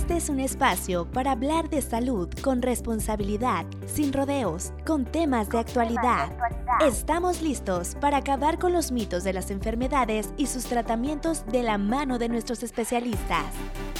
Este 0.00 0.16
es 0.16 0.30
un 0.30 0.40
espacio 0.40 1.04
para 1.04 1.32
hablar 1.32 1.68
de 1.68 1.82
salud 1.82 2.26
con 2.40 2.62
responsabilidad, 2.62 3.66
sin 3.86 4.14
rodeos, 4.14 4.72
con 4.86 5.04
temas 5.04 5.50
de 5.50 5.58
actualidad. 5.58 6.32
Estamos 6.80 7.42
listos 7.42 7.96
para 8.00 8.16
acabar 8.16 8.58
con 8.58 8.72
los 8.72 8.92
mitos 8.92 9.24
de 9.24 9.34
las 9.34 9.50
enfermedades 9.50 10.30
y 10.38 10.46
sus 10.46 10.64
tratamientos 10.64 11.44
de 11.52 11.62
la 11.62 11.76
mano 11.76 12.18
de 12.18 12.30
nuestros 12.30 12.62
especialistas. 12.62 13.44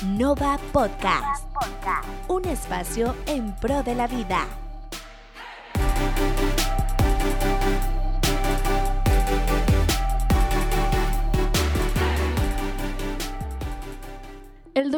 Nova 0.06 0.58
Podcast, 0.72 1.44
un 2.28 2.46
espacio 2.46 3.14
en 3.26 3.54
pro 3.56 3.82
de 3.82 3.94
la 3.94 4.06
vida. 4.06 4.69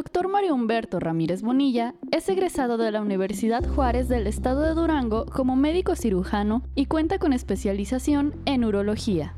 Doctor 0.03 0.27
Mario 0.27 0.57
Humberto 0.57 0.99
Ramírez 0.99 1.43
Bonilla 1.43 1.95
es 2.11 2.29
egresado 2.29 2.77
de 2.77 2.91
la 2.91 3.01
Universidad 3.01 3.65
Juárez 3.65 4.09
del 4.09 4.27
Estado 4.27 4.63
de 4.63 4.75
Durango 4.75 5.27
como 5.27 5.55
médico 5.55 5.95
cirujano 5.95 6.65
y 6.75 6.87
cuenta 6.87 7.21
con 7.21 7.33
especialización 7.33 8.35
en 8.45 8.65
urología. 8.65 9.37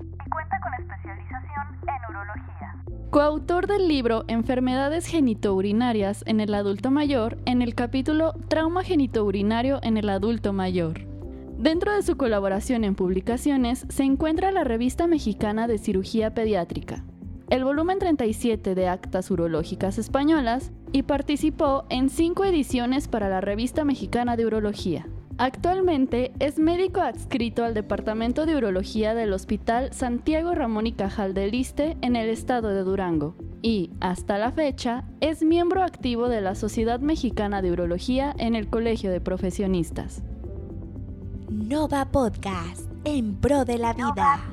Coautor 3.11 3.67
del 3.67 3.89
libro 3.89 4.25
Enfermedades 4.27 5.05
genitourinarias 5.05 6.25
en 6.27 6.41
el 6.41 6.55
adulto 6.55 6.91
mayor 6.91 7.37
en 7.45 7.61
el 7.61 7.75
capítulo 7.75 8.33
Trauma 8.49 8.83
genitourinario 8.83 9.81
en 9.83 9.99
el 9.99 10.09
adulto 10.09 10.55
mayor. 10.55 11.07
Dentro 11.59 11.95
de 11.95 12.03
su 12.03 12.17
colaboración 12.17 12.85
en 12.85 12.95
publicaciones 12.95 13.85
se 13.91 14.05
encuentra 14.05 14.51
la 14.51 14.65
Revista 14.65 15.07
Mexicana 15.07 15.69
de 15.69 15.77
Cirugía 15.77 16.33
Pediátrica, 16.33 17.05
el 17.51 17.65
volumen 17.65 17.99
37 17.99 18.75
de 18.75 18.89
Actas 18.89 19.31
Urológicas 19.31 19.99
Españolas 19.99 20.73
y 20.93 21.03
participó 21.03 21.85
en 21.91 22.09
cinco 22.09 22.45
ediciones 22.45 23.09
para 23.09 23.29
la 23.29 23.41
Revista 23.41 23.85
Mexicana 23.85 24.37
de 24.37 24.47
Urología. 24.47 25.07
Actualmente 25.37 26.33
es 26.39 26.59
médico 26.59 27.01
adscrito 27.01 27.65
al 27.65 27.75
Departamento 27.75 28.47
de 28.47 28.57
Urología 28.57 29.15
del 29.15 29.33
Hospital 29.33 29.93
Santiago 29.93 30.55
Ramón 30.55 30.87
y 30.87 30.93
Cajal 30.93 31.35
del 31.35 31.51
Liste 31.51 31.97
en 32.03 32.15
el 32.15 32.29
estado 32.29 32.69
de 32.69 32.85
Durango 32.85 33.35
y, 33.61 33.91
hasta 34.01 34.39
la 34.39 34.53
fecha, 34.53 35.05
es 35.21 35.43
miembro 35.43 35.83
activo 35.83 36.29
de 36.29 36.41
la 36.41 36.55
Sociedad 36.55 37.01
Mexicana 37.01 37.63
de 37.63 37.73
Urología 37.73 38.35
en 38.39 38.55
el 38.55 38.69
Colegio 38.69 39.11
de 39.11 39.21
Profesionistas. 39.21 40.23
Nova 41.49 42.05
Podcast 42.13 42.94
en 43.05 43.35
pro 43.35 43.65
de 43.65 43.79
la 43.79 43.93
vida. 43.93 44.51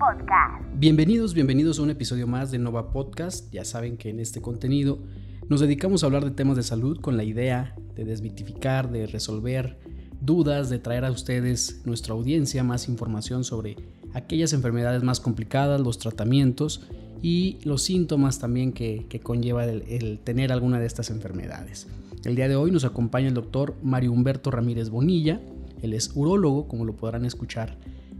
Bienvenidos, 0.75 1.33
bienvenidos 1.33 1.79
a 1.79 1.83
un 1.83 1.89
episodio 1.89 2.27
más 2.27 2.51
de 2.51 2.59
Nova 2.59 2.91
Podcast. 2.91 3.51
Ya 3.51 3.63
saben 3.63 3.97
que 3.97 4.09
en 4.09 4.19
este 4.19 4.41
contenido 4.41 4.99
nos 5.47 5.61
dedicamos 5.61 6.03
a 6.03 6.07
hablar 6.07 6.25
de 6.25 6.31
temas 6.31 6.57
de 6.57 6.63
salud 6.63 6.99
con 6.99 7.15
la 7.15 7.23
idea 7.23 7.75
de 7.95 8.03
desmitificar, 8.03 8.91
de 8.91 9.07
resolver 9.07 9.79
dudas, 10.19 10.69
de 10.69 10.79
traer 10.79 11.05
a 11.05 11.11
ustedes, 11.11 11.81
nuestra 11.85 12.13
audiencia, 12.13 12.63
más 12.63 12.89
información 12.89 13.43
sobre 13.43 13.77
aquellas 14.13 14.53
enfermedades 14.53 15.01
más 15.01 15.19
complicadas, 15.19 15.79
los 15.79 15.97
tratamientos 15.97 16.85
y 17.21 17.57
los 17.63 17.83
síntomas 17.83 18.39
también 18.39 18.73
que, 18.73 19.07
conlleva 19.23 19.63
el, 19.65 19.83
el, 19.87 20.19
tener 20.19 20.51
alguna 20.51 20.79
de 20.79 20.87
estas 20.87 21.09
enfermedades. 21.09 21.87
El 22.25 22.35
día 22.35 22.49
de 22.49 22.55
hoy 22.57 22.71
nos 22.71 22.83
acompaña 22.83 23.29
el 23.29 23.33
doctor 23.33 23.75
Mario 23.81 24.11
Humberto 24.11 24.51
Ramírez 24.51 24.89
Bonilla. 24.89 25.39
Él 25.81 25.93
es 25.93 26.11
urólogo, 26.15 26.67
como 26.67 26.85
lo 26.85 26.95
podrán 26.95 27.25
escuchar 27.25 27.77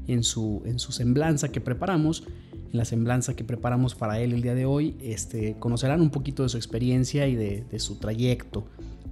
en 0.07 0.23
su, 0.23 0.61
en 0.65 0.79
su 0.79 0.91
semblanza 0.91 1.51
que 1.51 1.61
preparamos, 1.61 2.23
en 2.71 2.77
la 2.77 2.85
semblanza 2.85 3.35
que 3.35 3.43
preparamos 3.43 3.95
para 3.95 4.19
él 4.19 4.33
el 4.33 4.41
día 4.41 4.55
de 4.55 4.65
hoy, 4.65 4.95
este, 5.01 5.55
conocerán 5.59 6.01
un 6.01 6.09
poquito 6.09 6.43
de 6.43 6.49
su 6.49 6.57
experiencia 6.57 7.27
y 7.27 7.35
de, 7.35 7.79
su 7.79 7.97
trayecto. 7.97 8.65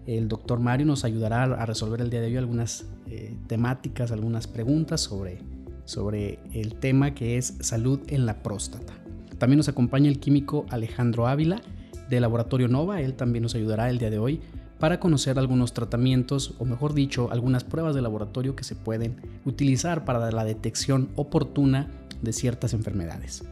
El 0.05 0.27
doctor 0.27 0.59
Mario 0.59 0.85
nos 0.85 1.03
ayudará 1.03 1.43
a 1.43 1.65
resolver 1.65 2.01
el 2.01 2.09
día 2.09 2.21
de 2.21 2.27
hoy 2.27 2.37
algunas 2.37 2.85
eh, 3.07 3.35
temáticas, 3.47 4.11
algunas 4.11 4.47
preguntas 4.47 5.01
sobre, 5.01 5.39
sobre 5.85 6.39
el 6.53 6.75
tema 6.75 7.13
que 7.13 7.37
es 7.37 7.55
salud 7.59 7.99
en 8.07 8.25
la 8.25 8.41
próstata. 8.41 8.93
También 9.37 9.57
nos 9.57 9.69
acompaña 9.69 10.09
el 10.09 10.19
químico 10.19 10.65
Alejandro 10.69 11.27
Ávila 11.27 11.61
de 12.09 12.19
Laboratorio 12.19 12.67
Nova, 12.67 13.01
él 13.01 13.13
también 13.13 13.43
nos 13.43 13.55
ayudará 13.55 13.89
el 13.89 13.99
día 13.99 14.09
de 14.09 14.17
hoy 14.17 14.41
para 14.79 14.99
conocer 14.99 15.37
algunos 15.37 15.73
tratamientos 15.73 16.55
o 16.57 16.65
mejor 16.65 16.93
dicho 16.93 17.31
algunas 17.31 17.63
pruebas 17.63 17.95
de 17.95 18.01
laboratorio 18.01 18.55
que 18.55 18.63
se 18.63 18.75
pueden 18.75 19.17
utilizar 19.45 20.05
para 20.05 20.31
la 20.31 20.45
detección 20.45 21.09
oportuna 21.15 21.87
de 22.21 22.33
ciertas 22.33 22.73
enfermedades. 22.73 23.43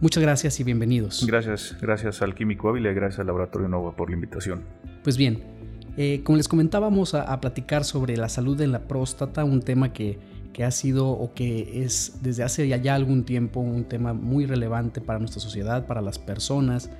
Muchas 0.00 0.22
gracias 0.22 0.58
y 0.60 0.64
bienvenidos. 0.64 1.26
Gracias, 1.26 1.76
gracias 1.80 2.22
al 2.22 2.34
Químico 2.34 2.68
Ávila 2.68 2.90
y 2.90 2.94
gracias 2.94 3.20
al 3.20 3.26
Laboratorio 3.26 3.68
Nova 3.68 3.96
por 3.96 4.10
la 4.10 4.14
invitación. 4.14 4.62
Pues 5.02 5.16
bien, 5.16 5.42
eh, 5.96 6.22
como 6.24 6.36
les 6.36 6.48
comentábamos 6.48 7.14
a, 7.14 7.22
a, 7.22 7.40
platicar 7.40 7.84
sobre 7.84 8.16
la 8.16 8.28
salud 8.28 8.60
en 8.60 8.70
la 8.70 8.82
próstata, 8.86 9.44
un 9.44 9.60
tema 9.60 9.92
que, 9.92 10.18
que 10.52 10.64
ha 10.64 10.70
sido 10.70 11.08
o 11.08 11.34
que 11.34 11.84
es 11.84 12.18
desde 12.22 12.44
hace 12.44 12.68
ya, 12.68 12.76
ya 12.76 12.94
algún 12.94 13.24
tiempo 13.24 13.60
un 13.60 13.84
tema 13.84 14.12
muy 14.12 14.46
relevante 14.46 15.00
para 15.00 15.18
nuestra 15.18 15.40
sociedad, 15.40 15.86
para 15.86 16.00
las 16.00 16.20
personas 16.20 16.90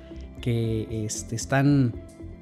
que 0.41 1.05
este, 1.05 1.35
están 1.35 1.93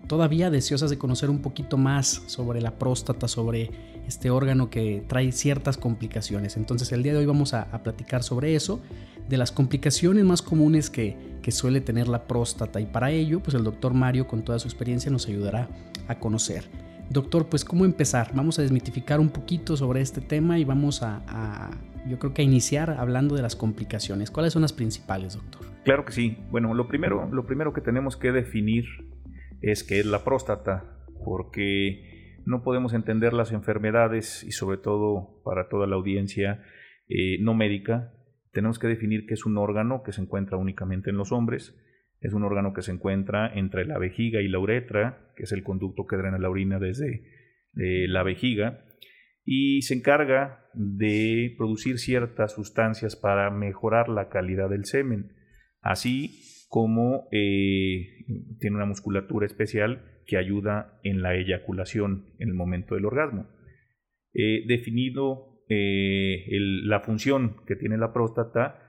todavía 0.08 0.50
deseosas 0.50 0.90
de 0.90 0.98
conocer 0.98 1.30
un 1.30 1.40
poquito 1.40 1.78
más 1.78 2.24
sobre 2.28 2.62
la 2.62 2.72
próstata, 2.80 3.28
sobre 3.28 3.70
este 4.08 4.30
órgano 4.30 4.70
que 4.70 5.04
trae 5.08 5.32
ciertas 5.32 5.78
complicaciones. 5.78 6.58
Entonces 6.58 6.92
el 6.92 7.04
día 7.04 7.14
de 7.14 7.20
hoy 7.20 7.26
vamos 7.26 7.54
a, 7.54 7.66
platicar 7.84 8.24
sobre 8.24 8.56
eso, 8.56 8.82
de 9.28 9.38
las 9.38 9.52
complicaciones 9.52 10.24
más 10.24 10.42
comunes 10.42 10.90
que, 10.90 11.38
suele 11.50 11.80
tener 11.80 12.10
la 12.10 12.28
próstata 12.28 12.82
y 12.82 12.86
para 12.86 13.10
ello 13.10 13.40
pues 13.40 13.56
el 13.56 13.64
doctor 13.64 13.94
Mario 13.94 14.28
con 14.28 14.44
toda 14.44 14.60
su 14.60 14.68
experiencia 14.68 15.10
nos 15.10 15.30
ayudará 15.30 15.70
a 16.10 16.20
conocer. 16.20 16.66
Doctor, 17.10 17.48
pues 17.48 17.64
cómo 17.64 17.86
empezar? 17.86 18.32
Vamos 18.34 18.60
a 18.60 18.64
desmitificar 18.64 19.22
un 19.22 19.30
poquito 19.30 19.78
sobre 19.78 20.02
este 20.02 20.20
tema 20.20 20.60
y 20.60 20.66
vamos 20.66 21.04
a, 21.04 21.22
a 21.26 21.72
yo 22.06 22.20
creo 22.20 22.34
que 22.34 22.42
a 22.42 22.46
iniciar 22.46 22.92
hablando 22.92 23.34
de 23.34 23.42
las 23.42 23.56
complicaciones. 23.56 24.30
¿Cuáles 24.30 24.52
son 24.52 24.62
las 24.62 24.74
principales, 24.74 25.36
doctor? 25.36 25.62
Claro 25.86 26.04
que 26.04 26.12
sí. 26.12 26.38
Bueno, 26.52 26.74
lo 26.74 26.90
primero, 26.90 27.30
lo 27.32 27.46
primero 27.46 27.72
que 27.72 27.80
tenemos 27.80 28.18
que 28.18 28.34
definir 28.34 28.86
es 29.62 29.84
que 29.84 30.00
es 30.00 30.06
la 30.06 30.24
próstata, 30.24 31.06
porque 31.24 32.38
no 32.46 32.64
podemos 32.64 32.94
entender 32.94 33.34
las 33.34 33.52
enfermedades 33.52 34.44
y 34.44 34.52
sobre 34.52 34.78
todo 34.78 35.42
para 35.44 35.68
toda 35.70 35.88
la 35.88 35.96
audiencia 35.96 36.64
eh, 37.10 37.38
no 37.42 37.54
médica, 37.54 38.14
tenemos 38.52 38.80
que 38.80 38.88
definir 38.88 39.26
que 39.26 39.34
es 39.34 39.46
un 39.46 39.58
órgano 39.58 40.02
que 40.04 40.12
se 40.12 40.22
encuentra 40.22 40.58
únicamente 40.58 41.10
en 41.10 41.18
los 41.18 41.32
hombres, 41.32 41.76
es 42.22 42.34
un 42.34 42.44
órgano 42.44 42.74
que 42.74 42.82
se 42.82 42.92
encuentra 42.92 43.52
entre 43.54 43.86
la 43.86 44.00
vejiga 44.00 44.42
y 44.42 44.48
la 44.48 44.60
uretra, 44.60 45.32
que 45.36 45.44
es 45.44 45.52
el 45.52 45.64
conducto 45.64 46.08
que 46.08 46.18
drena 46.18 46.40
la 46.40 46.50
orina 46.50 46.80
desde 46.80 47.24
eh, 47.76 48.08
la 48.08 48.24
vejiga, 48.24 48.84
y 49.46 49.84
se 49.84 49.94
encarga 49.94 50.66
de 50.74 51.54
producir 51.58 52.00
ciertas 52.00 52.54
sustancias 52.54 53.16
para 53.16 53.50
mejorar 53.52 54.10
la 54.10 54.30
calidad 54.30 54.70
del 54.70 54.86
semen. 54.86 55.34
Así 55.82 56.57
como 56.68 57.28
eh, 57.32 58.26
tiene 58.60 58.76
una 58.76 58.86
musculatura 58.86 59.46
especial 59.46 60.22
que 60.26 60.38
ayuda 60.38 61.00
en 61.04 61.22
la 61.22 61.36
eyaculación 61.36 62.34
en 62.40 62.50
el 62.50 62.54
momento 62.54 62.96
del 62.96 63.06
orgasmo. 63.06 63.48
definido 64.34 65.64
eh, 65.70 66.46
la 66.84 67.00
función 67.02 67.58
que 67.66 67.76
tiene 67.76 67.98
la 67.98 68.14
próstata, 68.14 68.82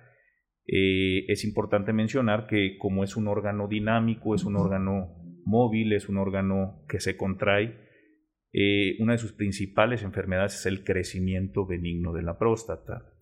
eh, 0.67 1.25
es 1.29 1.45
importante 1.45 1.93
mencionar 1.93 2.47
que 2.47 2.77
como 2.79 3.05
es 3.05 3.17
un 3.17 3.29
órgano 3.29 3.69
dinámico, 3.69 4.35
es 4.35 4.45
un 4.45 4.57
órgano 4.57 5.15
móvil, 5.45 5.93
es 5.93 6.09
un 6.09 6.19
órgano 6.19 6.85
que 6.89 7.01
se 7.01 7.17
contrae, 7.17 7.87
una 8.99 9.13
de 9.13 9.19
sus 9.19 9.33
principales 9.33 10.03
enfermedades 10.03 10.55
es 10.55 10.67
el 10.67 10.83
crecimiento 10.83 11.65
benigno 11.67 12.13
de 12.13 12.23
la 12.23 12.39
próstata. 12.39 13.18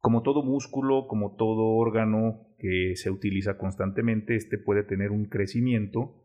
Como 0.00 0.22
todo 0.22 0.42
músculo, 0.42 1.06
como 1.06 1.36
todo 1.36 1.76
órgano 1.76 2.46
que 2.58 2.96
se 2.96 3.10
utiliza 3.10 3.58
constantemente, 3.58 4.34
este 4.34 4.56
puede 4.56 4.82
tener 4.82 5.10
un 5.10 5.26
crecimiento 5.26 6.24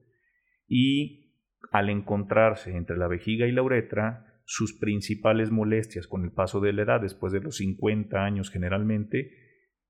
y 0.68 1.34
al 1.72 1.90
encontrarse 1.90 2.76
entre 2.76 2.98
la 2.98 3.08
vejiga 3.08 3.48
y 3.48 3.52
la 3.52 3.64
uretra, 3.64 4.42
sus 4.46 4.78
principales 4.78 5.52
molestias 5.52 6.08
con 6.08 6.24
el 6.24 6.32
paso 6.32 6.62
de 6.62 6.72
la 6.72 6.84
edad, 6.84 7.02
después 7.02 7.34
de 7.34 7.42
los 7.42 7.58
50 7.58 8.24
años 8.24 8.50
generalmente, 8.50 9.32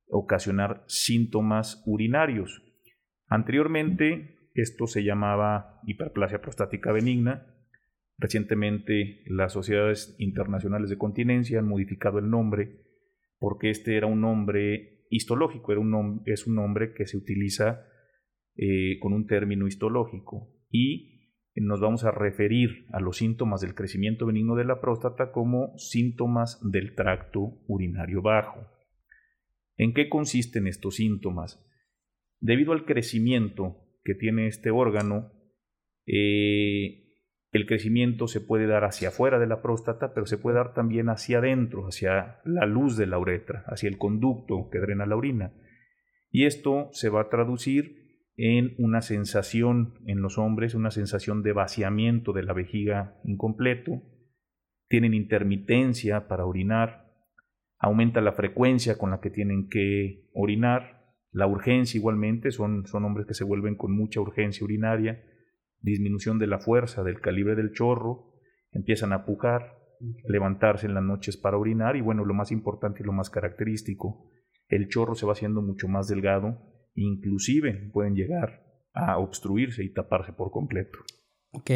ocasionar 0.07 0.83
síntomas 0.88 1.83
urinarios. 1.85 2.63
Anteriormente, 3.27 4.49
esto 4.55 4.88
se 4.88 5.03
llamaba 5.03 5.79
hiperplasia 5.85 6.41
prostática 6.41 6.91
benigna. 6.91 7.45
Recientemente, 8.17 9.21
las 9.27 9.53
sociedades 9.53 10.15
internacionales 10.17 10.89
de 10.89 10.97
continencia 10.97 11.59
han 11.59 11.67
modificado 11.67 12.17
el 12.17 12.29
nombre 12.29 12.84
porque 13.45 13.69
este 13.69 13.95
era 13.95 14.07
un 14.07 14.21
nombre 14.21 15.06
histológico, 15.12 15.71
era 15.71 15.80
un 15.80 16.24
es 16.25 16.47
un 16.47 16.56
nombre 16.56 16.95
que 16.95 17.06
se 17.06 17.15
utiliza 17.15 17.86
eh, 18.56 18.97
con 19.00 19.13
un 19.13 19.27
término 19.27 19.68
histológico 19.68 20.51
y 20.71 21.30
nos 21.53 21.80
vamos 21.80 22.06
a 22.06 22.09
referir 22.09 22.88
a 22.92 23.00
los 23.00 23.18
síntomas 23.18 23.62
del 23.62 23.75
crecimiento 23.75 24.25
benigno 24.25 24.56
de 24.56 24.65
la 24.65 24.81
próstata 24.81 25.31
como 25.31 25.77
síntomas 25.77 26.59
del 26.71 26.95
tracto 26.95 27.62
urinario 27.68 28.24
bajo. 28.24 28.65
¿En 29.77 29.94
qué 29.94 30.09
consisten 30.09 30.65
estos 30.65 30.95
síntomas? 30.95 31.63
Debido 32.39 32.74
al 32.74 32.86
crecimiento 32.86 33.75
que 34.03 34.15
tiene 34.15 34.48
este 34.48 34.71
órgano, 34.71 35.31
eh, 36.07 37.04
el 37.57 37.65
crecimiento 37.65 38.27
se 38.27 38.41
puede 38.41 38.67
dar 38.67 38.83
hacia 38.83 39.09
afuera 39.09 39.39
de 39.39 39.47
la 39.47 39.61
próstata, 39.61 40.13
pero 40.13 40.25
se 40.25 40.37
puede 40.37 40.57
dar 40.57 40.73
también 40.73 41.09
hacia 41.09 41.37
adentro, 41.37 41.87
hacia 41.87 42.39
la 42.43 42.65
luz 42.65 42.97
de 42.97 43.07
la 43.07 43.17
uretra, 43.17 43.63
hacia 43.67 43.87
el 43.87 43.97
conducto 43.97 44.69
que 44.71 44.79
drena 44.79 45.05
la 45.05 45.15
orina. 45.15 45.53
Y 46.31 46.45
esto 46.45 46.89
se 46.91 47.09
va 47.09 47.21
a 47.21 47.29
traducir 47.29 48.05
en 48.35 48.75
una 48.77 49.01
sensación 49.01 49.93
en 50.05 50.21
los 50.21 50.37
hombres, 50.37 50.75
una 50.75 50.91
sensación 50.91 51.43
de 51.43 51.53
vaciamiento 51.53 52.33
de 52.33 52.43
la 52.43 52.53
vejiga 52.53 53.19
incompleto, 53.23 54.01
tienen 54.89 55.13
intermitencia 55.13 56.27
para 56.27 56.45
orinar, 56.45 57.05
aumenta 57.79 58.21
la 58.21 58.33
frecuencia 58.33 58.97
con 58.97 59.11
la 59.11 59.21
que 59.21 59.29
tienen 59.29 59.69
que 59.69 60.29
orinar, 60.33 61.05
la 61.31 61.47
urgencia 61.47 61.97
igualmente, 61.97 62.51
son, 62.51 62.85
son 62.85 63.05
hombres 63.05 63.27
que 63.27 63.33
se 63.33 63.43
vuelven 63.43 63.75
con 63.75 63.95
mucha 63.95 64.19
urgencia 64.19 64.63
urinaria, 64.63 65.23
disminución 65.85 66.39
de 66.39 66.47
la 66.47 66.59
fuerza, 66.59 67.03
del 67.03 67.21
calibre 67.21 67.55
del 67.55 67.71
chorro, 67.71 68.33
empiezan 68.71 69.13
a 69.13 69.25
pujar, 69.25 69.77
levantarse 70.27 70.87
en 70.87 70.93
las 70.93 71.03
noches 71.03 71.37
para 71.37 71.57
orinar 71.57 71.95
y 71.95 72.01
bueno, 72.01 72.25
lo 72.25 72.33
más 72.33 72.51
importante 72.51 73.01
y 73.01 73.05
lo 73.05 73.13
más 73.13 73.29
característico, 73.29 74.29
el 74.67 74.89
chorro 74.89 75.15
se 75.15 75.25
va 75.25 75.33
haciendo 75.33 75.61
mucho 75.61 75.87
más 75.87 76.07
delgado, 76.07 76.59
inclusive 76.95 77.89
pueden 77.93 78.15
llegar 78.15 78.63
a 78.93 79.17
obstruirse 79.17 79.83
y 79.83 79.93
taparse 79.93 80.33
por 80.33 80.51
completo. 80.51 80.99
Ok. 81.51 81.71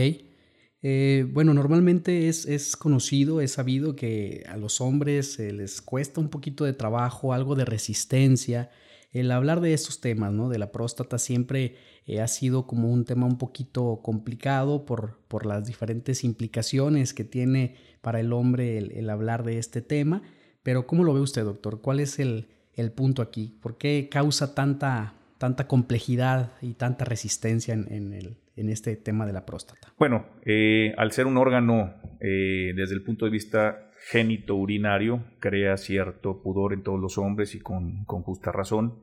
Eh, 0.82 1.28
bueno, 1.32 1.54
normalmente 1.54 2.30
es, 2.30 2.46
es, 2.46 2.78
conocido, 2.78 3.42
es 3.42 3.52
sabido 3.52 3.96
que 3.96 4.44
a 4.48 4.58
los 4.58 4.80
hombres 4.82 5.38
les 5.40 5.82
cuesta 5.82 6.22
un 6.22 6.30
poquito 6.30 6.66
de 6.66 6.74
trabajo, 6.74 7.34
algo 7.34 7.56
de 7.56 7.66
resistencia. 7.66 8.72
El 9.12 9.32
hablar 9.32 9.60
de 9.60 9.74
estos 9.74 10.02
temas, 10.02 10.32
¿no? 10.32 10.50
De 10.50 10.58
la 10.58 10.72
próstata 10.72 11.18
siempre 11.18 11.76
eh, 12.10 12.22
ha 12.22 12.28
sido 12.28 12.66
como 12.66 12.92
un 12.92 13.06
tema 13.06 13.28
un 13.28 13.38
poquito 13.38 14.00
complicado 14.02 14.84
por, 14.84 15.20
por, 15.28 15.46
las 15.46 15.68
diferentes 15.68 16.24
implicaciones 16.24 17.14
que 17.14 17.24
tiene 17.24 17.76
para 18.02 18.20
el 18.20 18.34
hombre 18.34 18.80
el, 18.80 19.08
hablar 19.12 19.44
de 19.44 19.60
este 19.60 19.84
tema. 19.84 20.24
Pero 20.64 20.88
¿cómo 20.88 21.04
lo 21.04 21.14
ve 21.14 21.20
usted, 21.20 21.44
doctor? 21.44 21.82
¿Cuál 21.82 22.00
es 22.00 22.18
el, 22.18 22.48
el 22.74 22.92
punto 22.92 23.22
aquí? 23.22 23.60
¿Por 23.62 23.78
qué 23.78 24.10
causa 24.10 24.56
tanta, 24.56 25.14
tanta 25.38 25.68
complejidad 25.68 26.54
y 26.64 26.74
tanta 26.74 27.06
resistencia 27.06 27.76
en, 27.76 28.14
el, 28.14 28.38
en 28.56 28.70
este 28.70 28.96
tema 28.96 29.28
de 29.28 29.34
la 29.34 29.46
próstata? 29.46 29.94
Bueno, 30.00 30.26
eh, 30.44 30.96
al 30.98 31.12
ser 31.12 31.28
un 31.28 31.38
órgano 31.38 31.94
eh, 32.22 32.74
desde 32.76 32.96
el 32.96 33.04
punto 33.04 33.26
de 33.26 33.32
vista 33.32 33.92
génito 34.10 34.56
urinario, 34.56 35.26
crea 35.40 35.78
cierto 35.78 36.42
pudor 36.42 36.74
en 36.74 36.82
todos 36.82 37.00
los 37.00 37.20
hombres 37.20 37.54
y 37.54 37.60
con, 37.60 38.04
con 38.06 38.24
justa 38.24 38.52
razón, 38.52 38.96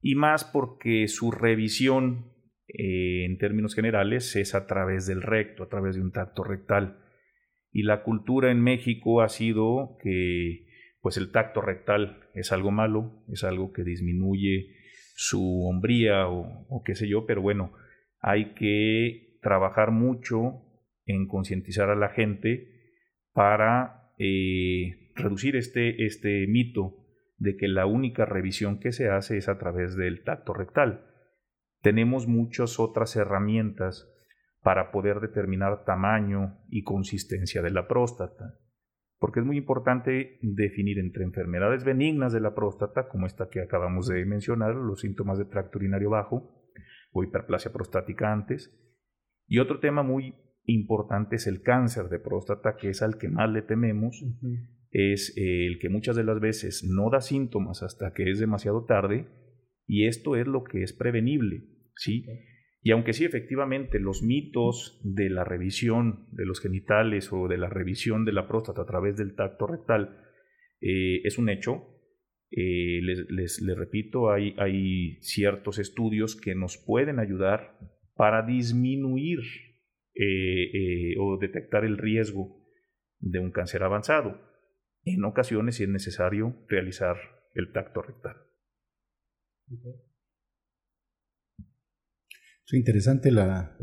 y 0.00 0.14
más 0.14 0.44
porque 0.44 1.08
su 1.08 1.30
revisión 1.30 2.32
eh, 2.68 3.24
en 3.24 3.38
términos 3.38 3.74
generales 3.74 4.36
es 4.36 4.54
a 4.54 4.66
través 4.66 5.06
del 5.06 5.22
recto, 5.22 5.64
a 5.64 5.68
través 5.68 5.96
de 5.96 6.02
un 6.02 6.12
tacto 6.12 6.44
rectal. 6.44 7.04
Y 7.72 7.82
la 7.82 8.02
cultura 8.02 8.50
en 8.50 8.62
México 8.62 9.22
ha 9.22 9.28
sido 9.28 9.98
que 10.02 10.66
pues 11.00 11.16
el 11.16 11.30
tacto 11.30 11.60
rectal 11.60 12.28
es 12.34 12.52
algo 12.52 12.70
malo, 12.70 13.24
es 13.32 13.44
algo 13.44 13.72
que 13.72 13.84
disminuye 13.84 14.76
su 15.14 15.66
hombría 15.66 16.28
o, 16.28 16.82
qué 16.84 16.94
sé 16.94 17.08
yo, 17.08 17.26
pero 17.26 17.42
bueno, 17.42 17.72
hay 18.20 18.54
que 18.54 19.38
trabajar 19.42 19.90
mucho 19.90 20.62
en 21.06 21.26
concientizar 21.26 21.90
a 21.90 21.96
la 21.96 22.10
gente 22.10 22.68
para 23.32 24.12
eh, 24.18 25.12
reducir 25.14 25.56
este, 25.56 26.04
este 26.04 26.46
mito 26.46 26.99
de 27.40 27.56
que 27.56 27.66
la 27.66 27.86
única 27.86 28.24
revisión 28.24 28.78
que 28.78 28.92
se 28.92 29.10
hace 29.10 29.36
es 29.36 29.48
a 29.48 29.58
través 29.58 29.96
del 29.96 30.22
tacto 30.22 30.54
rectal. 30.54 31.04
Tenemos 31.82 32.28
muchas 32.28 32.78
otras 32.78 33.16
herramientas 33.16 34.08
para 34.62 34.92
poder 34.92 35.18
determinar 35.18 35.84
tamaño 35.84 36.60
y 36.68 36.84
consistencia 36.84 37.62
de 37.62 37.70
la 37.70 37.88
próstata 37.88 38.60
porque 39.20 39.40
es 39.40 39.46
muy 39.46 39.58
importante 39.58 40.38
definir 40.40 40.98
entre 40.98 41.24
enfermedades 41.24 41.84
benignas 41.84 42.32
de 42.32 42.40
la 42.40 42.54
próstata, 42.54 43.06
como 43.06 43.26
esta 43.26 43.50
que 43.50 43.60
acabamos 43.60 44.08
de 44.08 44.24
mencionar, 44.24 44.74
los 44.74 45.00
síntomas 45.00 45.36
de 45.36 45.44
tracto 45.44 45.78
urinario 45.78 46.08
bajo 46.08 46.56
o 47.12 47.22
hiperplasia 47.22 47.70
prostática 47.70 48.32
antes, 48.32 48.74
y 49.46 49.58
otro 49.58 49.78
tema 49.78 50.02
muy 50.02 50.34
importante 50.64 51.36
es 51.36 51.46
el 51.46 51.60
cáncer 51.60 52.08
de 52.08 52.18
próstata, 52.18 52.76
que 52.76 52.88
es 52.88 53.02
al 53.02 53.18
que 53.18 53.28
más 53.28 53.50
le 53.50 53.60
tememos, 53.60 54.24
es 54.90 55.32
el 55.36 55.78
que 55.78 55.88
muchas 55.88 56.16
de 56.16 56.24
las 56.24 56.40
veces 56.40 56.84
no 56.84 57.10
da 57.10 57.20
síntomas 57.20 57.82
hasta 57.82 58.12
que 58.12 58.30
es 58.30 58.38
demasiado 58.38 58.84
tarde, 58.84 59.28
y 59.86 60.06
esto 60.06 60.36
es 60.36 60.46
lo 60.46 60.64
que 60.64 60.82
es 60.82 60.92
prevenible, 60.92 61.64
¿sí? 61.96 62.24
Y 62.82 62.92
aunque 62.92 63.12
sí, 63.12 63.24
efectivamente, 63.24 63.98
los 63.98 64.22
mitos 64.22 65.00
de 65.04 65.28
la 65.28 65.44
revisión 65.44 66.26
de 66.32 66.46
los 66.46 66.60
genitales 66.60 67.32
o 67.32 67.46
de 67.46 67.58
la 67.58 67.68
revisión 67.68 68.24
de 68.24 68.32
la 68.32 68.48
próstata 68.48 68.82
a 68.82 68.86
través 68.86 69.16
del 69.16 69.34
tacto 69.34 69.66
rectal 69.66 70.16
eh, 70.80 71.20
es 71.24 71.36
un 71.38 71.50
hecho, 71.50 71.84
eh, 72.50 73.00
les, 73.02 73.60
repito, 73.76 74.30
hay, 74.30 74.54
hay, 74.58 75.18
ciertos 75.20 75.78
estudios 75.78 76.40
que 76.40 76.54
nos 76.54 76.78
pueden 76.78 77.18
ayudar 77.18 77.78
para 78.14 78.46
disminuir 78.46 79.40
eh, 80.14 81.14
o 81.18 81.38
detectar 81.38 81.84
el 81.84 81.98
riesgo 81.98 82.64
de 83.18 83.38
un 83.38 83.52
cáncer 83.52 83.82
avanzado. 83.82 84.49
En 85.04 85.24
ocasiones, 85.24 85.76
si 85.76 85.84
es 85.84 85.88
necesario, 85.88 86.64
realizar 86.68 87.16
el 87.54 87.72
tacto 87.72 88.02
rectal. 88.02 88.36
Es 92.66 92.74
interesante 92.74 93.30
la, 93.30 93.76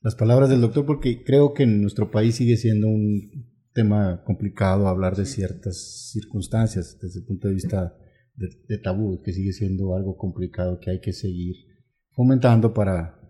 las 0.00 0.14
palabras 0.14 0.48
del 0.48 0.60
doctor 0.60 0.86
porque 0.86 1.24
creo 1.24 1.54
que 1.54 1.64
en 1.64 1.82
nuestro 1.82 2.10
país 2.10 2.36
sigue 2.36 2.56
siendo 2.56 2.88
un 2.88 3.48
tema 3.74 4.22
complicado 4.24 4.88
hablar 4.88 5.16
de 5.16 5.26
ciertas 5.26 6.10
circunstancias 6.12 6.98
desde 7.00 7.20
el 7.20 7.26
punto 7.26 7.48
de 7.48 7.54
vista 7.54 7.96
de, 8.34 8.78
tabú, 8.78 9.20
que 9.22 9.32
sigue 9.32 9.52
siendo 9.52 9.94
algo 9.96 10.16
complicado 10.16 10.78
que 10.80 10.90
hay 10.90 11.00
que 11.00 11.12
seguir 11.12 11.56
fomentando 12.10 12.72
para 12.72 13.20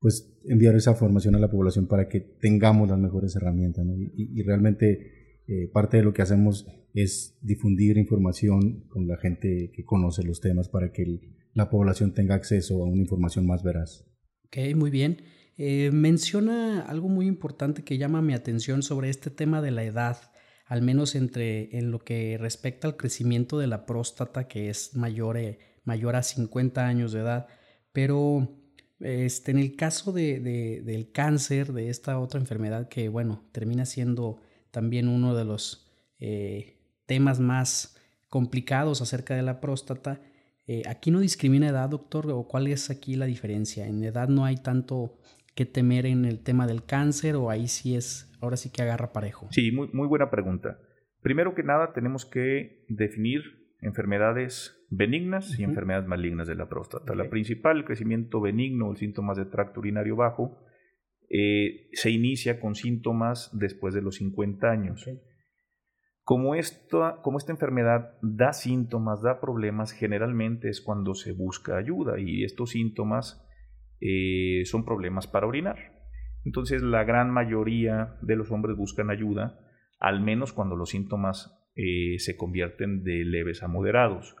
pues 0.00 0.40
enviar 0.44 0.74
esa 0.74 0.94
formación 0.94 1.34
a 1.36 1.38
la 1.38 1.50
población 1.50 1.86
para 1.86 2.08
que 2.08 2.20
tengamos 2.20 2.88
las 2.88 2.98
mejores 2.98 3.34
herramientas 3.36 3.84
y, 4.14 4.42
realmente 4.42 5.15
eh, 5.48 5.68
parte 5.72 5.98
de 5.98 6.02
lo 6.02 6.12
que 6.12 6.22
hacemos 6.22 6.66
es 6.94 7.38
difundir 7.42 7.98
información 7.98 8.86
con 8.88 9.06
la 9.06 9.16
gente 9.16 9.70
que 9.74 9.84
conoce 9.84 10.22
los 10.24 10.40
temas 10.40 10.68
para 10.68 10.92
que 10.92 11.20
la 11.52 11.70
población 11.70 12.14
tenga 12.14 12.34
acceso 12.34 12.82
a 12.82 12.86
una 12.86 13.02
información 13.02 13.46
más 13.46 13.62
veraz. 13.62 14.04
Ok, 14.46 14.74
muy 14.74 14.90
bien. 14.90 15.22
Eh, 15.58 15.90
menciona 15.92 16.82
algo 16.82 17.08
muy 17.08 17.26
importante 17.26 17.82
que 17.82 17.98
llama 17.98 18.22
mi 18.22 18.34
atención 18.34 18.82
sobre 18.82 19.08
este 19.08 19.30
tema 19.30 19.62
de 19.62 19.70
la 19.70 19.84
edad, 19.84 20.18
al 20.66 20.82
menos 20.82 21.14
entre, 21.14 21.76
en 21.78 21.90
lo 21.90 22.00
que 22.00 22.36
respecta 22.38 22.88
al 22.88 22.96
crecimiento 22.96 23.58
de 23.58 23.66
la 23.66 23.86
próstata, 23.86 24.48
que 24.48 24.68
es 24.68 24.94
mayor, 24.94 25.38
eh, 25.38 25.58
mayor 25.84 26.16
a 26.16 26.22
50 26.22 26.86
años 26.86 27.12
de 27.12 27.20
edad. 27.20 27.46
Pero 27.92 28.66
este, 29.00 29.50
en 29.50 29.58
el 29.58 29.76
caso 29.76 30.12
de, 30.12 30.40
del 30.84 31.12
cáncer, 31.12 31.72
de 31.72 31.88
esta 31.88 32.18
otra 32.18 32.40
enfermedad 32.40 32.88
que, 32.88 33.08
bueno, 33.08 33.48
termina 33.52 33.86
siendo 33.86 34.40
también 34.76 35.08
uno 35.08 35.34
de 35.34 35.46
los 35.46 35.90
eh, 36.20 36.76
temas 37.06 37.40
más 37.40 37.96
complicados 38.28 39.00
acerca 39.00 39.34
de 39.34 39.40
la 39.40 39.58
próstata, 39.58 40.20
eh, 40.66 40.82
¿Aquí 40.86 41.10
no 41.10 41.20
discrimina 41.20 41.68
edad, 41.68 41.88
doctor? 41.88 42.30
¿O 42.30 42.46
cuál 42.46 42.66
es 42.66 42.90
aquí 42.90 43.16
la 43.16 43.24
diferencia? 43.24 43.86
¿En 43.86 44.04
edad 44.04 44.28
no 44.28 44.44
hay 44.44 44.56
tanto 44.56 45.16
que 45.54 45.64
temer 45.64 46.04
en 46.04 46.26
el 46.26 46.40
tema 46.40 46.66
del 46.66 46.84
cáncer 46.84 47.36
o 47.36 47.48
ahí 47.48 47.68
sí 47.68 47.96
es, 47.96 48.30
ahora 48.42 48.58
sí 48.58 48.70
que 48.70 48.82
agarra 48.82 49.14
parejo? 49.14 49.46
Sí, 49.50 49.72
muy, 49.72 49.88
muy 49.94 50.06
buena 50.08 50.28
pregunta. 50.28 50.78
Primero 51.22 51.54
que 51.54 51.62
nada 51.62 51.94
tenemos 51.94 52.26
que 52.26 52.84
definir 52.90 53.70
enfermedades 53.80 54.76
benignas 54.90 55.58
y 55.58 55.62
enfermedades 55.62 56.06
malignas 56.06 56.48
de 56.48 56.56
la 56.56 56.68
próstata. 56.68 57.14
La 57.14 57.30
principal, 57.30 57.78
el 57.78 57.84
crecimiento 57.86 58.42
benigno, 58.42 58.90
el 58.90 58.98
síntomas 58.98 59.38
de 59.38 59.46
tracto 59.46 59.80
urinario 59.80 60.16
bajo, 60.16 60.58
eh, 61.28 61.88
se 61.92 62.10
inicia 62.10 62.60
con 62.60 62.74
síntomas 62.74 63.50
después 63.52 63.94
de 63.94 64.02
los 64.02 64.16
50 64.16 64.70
años. 64.70 65.08
Como 66.22 66.54
esta, 66.54 67.20
como 67.22 67.38
esta 67.38 67.52
enfermedad 67.52 68.18
da 68.20 68.52
síntomas, 68.52 69.22
da 69.22 69.40
problemas, 69.40 69.92
generalmente 69.92 70.68
es 70.68 70.80
cuando 70.80 71.14
se 71.14 71.32
busca 71.32 71.76
ayuda 71.76 72.18
y 72.18 72.42
estos 72.42 72.70
síntomas 72.70 73.46
eh, 74.00 74.62
son 74.64 74.84
problemas 74.84 75.26
para 75.26 75.46
orinar. 75.46 75.76
Entonces 76.44 76.82
la 76.82 77.04
gran 77.04 77.30
mayoría 77.30 78.16
de 78.22 78.36
los 78.36 78.50
hombres 78.50 78.76
buscan 78.76 79.10
ayuda, 79.10 79.58
al 79.98 80.20
menos 80.20 80.52
cuando 80.52 80.76
los 80.76 80.90
síntomas 80.90 81.56
eh, 81.74 82.18
se 82.18 82.36
convierten 82.36 83.02
de 83.02 83.24
leves 83.24 83.62
a 83.62 83.68
moderados. 83.68 84.36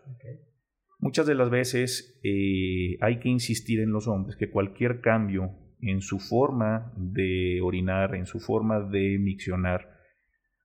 Muchas 0.98 1.26
de 1.26 1.34
las 1.34 1.50
veces 1.50 2.20
eh, 2.24 2.96
hay 3.00 3.20
que 3.20 3.28
insistir 3.28 3.80
en 3.80 3.90
los 3.90 4.08
hombres 4.08 4.36
que 4.36 4.50
cualquier 4.50 5.00
cambio 5.00 5.65
en 5.80 6.00
su 6.00 6.18
forma 6.18 6.92
de 6.96 7.60
orinar, 7.62 8.14
en 8.14 8.26
su 8.26 8.40
forma 8.40 8.80
de 8.80 9.18
miccionar, 9.18 9.96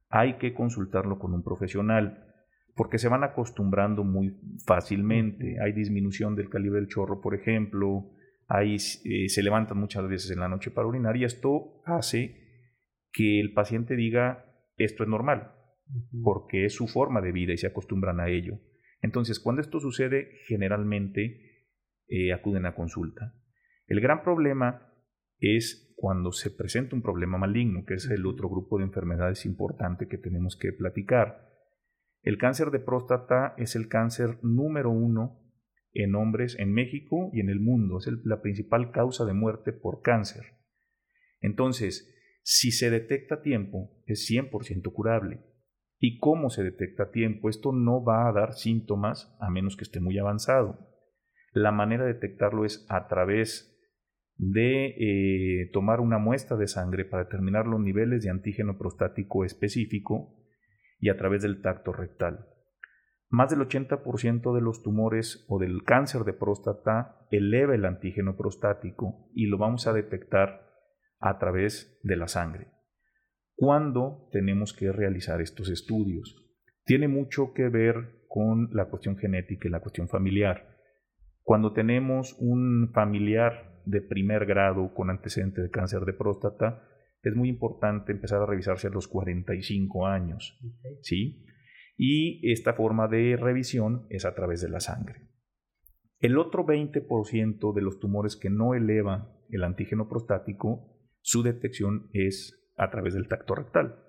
hay 0.09 0.37
que 0.37 0.53
consultarlo 0.53 1.19
con 1.19 1.33
un 1.33 1.43
profesional 1.43 2.27
porque 2.75 2.97
se 2.97 3.09
van 3.09 3.23
acostumbrando 3.23 4.03
muy 4.03 4.37
fácilmente. 4.65 5.57
Hay 5.61 5.73
disminución 5.73 6.35
del 6.35 6.49
calibre 6.49 6.79
del 6.79 6.89
chorro, 6.89 7.21
por 7.21 7.35
ejemplo, 7.35 8.11
hay, 8.47 8.75
eh, 8.75 9.29
se 9.29 9.43
levantan 9.43 9.77
muchas 9.77 10.07
veces 10.07 10.31
en 10.31 10.39
la 10.39 10.47
noche 10.47 10.71
para 10.71 10.87
orinar 10.87 11.15
y 11.15 11.23
esto 11.23 11.81
hace 11.85 12.41
que 13.11 13.39
el 13.39 13.53
paciente 13.53 13.95
diga 13.95 14.45
esto 14.77 15.03
es 15.03 15.09
normal, 15.09 15.53
porque 16.23 16.65
es 16.65 16.73
su 16.73 16.87
forma 16.87 17.21
de 17.21 17.31
vida 17.31 17.53
y 17.53 17.57
se 17.57 17.67
acostumbran 17.67 18.19
a 18.19 18.29
ello. 18.29 18.59
Entonces, 19.01 19.39
cuando 19.39 19.61
esto 19.61 19.79
sucede, 19.79 20.29
generalmente 20.47 21.67
eh, 22.07 22.33
acuden 22.33 22.65
a 22.65 22.75
consulta. 22.75 23.33
El 23.87 23.99
gran 23.99 24.23
problema 24.23 24.90
es 25.41 25.93
cuando 25.95 26.31
se 26.31 26.51
presenta 26.51 26.95
un 26.95 27.01
problema 27.01 27.37
maligno, 27.37 27.83
que 27.85 27.95
es 27.95 28.09
el 28.09 28.25
otro 28.25 28.49
grupo 28.49 28.77
de 28.77 28.85
enfermedades 28.85 29.45
importante 29.45 30.07
que 30.07 30.17
tenemos 30.17 30.55
que 30.55 30.71
platicar. 30.71 31.49
El 32.21 32.37
cáncer 32.37 32.71
de 32.71 32.79
próstata 32.79 33.53
es 33.57 33.75
el 33.75 33.87
cáncer 33.87 34.39
número 34.43 34.91
uno 34.91 35.39
en 35.93 36.15
hombres 36.15 36.57
en 36.57 36.71
México 36.71 37.29
y 37.33 37.39
en 37.39 37.49
el 37.49 37.59
mundo. 37.59 37.97
Es 37.97 38.07
la 38.23 38.41
principal 38.41 38.91
causa 38.91 39.25
de 39.25 39.33
muerte 39.33 39.73
por 39.73 40.01
cáncer. 40.01 40.43
Entonces, 41.39 42.07
si 42.43 42.71
se 42.71 42.89
detecta 42.89 43.35
a 43.35 43.41
tiempo, 43.41 44.01
es 44.05 44.27
100% 44.29 44.91
curable. 44.93 45.41
¿Y 45.99 46.17
cómo 46.17 46.49
se 46.49 46.63
detecta 46.63 47.03
a 47.03 47.11
tiempo? 47.11 47.49
Esto 47.49 47.71
no 47.71 48.03
va 48.03 48.27
a 48.27 48.31
dar 48.31 48.53
síntomas 48.53 49.35
a 49.39 49.49
menos 49.49 49.75
que 49.77 49.83
esté 49.83 49.99
muy 49.99 50.17
avanzado. 50.17 50.87
La 51.53 51.71
manera 51.71 52.05
de 52.05 52.13
detectarlo 52.13 52.65
es 52.65 52.85
a 52.89 53.07
través 53.07 53.70
de 54.37 54.87
eh, 54.97 55.69
tomar 55.71 55.99
una 55.99 56.17
muestra 56.17 56.57
de 56.57 56.67
sangre 56.67 57.05
para 57.05 57.23
determinar 57.23 57.67
los 57.67 57.79
niveles 57.79 58.23
de 58.23 58.29
antígeno 58.29 58.77
prostático 58.77 59.45
específico 59.45 60.35
y 60.99 61.09
a 61.09 61.17
través 61.17 61.41
del 61.41 61.61
tacto 61.61 61.93
rectal. 61.93 62.47
Más 63.29 63.49
del 63.49 63.59
80% 63.59 64.53
de 64.53 64.61
los 64.61 64.83
tumores 64.83 65.45
o 65.47 65.57
del 65.57 65.83
cáncer 65.83 66.23
de 66.23 66.33
próstata 66.33 67.27
eleva 67.31 67.75
el 67.75 67.85
antígeno 67.85 68.35
prostático 68.35 69.29
y 69.33 69.45
lo 69.45 69.57
vamos 69.57 69.87
a 69.87 69.93
detectar 69.93 70.69
a 71.19 71.39
través 71.39 71.99
de 72.03 72.17
la 72.17 72.27
sangre. 72.27 72.67
¿Cuándo 73.55 74.27
tenemos 74.31 74.73
que 74.73 74.91
realizar 74.91 75.39
estos 75.39 75.69
estudios? 75.69 76.35
Tiene 76.83 77.07
mucho 77.07 77.53
que 77.53 77.69
ver 77.69 78.25
con 78.27 78.69
la 78.73 78.89
cuestión 78.89 79.17
genética 79.17 79.67
y 79.67 79.71
la 79.71 79.81
cuestión 79.81 80.09
familiar. 80.09 80.77
Cuando 81.43 81.73
tenemos 81.73 82.35
un 82.39 82.91
familiar 82.93 83.70
de 83.85 84.01
primer 84.01 84.45
grado 84.45 84.93
con 84.93 85.09
antecedente 85.09 85.61
de 85.61 85.69
cáncer 85.69 86.05
de 86.05 86.13
próstata, 86.13 86.87
es 87.23 87.35
muy 87.35 87.49
importante 87.49 88.11
empezar 88.11 88.41
a 88.41 88.45
revisarse 88.45 88.87
a 88.87 88.91
los 88.91 89.07
45 89.07 90.07
años. 90.07 90.59
¿sí? 91.01 91.45
Y 91.97 92.51
esta 92.51 92.73
forma 92.73 93.07
de 93.07 93.37
revisión 93.37 94.07
es 94.09 94.25
a 94.25 94.33
través 94.33 94.61
de 94.61 94.69
la 94.69 94.79
sangre. 94.79 95.27
El 96.19 96.37
otro 96.37 96.65
20% 96.65 97.73
de 97.73 97.81
los 97.81 97.99
tumores 97.99 98.35
que 98.35 98.49
no 98.49 98.73
elevan 98.73 99.29
el 99.49 99.63
antígeno 99.63 100.07
prostático 100.07 100.87
su 101.21 101.43
detección 101.43 102.09
es 102.13 102.73
a 102.77 102.89
través 102.89 103.13
del 103.13 103.27
tacto 103.27 103.55
rectal. 103.55 104.03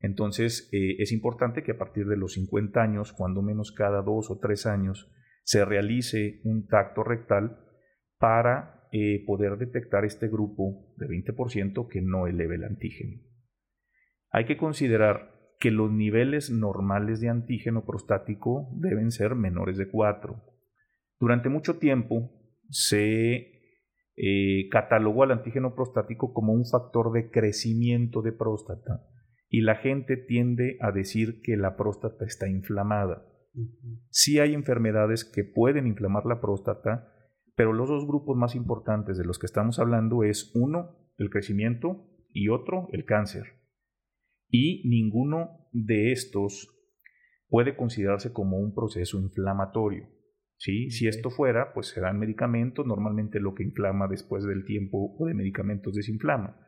Entonces, 0.00 0.68
eh, 0.72 0.96
es 0.98 1.12
importante 1.12 1.62
que 1.62 1.72
a 1.72 1.78
partir 1.78 2.06
de 2.06 2.16
los 2.16 2.34
50 2.34 2.80
años, 2.80 3.12
cuando 3.12 3.42
menos 3.42 3.72
cada 3.72 4.02
dos 4.02 4.30
o 4.30 4.38
tres 4.38 4.66
años, 4.66 5.10
se 5.44 5.64
realice 5.64 6.40
un 6.44 6.66
tacto 6.66 7.04
rectal 7.04 7.60
para 8.18 8.75
eh, 8.92 9.24
poder 9.26 9.56
detectar 9.58 10.04
este 10.04 10.28
grupo 10.28 10.94
de 10.96 11.06
20% 11.06 11.88
que 11.88 12.02
no 12.02 12.26
eleve 12.26 12.56
el 12.56 12.64
antígeno. 12.64 13.20
Hay 14.30 14.44
que 14.44 14.56
considerar 14.56 15.36
que 15.58 15.70
los 15.70 15.90
niveles 15.90 16.50
normales 16.50 17.20
de 17.20 17.28
antígeno 17.28 17.84
prostático 17.84 18.68
deben 18.74 19.10
ser 19.10 19.34
menores 19.34 19.78
de 19.78 19.88
4. 19.88 20.42
Durante 21.18 21.48
mucho 21.48 21.78
tiempo 21.78 22.30
se 22.68 23.56
eh, 24.16 24.68
catalogó 24.70 25.22
al 25.22 25.32
antígeno 25.32 25.74
prostático 25.74 26.32
como 26.32 26.52
un 26.52 26.66
factor 26.66 27.12
de 27.12 27.30
crecimiento 27.30 28.22
de 28.22 28.32
próstata 28.32 29.06
y 29.48 29.60
la 29.60 29.76
gente 29.76 30.16
tiende 30.16 30.76
a 30.80 30.90
decir 30.90 31.40
que 31.42 31.56
la 31.56 31.76
próstata 31.76 32.24
está 32.24 32.48
inflamada. 32.48 33.26
Sí 34.10 34.38
hay 34.38 34.54
enfermedades 34.54 35.24
que 35.24 35.44
pueden 35.44 35.86
inflamar 35.86 36.26
la 36.26 36.40
próstata, 36.40 37.12
pero 37.56 37.72
los 37.72 37.88
dos 37.88 38.06
grupos 38.06 38.36
más 38.36 38.54
importantes 38.54 39.16
de 39.18 39.24
los 39.24 39.38
que 39.38 39.46
estamos 39.46 39.78
hablando 39.78 40.22
es 40.22 40.52
uno, 40.54 40.94
el 41.16 41.30
crecimiento 41.30 42.06
y 42.30 42.50
otro, 42.50 42.88
el 42.92 43.04
cáncer. 43.04 43.44
Y 44.48 44.86
ninguno 44.88 45.66
de 45.72 46.12
estos 46.12 46.68
puede 47.48 47.74
considerarse 47.74 48.32
como 48.32 48.58
un 48.58 48.74
proceso 48.74 49.18
inflamatorio. 49.18 50.06
Si 50.58 51.06
esto 51.06 51.30
fuera, 51.30 51.72
pues 51.72 51.88
se 51.88 52.00
dan 52.00 52.18
medicamentos, 52.18 52.86
normalmente 52.86 53.40
lo 53.40 53.54
que 53.54 53.62
inflama 53.62 54.06
después 54.06 54.44
del 54.44 54.64
tiempo 54.64 55.16
o 55.18 55.26
de 55.26 55.34
medicamentos 55.34 55.94
desinflama. 55.94 56.58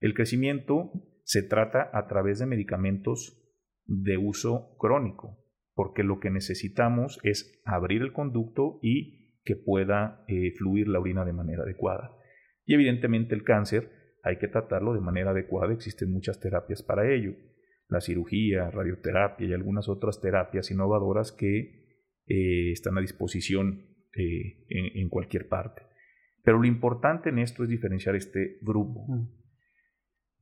El 0.00 0.14
crecimiento 0.14 0.92
se 1.24 1.42
trata 1.42 1.90
a 1.92 2.06
través 2.06 2.38
de 2.38 2.46
medicamentos 2.46 3.40
de 3.86 4.16
uso 4.16 4.76
crónico, 4.78 5.38
porque 5.74 6.02
lo 6.02 6.20
que 6.20 6.30
necesitamos 6.30 7.18
es 7.22 7.60
abrir 7.64 8.02
el 8.02 8.12
conducto 8.12 8.78
y 8.82 9.27
que 9.48 9.56
pueda 9.56 10.26
eh, 10.28 10.52
fluir 10.58 10.88
la 10.88 11.00
orina 11.00 11.24
de 11.24 11.32
manera 11.32 11.62
adecuada. 11.62 12.14
Y 12.66 12.74
evidentemente 12.74 13.34
el 13.34 13.44
cáncer 13.44 14.18
hay 14.22 14.36
que 14.36 14.46
tratarlo 14.46 14.92
de 14.92 15.00
manera 15.00 15.30
adecuada, 15.30 15.72
existen 15.72 16.12
muchas 16.12 16.38
terapias 16.38 16.82
para 16.82 17.10
ello, 17.10 17.32
la 17.88 18.02
cirugía, 18.02 18.70
radioterapia 18.70 19.46
y 19.46 19.54
algunas 19.54 19.88
otras 19.88 20.20
terapias 20.20 20.70
innovadoras 20.70 21.32
que 21.32 21.96
eh, 22.26 22.72
están 22.72 22.98
a 22.98 23.00
disposición 23.00 23.86
eh, 24.14 24.66
en, 24.68 25.08
cualquier 25.08 25.48
parte. 25.48 25.80
Pero 26.44 26.58
lo 26.58 26.66
importante 26.66 27.30
en 27.30 27.38
esto 27.38 27.62
es 27.62 27.70
diferenciar 27.70 28.16
este 28.16 28.58
grupo. 28.60 29.06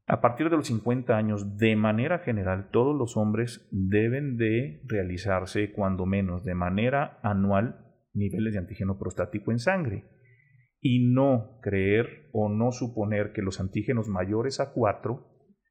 A 0.09 0.21
partir 0.21 0.51
de 0.51 0.57
los 0.57 0.67
50 0.67 1.17
años, 1.17 1.59
de 1.59 1.77
manera 1.77 2.19
general, 2.19 2.71
todos 2.73 2.97
los 2.97 3.17
hombres 3.17 3.69
deben 3.71 4.37
de 4.37 4.83
realizarse, 4.85 5.71
cuando 5.71 6.07
menos 6.07 6.43
de 6.43 6.57
manera 6.57 7.21
anual, 7.23 7.86
niveles 8.17 8.55
de 8.55 8.59
antígeno 8.59 8.99
prostático 8.99 9.53
en 9.53 9.59
sangre 9.59 10.05
y 10.81 11.07
no 11.13 11.59
creer 11.63 12.29
o 12.33 12.49
no 12.49 12.73
suponer 12.73 13.33
que 13.33 13.43
los 13.43 13.61
antígenos 13.61 14.09
mayores 14.09 14.61
a 14.61 14.73
4 14.73 15.27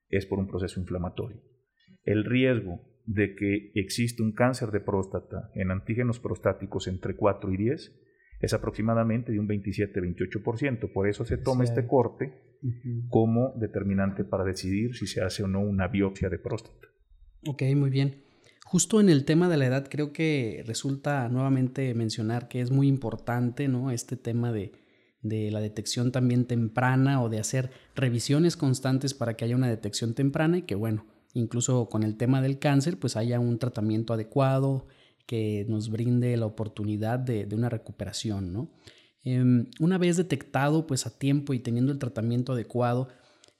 es 0.09 0.25
por 0.25 0.39
un 0.39 0.47
proceso 0.47 0.79
inflamatorio. 0.79 1.41
El 2.03 2.25
riesgo 2.25 2.81
de 3.05 3.35
que 3.35 3.71
existe 3.75 4.23
un 4.23 4.33
cáncer 4.33 4.71
de 4.71 4.79
próstata 4.79 5.51
en 5.53 5.71
antígenos 5.71 6.19
prostáticos 6.19 6.87
entre 6.87 7.15
4 7.15 7.53
y 7.53 7.57
10 7.57 8.01
es 8.41 8.53
aproximadamente 8.53 9.31
de 9.31 9.39
un 9.39 9.47
27-28%. 9.47 10.91
Por 10.91 11.07
eso 11.07 11.23
se 11.23 11.37
toma 11.37 11.63
este 11.63 11.87
corte 11.87 12.33
como 13.09 13.53
determinante 13.57 14.23
para 14.23 14.43
decidir 14.43 14.95
si 14.95 15.07
se 15.07 15.21
hace 15.21 15.43
o 15.43 15.47
no 15.47 15.61
una 15.61 15.87
biopsia 15.87 16.29
de 16.29 16.39
próstata. 16.39 16.87
Ok, 17.47 17.63
muy 17.75 17.89
bien. 17.89 18.24
Justo 18.67 18.99
en 18.99 19.09
el 19.09 19.25
tema 19.25 19.47
de 19.47 19.57
la 19.57 19.67
edad 19.67 19.87
creo 19.89 20.11
que 20.11 20.63
resulta 20.65 21.29
nuevamente 21.29 21.93
mencionar 21.93 22.47
que 22.47 22.61
es 22.61 22.71
muy 22.71 22.87
importante 22.87 23.67
¿no? 23.67 23.91
este 23.91 24.17
tema 24.17 24.51
de, 24.51 24.73
de 25.21 25.51
la 25.51 25.61
detección 25.61 26.11
también 26.11 26.45
temprana 26.45 27.21
o 27.21 27.29
de 27.29 27.39
hacer 27.39 27.69
revisiones 27.95 28.57
constantes 28.57 29.13
para 29.13 29.35
que 29.35 29.45
haya 29.45 29.55
una 29.55 29.69
detección 29.69 30.15
temprana 30.15 30.57
y 30.57 30.61
que 30.63 30.73
bueno, 30.73 31.05
incluso 31.35 31.89
con 31.89 32.01
el 32.01 32.17
tema 32.17 32.41
del 32.41 32.57
cáncer, 32.57 32.99
pues 32.99 33.15
haya 33.15 33.39
un 33.39 33.59
tratamiento 33.59 34.13
adecuado 34.13 34.87
que 35.27 35.65
nos 35.69 35.89
brinde 35.89 36.35
la 36.35 36.47
oportunidad 36.47 37.19
de, 37.19 37.47
una 37.53 37.69
recuperación, 37.69 38.51
¿no? 38.51 38.71
Em, 39.23 39.67
una 39.79 39.99
vez 39.99 40.17
detectado 40.17 40.87
pues 40.87 41.05
a 41.05 41.17
tiempo 41.17 41.53
y 41.53 41.59
teniendo 41.59 41.91
el 41.91 41.99
tratamiento 41.99 42.53
adecuado, 42.53 43.09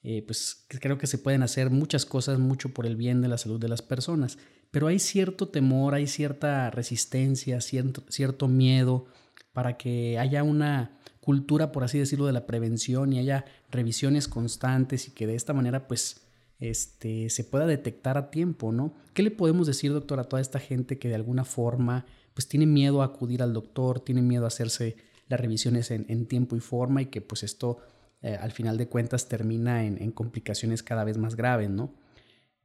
eh, 0.04 0.24
pues 0.26 0.66
creo 0.68 0.98
que 0.98 1.08
se 1.08 1.18
pueden 1.18 1.42
hacer 1.44 1.72
muchas 1.72 2.06
cosas 2.06 2.38
mucho 2.38 2.70
por 2.70 2.86
el 2.86 2.96
bien 2.96 3.22
de 3.22 3.28
la 3.28 3.38
salud 3.38 3.60
de 3.60 3.70
las 3.70 3.82
personas, 3.82 4.38
pero 4.76 4.88
hay 4.88 5.00
cierto 5.00 5.48
temor, 5.48 5.94
hay 5.94 6.06
cierta 6.06 6.70
resistencia, 6.70 7.62
cierto, 7.62 8.50
miedo 8.50 9.06
para 9.54 9.78
que 9.78 10.20
haya 10.20 10.44
una 10.44 11.00
cultura, 11.22 11.72
por 11.72 11.86
así 11.86 11.98
decirlo, 11.98 12.26
de 12.26 12.34
la 12.34 12.46
prevención 12.46 13.14
y 13.14 13.20
haya 13.20 13.46
revisiones 13.72 14.28
constantes 14.28 15.08
y 15.08 15.12
que 15.12 15.28
de 15.28 15.36
esta 15.36 15.54
manera 15.54 15.88
pues 15.88 16.28
este, 16.60 17.30
se 17.30 17.46
pueda 17.46 17.66
detectar 17.68 18.18
a 18.18 18.30
tiempo, 18.30 18.74
¿no? 18.74 18.94
¿Qué 19.14 19.24
le 19.24 19.32
podemos 19.32 19.66
decir, 19.66 19.94
doctor, 19.94 20.20
a 20.20 20.26
toda 20.26 20.42
esta 20.42 20.60
gente 20.60 21.00
que 21.00 21.08
de 21.08 21.16
alguna 21.16 21.46
forma 21.46 22.06
pues 22.34 22.50
tiene 22.50 22.66
miedo 22.66 23.02
a 23.02 23.06
acudir 23.06 23.44
al 23.44 23.54
doctor, 23.54 24.02
tiene 24.02 24.22
miedo 24.22 24.44
a 24.44 24.50
hacerse 24.50 24.98
las 25.30 25.40
revisiones 25.40 25.90
en, 25.90 26.26
tiempo 26.26 26.58
y 26.58 26.60
forma 26.60 27.02
y 27.02 27.06
que 27.06 27.22
pues 27.22 27.44
esto 27.44 27.78
eh, 28.22 28.36
al 28.36 28.52
final 28.52 28.78
de 28.78 28.90
cuentas 28.90 29.30
termina 29.30 29.86
en, 29.86 30.12
complicaciones 30.12 30.84
cada 30.84 31.06
vez 31.06 31.18
más 31.18 31.38
graves, 31.38 31.70
¿no? 31.70 31.94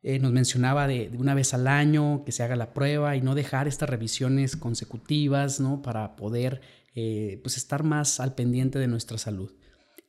Eh, 0.02 0.18
nos 0.18 0.32
mencionaba 0.32 0.86
de, 0.86 1.10
una 1.18 1.34
vez 1.34 1.52
al 1.52 1.66
año 1.66 2.24
que 2.24 2.32
se 2.32 2.42
haga 2.42 2.56
la 2.56 2.72
prueba 2.72 3.16
y 3.16 3.20
no 3.20 3.34
dejar 3.34 3.68
estas 3.68 3.88
revisiones 3.88 4.56
consecutivas, 4.56 5.60
¿no? 5.60 5.82
Para 5.82 6.16
poder 6.16 6.60
eh, 6.94 7.38
pues 7.42 7.56
estar 7.56 7.82
más 7.82 8.20
al 8.20 8.34
pendiente 8.34 8.78
de 8.78 8.88
nuestra 8.88 9.18
salud. 9.18 9.52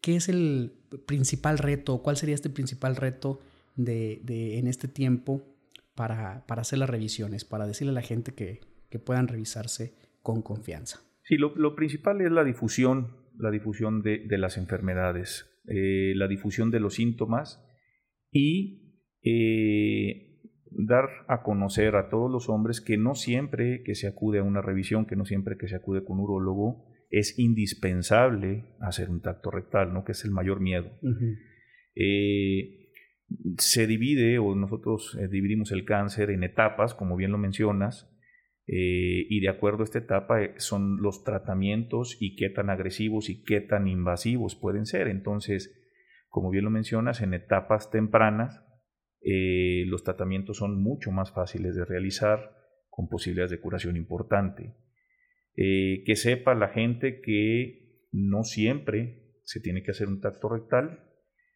¿Qué 0.01 0.15
es 0.15 0.29
el 0.29 0.73
principal 1.05 1.57
reto? 1.57 2.01
¿Cuál 2.01 2.17
sería 2.17 2.35
este 2.35 2.49
principal 2.49 2.95
reto 2.95 3.39
de, 3.75 4.57
en 4.57 4.67
este 4.67 4.87
tiempo 4.87 5.43
para, 5.95 6.45
para, 6.47 6.61
hacer 6.61 6.79
las 6.79 6.89
revisiones, 6.89 7.45
para 7.45 7.67
decirle 7.67 7.91
a 7.91 7.95
la 7.95 8.01
gente 8.01 8.33
que, 8.33 8.61
que 8.89 8.99
puedan 8.99 9.27
revisarse 9.27 9.93
con 10.21 10.41
confianza. 10.41 10.99
Sí, 11.23 11.37
lo, 11.37 11.55
lo, 11.55 11.75
principal 11.75 12.21
es 12.21 12.31
la 12.31 12.43
difusión, 12.43 13.15
la 13.37 13.51
difusión 13.51 14.01
de, 14.01 14.19
de 14.27 14.37
las 14.37 14.57
enfermedades, 14.57 15.49
eh, 15.67 16.13
la 16.15 16.27
difusión 16.27 16.71
de 16.71 16.79
los 16.79 16.95
síntomas 16.95 17.63
y 18.31 18.80
eh, 19.23 20.31
dar 20.71 21.09
a 21.27 21.43
conocer 21.43 21.95
a 21.95 22.09
todos 22.09 22.31
los 22.31 22.49
hombres 22.49 22.81
que 22.81 22.97
no 22.97 23.15
siempre 23.15 23.83
que 23.83 23.95
se 23.95 24.07
acude 24.07 24.39
a 24.39 24.43
una 24.43 24.61
revisión, 24.61 25.05
que 25.05 25.15
no 25.15 25.25
siempre 25.25 25.57
que 25.57 25.67
se 25.67 25.75
acude 25.75 26.03
con 26.03 26.17
un 26.17 26.25
urólogo, 26.25 26.85
es 27.09 27.37
indispensable 27.37 28.65
hacer 28.79 29.09
un 29.09 29.21
tacto 29.21 29.51
rectal, 29.51 29.93
¿no? 29.93 30.05
que 30.05 30.13
es 30.13 30.23
el 30.23 30.31
mayor 30.31 30.61
miedo. 30.61 30.89
Eh, 31.95 32.89
se 33.57 33.85
divide, 33.85 34.39
o 34.39 34.55
nosotros 34.55 35.17
eh, 35.19 35.27
dividimos 35.27 35.71
el 35.71 35.85
cáncer 35.85 36.31
en 36.31 36.43
etapas, 36.43 36.93
como 36.93 37.17
bien 37.17 37.31
lo 37.31 37.37
mencionas, 37.37 38.07
eh, 38.67 39.25
y 39.29 39.41
de 39.41 39.49
acuerdo 39.49 39.81
a 39.81 39.83
esta 39.83 39.99
etapa 39.99 40.39
son 40.57 41.01
los 41.01 41.23
tratamientos 41.23 42.17
y 42.19 42.35
qué 42.35 42.49
tan 42.49 42.69
agresivos 42.69 43.29
y 43.29 43.43
qué 43.43 43.59
tan 43.59 43.87
invasivos 43.87 44.55
pueden 44.55 44.85
ser. 44.85 45.07
Entonces, 45.07 45.77
como 46.29 46.49
bien 46.49 46.63
lo 46.63 46.71
mencionas, 46.71 47.21
en 47.21 47.33
etapas 47.33 47.91
tempranas 47.91 48.63
los 49.23 50.03
tratamientos 50.03 50.57
son 50.57 50.81
mucho 50.81 51.11
más 51.11 51.31
fáciles 51.31 51.75
de 51.75 51.85
realizar 51.85 52.57
con 52.89 53.07
posibilidades 53.07 53.51
de 53.51 53.59
curación 53.59 53.95
importante. 53.95 54.75
que 55.55 56.15
sepa 56.15 56.55
la 56.55 56.69
gente 56.69 57.21
que 57.21 58.07
no 58.11 58.43
siempre 58.43 59.21
se 59.43 59.59
tiene 59.59 59.83
que 59.83 59.91
hacer 59.91 60.07
un 60.07 60.21
tacto 60.21 60.49
rectal, 60.49 61.11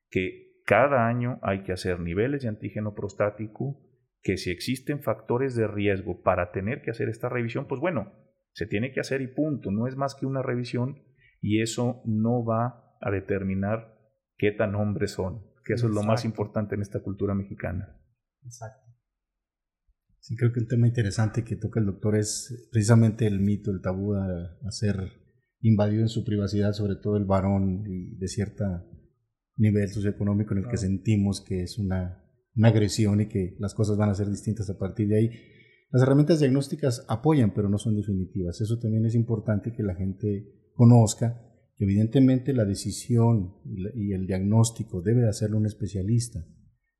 que 0.09 0.61
cada 0.65 1.07
año 1.07 1.39
hay 1.43 1.63
que 1.63 1.71
hacer 1.71 1.99
niveles 1.99 2.41
de 2.43 2.49
antígeno 2.49 2.93
prostático, 2.95 3.81
que 4.21 4.37
si 4.37 4.49
existen 4.49 5.03
factores 5.03 5.55
de 5.55 5.67
riesgo 5.67 6.21
para 6.23 6.51
tener 6.51 6.81
que 6.81 6.91
hacer 6.91 7.09
esta 7.09 7.29
revisión, 7.29 7.67
pues 7.67 7.79
bueno, 7.79 8.11
se 8.53 8.65
tiene 8.65 8.91
que 8.91 8.99
hacer 8.99 9.21
y 9.21 9.27
punto, 9.27 9.71
no 9.71 9.87
es 9.87 9.95
más 9.95 10.15
que 10.15 10.25
una 10.25 10.41
revisión 10.41 11.03
y 11.41 11.61
eso 11.61 12.01
no 12.05 12.43
va 12.43 12.95
a 13.01 13.11
determinar 13.11 13.95
qué 14.37 14.51
tan 14.51 14.73
hombres 14.75 15.11
son, 15.11 15.45
que 15.65 15.73
eso 15.73 15.87
es 15.87 15.93
lo 15.93 16.03
más 16.03 16.23
importante 16.23 16.75
en 16.75 16.81
esta 16.81 17.01
cultura 17.01 17.33
mexicana. 17.33 17.99
Exacto. 18.43 18.85
Sí, 20.19 20.35
creo 20.35 20.53
que 20.53 20.59
el 20.59 20.67
tema 20.67 20.87
interesante 20.87 21.43
que 21.43 21.55
toca 21.55 21.79
el 21.79 21.87
doctor 21.87 22.15
es 22.15 22.69
precisamente 22.71 23.27
el 23.27 23.39
mito, 23.39 23.71
el 23.71 23.81
tabú 23.81 24.13
a, 24.13 24.25
a 24.25 24.71
ser 24.71 24.95
invadido 25.61 26.03
en 26.03 26.09
su 26.09 26.23
privacidad, 26.23 26.73
sobre 26.73 26.95
todo 26.95 27.17
el 27.17 27.25
varón 27.25 27.83
y 27.87 28.15
de 28.15 28.27
cierta 28.27 28.87
nivel 29.57 29.89
socioeconómico 29.89 30.53
en 30.53 30.59
el 30.59 30.69
que 30.69 30.77
sentimos 30.77 31.41
que 31.41 31.63
es 31.63 31.77
una, 31.79 32.23
una, 32.55 32.67
agresión 32.67 33.21
y 33.21 33.27
que 33.27 33.55
las 33.59 33.73
cosas 33.73 33.97
van 33.97 34.09
a 34.09 34.15
ser 34.15 34.29
distintas 34.29 34.69
a 34.69 34.77
partir 34.77 35.07
de 35.07 35.17
ahí. 35.17 35.29
Las 35.91 36.03
herramientas 36.03 36.39
diagnósticas 36.39 37.05
apoyan, 37.07 37.53
pero 37.53 37.69
no 37.69 37.77
son 37.77 37.95
definitivas. 37.95 38.59
Eso 38.61 38.79
también 38.79 39.05
es 39.05 39.15
importante 39.15 39.71
que 39.71 39.83
la 39.83 39.95
gente 39.95 40.71
conozca, 40.73 41.41
evidentemente 41.77 42.53
la 42.53 42.65
decisión 42.65 43.55
y 43.95 44.13
el 44.13 44.27
diagnóstico 44.27 45.01
debe 45.01 45.21
de 45.21 45.29
hacerlo 45.29 45.57
un 45.57 45.65
especialista, 45.65 46.45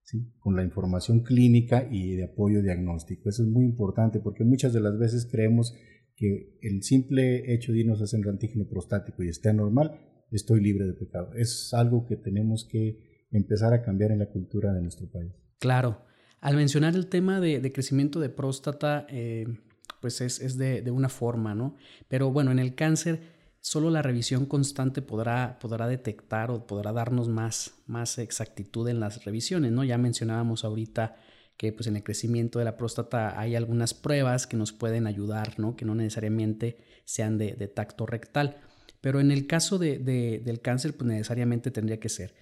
¿sí? 0.04 0.34
con 0.40 0.56
la 0.56 0.64
información 0.64 1.22
clínica 1.22 1.88
y 1.90 2.16
de 2.16 2.26
apoyo 2.26 2.62
diagnóstico. 2.62 3.30
Eso 3.30 3.44
es 3.44 3.50
muy 3.50 3.66
importante 3.66 4.20
porque 4.20 4.44
muchas 4.44 4.74
de 4.74 4.82
las 4.82 4.98
veces 4.98 5.28
creemos 5.32 5.74
que 6.16 6.58
el 6.62 6.82
simple 6.84 7.54
hecho 7.54 7.72
de 7.72 7.80
irnos 7.80 8.02
a 8.02 8.06
hacer 8.06 8.22
antígeno 8.28 8.66
prostático 8.68 9.24
y 9.24 9.30
esté 9.30 9.54
normal 9.54 10.00
estoy 10.32 10.62
libre 10.62 10.86
de 10.86 10.94
pecado. 10.94 11.34
Es 11.36 11.74
algo 11.74 12.06
que 12.06 12.16
tenemos 12.16 12.68
que 12.70 13.26
empezar 13.32 13.74
a 13.74 13.82
cambiar 13.82 14.12
en 14.12 14.20
la 14.20 14.30
cultura 14.30 14.74
de 14.74 14.82
nuestro 14.82 15.10
país. 15.10 15.34
Claro. 15.60 16.02
Al 16.42 16.56
mencionar 16.56 16.96
el 16.96 17.08
tema 17.08 17.40
de, 17.40 17.72
crecimiento 17.72 18.20
de 18.20 18.30
próstata, 18.30 19.08
eh, 19.10 19.48
pues 20.00 20.22
es, 20.22 20.58
de, 20.58 20.92
una 20.92 21.10
forma, 21.10 21.56
¿no? 21.56 21.76
Pero 22.08 22.32
bueno, 22.32 22.52
en 22.52 22.60
el 22.60 22.76
cáncer, 22.76 23.35
solo 23.66 23.90
la 23.90 24.04
revisión 24.04 24.46
constante 24.46 25.02
podrá, 25.02 25.58
podrá 25.58 25.88
detectar 25.88 26.52
o 26.52 26.68
podrá 26.68 26.94
darnos 26.94 27.30
más, 27.30 27.74
más 27.88 28.20
exactitud 28.20 28.88
en 28.88 29.00
las 29.00 29.26
revisiones, 29.26 29.72
¿no? 29.72 29.84
Ya 29.84 29.98
mencionábamos 29.98 30.64
ahorita 30.64 31.16
que 31.58 31.74
pues 31.74 31.88
en 31.88 31.96
el 31.96 32.04
crecimiento 32.04 32.60
de 32.60 32.66
la 32.66 32.78
próstata 32.78 33.40
hay 33.40 33.56
algunas 33.56 33.96
pruebas 33.96 34.46
que 34.46 34.56
nos 34.56 34.72
pueden 34.72 35.08
ayudar, 35.08 35.60
¿no? 35.60 35.76
Que 35.76 35.84
no 35.84 35.96
necesariamente 35.96 36.78
sean 37.06 37.40
de 37.40 37.68
tacto 37.68 38.06
rectal. 38.06 38.58
Pero 39.02 39.20
en 39.20 39.32
el 39.32 39.48
caso 39.48 39.80
de, 39.80 39.98
del 39.98 40.62
cáncer, 40.62 40.96
pues 40.96 41.08
necesariamente 41.08 41.72
tendría 41.72 42.00
que 42.00 42.10
ser. 42.10 42.36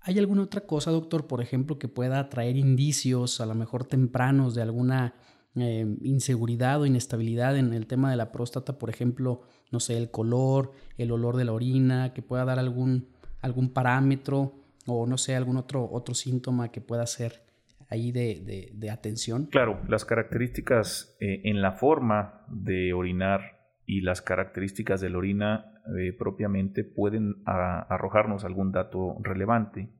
¿Hay 0.00 0.18
alguna 0.18 0.44
otra 0.44 0.62
cosa, 0.62 0.90
doctor, 0.90 1.26
por 1.26 1.42
ejemplo, 1.42 1.78
que 1.78 1.88
pueda 1.88 2.30
traer 2.30 2.56
indicios, 2.56 3.42
a 3.42 3.46
lo 3.46 3.54
mejor 3.54 3.84
tempranos, 3.84 4.54
de 4.54 4.62
alguna 4.62 5.14
eh, 5.56 5.86
inseguridad 6.00 6.80
o 6.80 6.86
inestabilidad 6.86 7.58
en 7.58 7.74
el 7.74 7.86
tema 7.86 8.10
de 8.10 8.16
la 8.16 8.32
próstata? 8.32 8.78
Por 8.78 8.88
ejemplo, 8.88 9.42
no 9.70 9.80
sé, 9.80 9.96
el 9.96 10.10
color, 10.10 10.72
el 10.98 11.12
olor 11.12 11.36
de 11.36 11.44
la 11.44 11.52
orina, 11.52 12.12
que 12.12 12.22
pueda 12.22 12.44
dar 12.44 12.58
algún, 12.58 13.08
algún 13.40 13.72
parámetro 13.72 14.54
o 14.86 15.06
no 15.06 15.18
sé, 15.18 15.36
algún 15.36 15.56
otro, 15.56 15.88
otro 15.90 16.14
síntoma 16.14 16.70
que 16.70 16.80
pueda 16.80 17.06
ser 17.06 17.44
ahí 17.88 18.12
de, 18.12 18.70
de, 18.72 18.90
atención. 18.90 19.46
Claro, 19.46 19.80
las 19.88 20.04
características 20.04 21.16
eh, 21.20 21.42
en 21.44 21.60
la 21.60 21.72
forma 21.72 22.44
de 22.48 22.92
orinar 22.92 23.58
y 23.84 24.00
las 24.02 24.22
características 24.22 25.00
de 25.00 25.10
la 25.10 25.18
orina 25.18 25.72
eh, 25.98 26.12
propiamente 26.12 26.84
pueden 26.84 27.42
arrojarnos 27.44 28.44
algún 28.44 28.70
dato 28.70 29.16
relevante. 29.22 29.90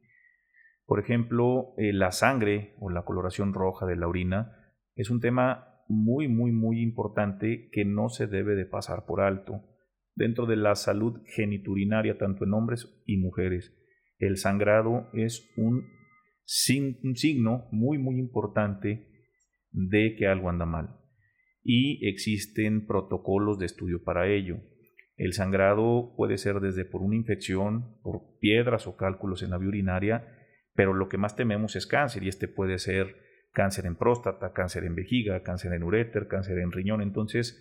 Por 0.87 1.01
ejemplo, 1.01 1.75
eh, 1.77 1.93
la 1.93 2.13
sangre 2.13 2.75
o 2.79 2.91
la 2.91 3.03
coloración 3.03 3.55
roja 3.55 3.87
de 3.87 3.97
la 3.97 4.07
orina 4.07 4.53
es 4.95 5.11
un 5.11 5.21
tema 5.21 5.70
muy, 5.91 6.29
muy, 6.29 6.53
muy 6.53 6.81
importante 6.81 7.69
que 7.73 7.85
no 7.85 8.09
se 8.09 8.27
debe 8.27 8.55
de 8.55 8.65
pasar 8.65 9.05
por 9.07 9.21
alto. 9.21 9.63
Dentro 10.15 10.47
de 10.47 10.57
la 10.57 10.77
salud 10.77 11.21
geniturinaria, 11.27 12.17
tanto 12.17 12.45
en 12.45 12.55
hombres 12.55 13.03
y 13.07 13.17
mujeres, 13.17 13.77
el 14.19 14.37
sangrado 14.37 15.09
es 15.13 15.53
un, 15.57 15.85
un 17.03 17.17
signo 17.17 17.67
muy, 17.73 17.99
muy 17.99 18.19
importante 18.19 19.09
de 19.73 20.15
que 20.17 20.27
algo 20.27 20.49
anda 20.49 20.65
mal 20.65 20.97
y 21.63 22.09
existen 22.09 22.87
protocolos 22.87 23.59
de 23.59 23.67
estudio 23.67 24.03
para 24.03 24.29
ello. 24.29 24.61
El 25.17 25.33
sangrado 25.33 26.15
puede 26.17 26.39
ser 26.39 26.61
desde 26.61 26.85
por 26.85 27.03
una 27.03 27.17
infección, 27.17 28.01
por 28.03 28.39
piedras 28.41 28.87
o 28.87 28.97
cálculos 28.97 29.43
en 29.43 29.51
la 29.51 29.59
vía 29.59 29.69
urinaria, 29.69 30.27
pero 30.75 30.95
lo 30.95 31.09
que 31.09 31.19
más 31.19 31.37
tememos 31.37 31.77
es 31.77 31.87
cáncer 31.87 32.23
y 32.23 32.29
este 32.29 32.49
puede 32.49 32.79
ser 32.79 33.17
cáncer 33.53 33.87
en 33.87 33.97
próstata, 33.97 34.53
cáncer 34.53 34.85
en 34.85 34.95
vejiga, 34.95 35.43
cáncer 35.43 35.73
en 35.73 35.83
uréter, 35.83 36.29
cáncer 36.29 36.59
en 36.59 36.73
riñón. 36.73 37.03
Entonces, 37.03 37.61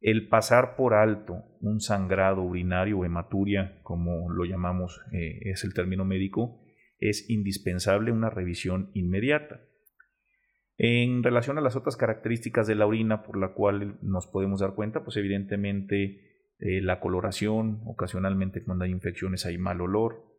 el 0.00 0.28
pasar 0.28 0.76
por 0.76 0.94
alto 0.94 1.44
un 1.60 1.80
sangrado 1.80 2.42
urinario 2.42 2.98
o 2.98 3.04
hematuria, 3.04 3.80
como 3.82 4.30
lo 4.30 4.44
llamamos, 4.44 5.00
eh, 5.12 5.40
es 5.44 5.64
el 5.64 5.74
término 5.74 6.04
médico, 6.04 6.62
es 6.98 7.28
indispensable 7.28 8.12
una 8.12 8.30
revisión 8.30 8.90
inmediata. 8.94 9.60
En 10.78 11.22
relación 11.22 11.58
a 11.58 11.60
las 11.60 11.76
otras 11.76 11.96
características 11.96 12.66
de 12.66 12.74
la 12.74 12.86
orina 12.86 13.22
por 13.22 13.38
la 13.38 13.52
cual 13.52 13.98
nos 14.00 14.26
podemos 14.26 14.60
dar 14.60 14.74
cuenta, 14.74 15.04
pues 15.04 15.18
evidentemente 15.18 16.54
eh, 16.58 16.80
la 16.80 17.00
coloración, 17.00 17.82
ocasionalmente 17.84 18.64
cuando 18.64 18.84
hay 18.84 18.90
infecciones 18.90 19.44
hay 19.44 19.58
mal 19.58 19.82
olor, 19.82 20.29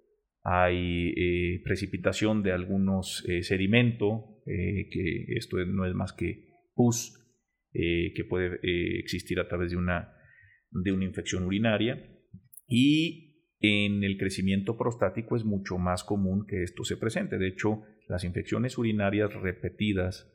hay 0.44 1.14
eh, 1.16 1.62
precipitación 1.64 2.44
de 2.44 2.52
algunos 2.52 3.24
eh, 3.28 3.44
sedimento, 3.44 4.28
que 4.44 5.26
esto 5.38 5.58
no 5.66 5.86
es 5.86 5.94
más 5.94 6.14
que 6.14 6.50
pus, 6.74 7.18
que 7.72 8.26
puede 8.28 8.60
existir 9.00 9.40
a 9.40 9.48
través 9.48 9.72
de 9.72 9.78
una, 9.78 10.14
de 10.72 10.92
una 10.92 11.06
infección 11.06 11.46
urinaria, 11.46 12.04
y 12.68 13.32
en 13.60 14.04
el 14.04 14.18
crecimiento 14.18 14.78
prostático 14.78 15.36
es 15.36 15.46
mucho 15.46 15.78
más 15.78 16.04
común 16.04 16.46
que 16.48 16.64
esto 16.64 16.84
se 16.84 16.98
presente. 16.98 17.38
De 17.38 17.48
hecho, 17.48 17.84
las 18.08 18.24
infecciones 18.24 18.78
urinarias 18.78 19.34
repetidas 19.36 20.28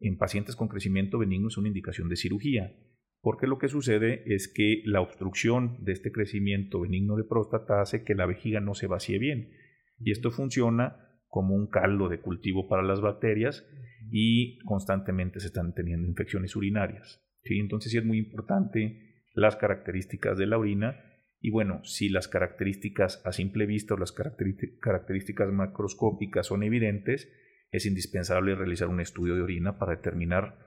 en 0.00 0.18
pacientes 0.18 0.54
con 0.54 0.68
crecimiento 0.68 1.18
benigno 1.18 1.48
es 1.48 1.56
una 1.56 1.68
indicación 1.68 2.08
de 2.08 2.16
cirugía, 2.16 2.76
porque 3.20 3.46
lo 3.46 3.58
que 3.58 3.68
sucede 3.68 4.22
es 4.26 4.52
que 4.52 4.82
la 4.84 5.00
obstrucción 5.00 5.84
de 5.84 5.92
este 5.92 6.12
crecimiento 6.12 6.80
benigno 6.80 7.16
de 7.16 7.24
próstata 7.24 7.80
hace 7.80 8.04
que 8.04 8.14
la 8.14 8.26
vejiga 8.26 8.60
no 8.60 8.74
se 8.74 8.86
vacíe 8.86 9.18
bien. 9.18 9.50
Y 9.98 10.12
esto 10.12 10.30
funciona 10.30 11.08
como 11.26 11.54
un 11.54 11.68
caldo 11.68 12.08
de 12.08 12.20
cultivo 12.20 12.68
para 12.68 12.82
las 12.82 13.00
bacterias 13.00 13.66
y 14.10 14.58
constantemente 14.60 15.40
se 15.40 15.48
están 15.48 15.74
teniendo 15.74 16.06
infecciones 16.06 16.56
urinarias. 16.56 17.22
¿sí? 17.42 17.58
Entonces 17.58 17.92
sí 17.92 17.98
es 17.98 18.04
muy 18.04 18.18
importante 18.18 19.24
las 19.34 19.56
características 19.56 20.38
de 20.38 20.46
la 20.46 20.58
orina 20.58 21.04
y 21.40 21.50
bueno, 21.50 21.84
si 21.84 22.08
las 22.08 22.26
características 22.26 23.22
a 23.24 23.32
simple 23.32 23.66
vista 23.66 23.94
o 23.94 23.96
las 23.96 24.12
características 24.12 25.52
macroscópicas 25.52 26.46
son 26.46 26.62
evidentes, 26.62 27.30
es 27.70 27.86
indispensable 27.86 28.54
realizar 28.54 28.88
un 28.88 29.00
estudio 29.00 29.34
de 29.36 29.42
orina 29.42 29.78
para 29.78 29.96
determinar 29.96 30.58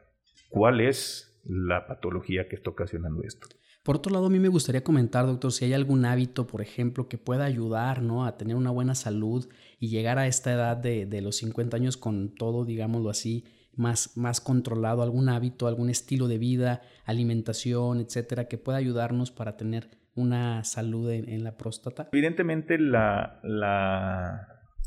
cuál 0.50 0.80
es 0.80 1.31
la 1.44 1.88
patología 1.88 2.48
que 2.48 2.56
está 2.56 2.70
ocasionando 2.70 3.24
esto. 3.24 3.48
Por 3.84 3.96
otro 3.96 4.14
lado, 4.14 4.28
a 4.28 4.30
mí 4.30 4.40
me 4.40 4.48
gustaría 4.48 4.84
comentar, 4.84 5.26
doctor, 5.26 5.52
si 5.52 5.66
hay 5.66 5.74
algún 5.74 6.06
hábito, 6.06 6.46
por 6.46 6.62
ejemplo, 6.62 7.08
que 7.08 7.18
pueda 7.18 7.46
ayudar 7.46 8.04
¿no? 8.04 8.26
a 8.26 8.38
tener 8.38 8.56
una 8.56 8.70
buena 8.70 8.94
salud 8.94 9.48
y 9.80 9.90
llegar 9.90 10.20
a 10.20 10.28
esta 10.28 10.54
edad 10.54 10.78
de, 10.78 11.08
de 11.08 11.22
los 11.22 11.38
50 11.38 11.78
años 11.78 11.98
con 11.98 12.36
todo, 12.36 12.64
digámoslo 12.64 13.10
así, 13.10 13.46
más, 13.76 14.16
más 14.18 14.42
controlado, 14.42 15.02
algún 15.02 15.30
hábito, 15.30 15.68
algún 15.68 15.90
estilo 15.90 16.28
de 16.28 16.38
vida, 16.38 16.82
alimentación, 17.06 18.00
etcétera, 18.00 18.46
que 18.46 18.58
pueda 18.58 18.78
ayudarnos 18.78 19.32
para 19.32 19.58
tener 19.58 19.90
una 20.16 20.64
salud 20.64 21.10
en, 21.10 21.44
la 21.44 21.58
próstata? 21.58 22.10
Evidentemente, 22.12 22.78
la, 22.78 23.40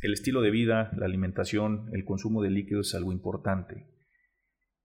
el 0.02 0.12
estilo 0.12 0.42
de 0.42 0.50
vida, 0.50 0.90
la 0.96 1.06
alimentación, 1.06 1.88
el 1.92 2.04
consumo 2.04 2.42
de 2.42 2.50
líquidos 2.50 2.88
es 2.88 2.94
algo 2.94 3.12
importante. 3.12 3.86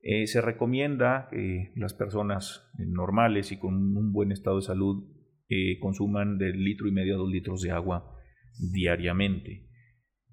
Eh, 0.01 0.27
se 0.27 0.41
recomienda 0.41 1.27
que 1.29 1.71
las 1.75 1.93
personas 1.93 2.69
normales 2.77 3.51
y 3.51 3.57
con 3.57 3.97
un 3.97 4.13
buen 4.13 4.31
estado 4.31 4.57
de 4.57 4.62
salud 4.62 5.03
eh, 5.49 5.77
consuman 5.79 6.38
de 6.38 6.53
litro 6.53 6.88
y 6.88 6.91
medio 6.91 7.15
a 7.15 7.17
dos 7.17 7.29
litros 7.29 7.62
de 7.62 7.71
agua 7.71 8.15
diariamente. 8.71 9.67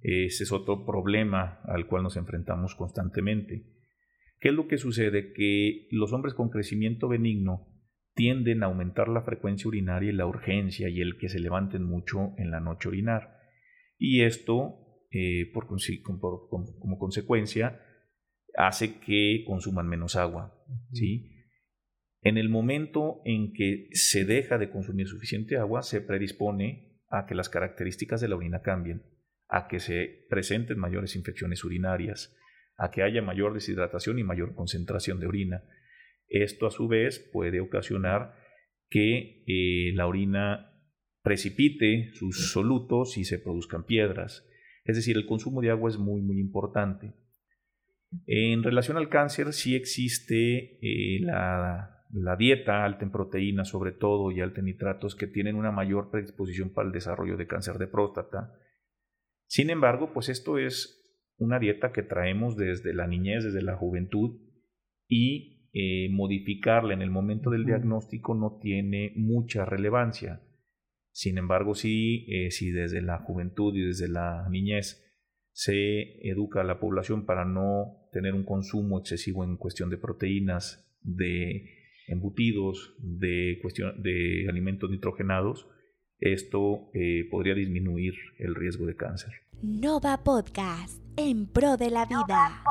Ese 0.02 0.44
es 0.44 0.52
otro 0.52 0.84
problema 0.86 1.60
al 1.64 1.86
cual 1.86 2.04
nos 2.04 2.16
enfrentamos 2.16 2.76
constantemente. 2.76 3.66
¿Qué 4.38 4.50
es 4.50 4.54
lo 4.54 4.68
que 4.68 4.78
sucede? 4.78 5.32
Que 5.32 5.88
los 5.90 6.12
hombres 6.12 6.34
con 6.34 6.50
crecimiento 6.50 7.08
benigno 7.08 7.66
tienden 8.14 8.62
a 8.62 8.66
aumentar 8.66 9.08
la 9.08 9.22
frecuencia 9.22 9.68
urinaria 9.68 10.10
y 10.10 10.14
la 10.14 10.26
urgencia 10.26 10.88
y 10.88 11.00
el 11.00 11.18
que 11.18 11.28
se 11.28 11.40
levanten 11.40 11.82
mucho 11.82 12.34
en 12.38 12.50
la 12.50 12.60
noche 12.60 12.88
a 12.88 12.90
orinar. 12.90 13.36
Y 13.98 14.22
esto, 14.22 14.76
eh, 15.10 15.50
por, 15.52 15.66
como 15.66 16.98
consecuencia, 16.98 17.80
hace 18.56 18.98
que 18.98 19.44
consuman 19.46 19.86
menos 19.86 20.16
agua. 20.16 20.58
¿sí? 20.92 21.32
En 22.22 22.38
el 22.38 22.48
momento 22.48 23.20
en 23.24 23.52
que 23.52 23.88
se 23.92 24.24
deja 24.24 24.58
de 24.58 24.70
consumir 24.70 25.06
suficiente 25.06 25.56
agua, 25.58 25.82
se 25.82 26.00
predispone 26.00 27.00
a 27.08 27.26
que 27.26 27.34
las 27.34 27.48
características 27.48 28.20
de 28.20 28.28
la 28.28 28.36
orina 28.36 28.62
cambien, 28.62 29.04
a 29.48 29.68
que 29.68 29.78
se 29.78 30.26
presenten 30.28 30.78
mayores 30.78 31.14
infecciones 31.14 31.64
urinarias, 31.64 32.36
a 32.76 32.90
que 32.90 33.02
haya 33.02 33.22
mayor 33.22 33.54
deshidratación 33.54 34.18
y 34.18 34.24
mayor 34.24 34.54
concentración 34.54 35.20
de 35.20 35.26
orina. 35.26 35.62
Esto 36.28 36.66
a 36.66 36.70
su 36.70 36.88
vez 36.88 37.18
puede 37.32 37.60
ocasionar 37.60 38.34
que 38.88 39.44
eh, 39.46 39.92
la 39.94 40.06
orina 40.06 40.72
precipite 41.22 42.10
sus 42.14 42.52
solutos 42.52 43.18
y 43.18 43.24
se 43.24 43.38
produzcan 43.38 43.84
piedras. 43.84 44.48
Es 44.84 44.96
decir, 44.96 45.16
el 45.16 45.26
consumo 45.26 45.60
de 45.60 45.70
agua 45.70 45.90
es 45.90 45.98
muy, 45.98 46.22
muy 46.22 46.38
importante. 46.38 47.14
En 48.26 48.62
relación 48.62 48.96
al 48.96 49.08
cáncer, 49.08 49.52
sí 49.52 49.74
existe 49.74 50.78
eh, 50.80 51.20
la, 51.20 52.04
la, 52.12 52.36
dieta 52.36 52.84
alta 52.84 53.04
en 53.04 53.10
proteínas, 53.10 53.68
sobre 53.68 53.92
todo, 53.92 54.30
y 54.30 54.40
alta 54.40 54.60
en 54.60 54.66
nitratos, 54.66 55.16
que 55.16 55.26
tienen 55.26 55.56
una 55.56 55.72
mayor 55.72 56.10
predisposición 56.10 56.70
para 56.70 56.86
el 56.86 56.92
desarrollo 56.92 57.36
de 57.36 57.46
cáncer 57.46 57.78
de 57.78 57.88
próstata. 57.88 58.52
Sin 59.46 59.70
embargo, 59.70 60.12
pues 60.12 60.28
esto 60.28 60.58
es 60.58 61.02
una 61.36 61.58
dieta 61.58 61.92
que 61.92 62.02
traemos 62.02 62.56
desde 62.56 62.94
la 62.94 63.06
niñez, 63.06 63.44
desde 63.44 63.62
la 63.62 63.76
juventud, 63.76 64.40
y 65.08 65.68
eh, 65.72 66.08
modificarla 66.10 66.94
en 66.94 67.02
el 67.02 67.10
momento 67.10 67.50
del 67.50 67.66
diagnóstico 67.66 68.34
no 68.34 68.58
tiene 68.62 69.12
mucha 69.14 69.64
relevancia. 69.64 70.40
Sin 71.10 71.38
embargo, 71.38 71.74
sí, 71.74 72.26
eh, 72.28 72.50
si 72.50 72.70
desde 72.70 73.02
la 73.02 73.18
juventud 73.18 73.74
y 73.76 73.82
desde 73.82 74.08
la 74.08 74.48
niñez 74.50 75.05
se 75.56 76.20
educa 76.28 76.60
a 76.60 76.64
la 76.64 76.78
población 76.78 77.24
para 77.24 77.46
no 77.46 78.10
tener 78.12 78.34
un 78.34 78.44
consumo 78.44 78.98
excesivo 78.98 79.42
en 79.42 79.56
cuestión 79.56 79.88
de 79.88 79.96
proteínas, 79.96 80.86
de 81.00 81.64
embutidos, 82.08 82.94
de, 82.98 83.58
cuestión, 83.62 84.02
de 84.02 84.44
alimentos 84.50 84.90
nitrogenados, 84.90 85.66
esto 86.18 86.90
eh, 86.92 87.26
podría 87.30 87.54
disminuir 87.54 88.12
el 88.38 88.54
riesgo 88.54 88.84
de 88.84 88.96
cáncer. 88.96 89.32
Nova 89.62 90.22
Podcast, 90.22 91.02
en 91.16 91.46
pro 91.46 91.78
de 91.78 91.90
la 91.90 92.04
vida. 92.04 92.62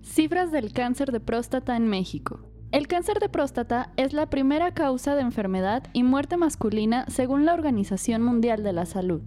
Cifras 0.00 0.50
del 0.52 0.72
cáncer 0.72 1.12
de 1.12 1.20
próstata 1.20 1.76
en 1.76 1.88
México. 1.88 2.50
El 2.72 2.86
cáncer 2.86 3.18
de 3.18 3.28
próstata 3.28 3.92
es 3.98 4.14
la 4.14 4.30
primera 4.30 4.72
causa 4.72 5.14
de 5.14 5.20
enfermedad 5.20 5.82
y 5.92 6.04
muerte 6.04 6.38
masculina 6.38 7.04
según 7.08 7.44
la 7.44 7.52
Organización 7.52 8.22
Mundial 8.22 8.62
de 8.62 8.72
la 8.72 8.86
Salud. 8.86 9.20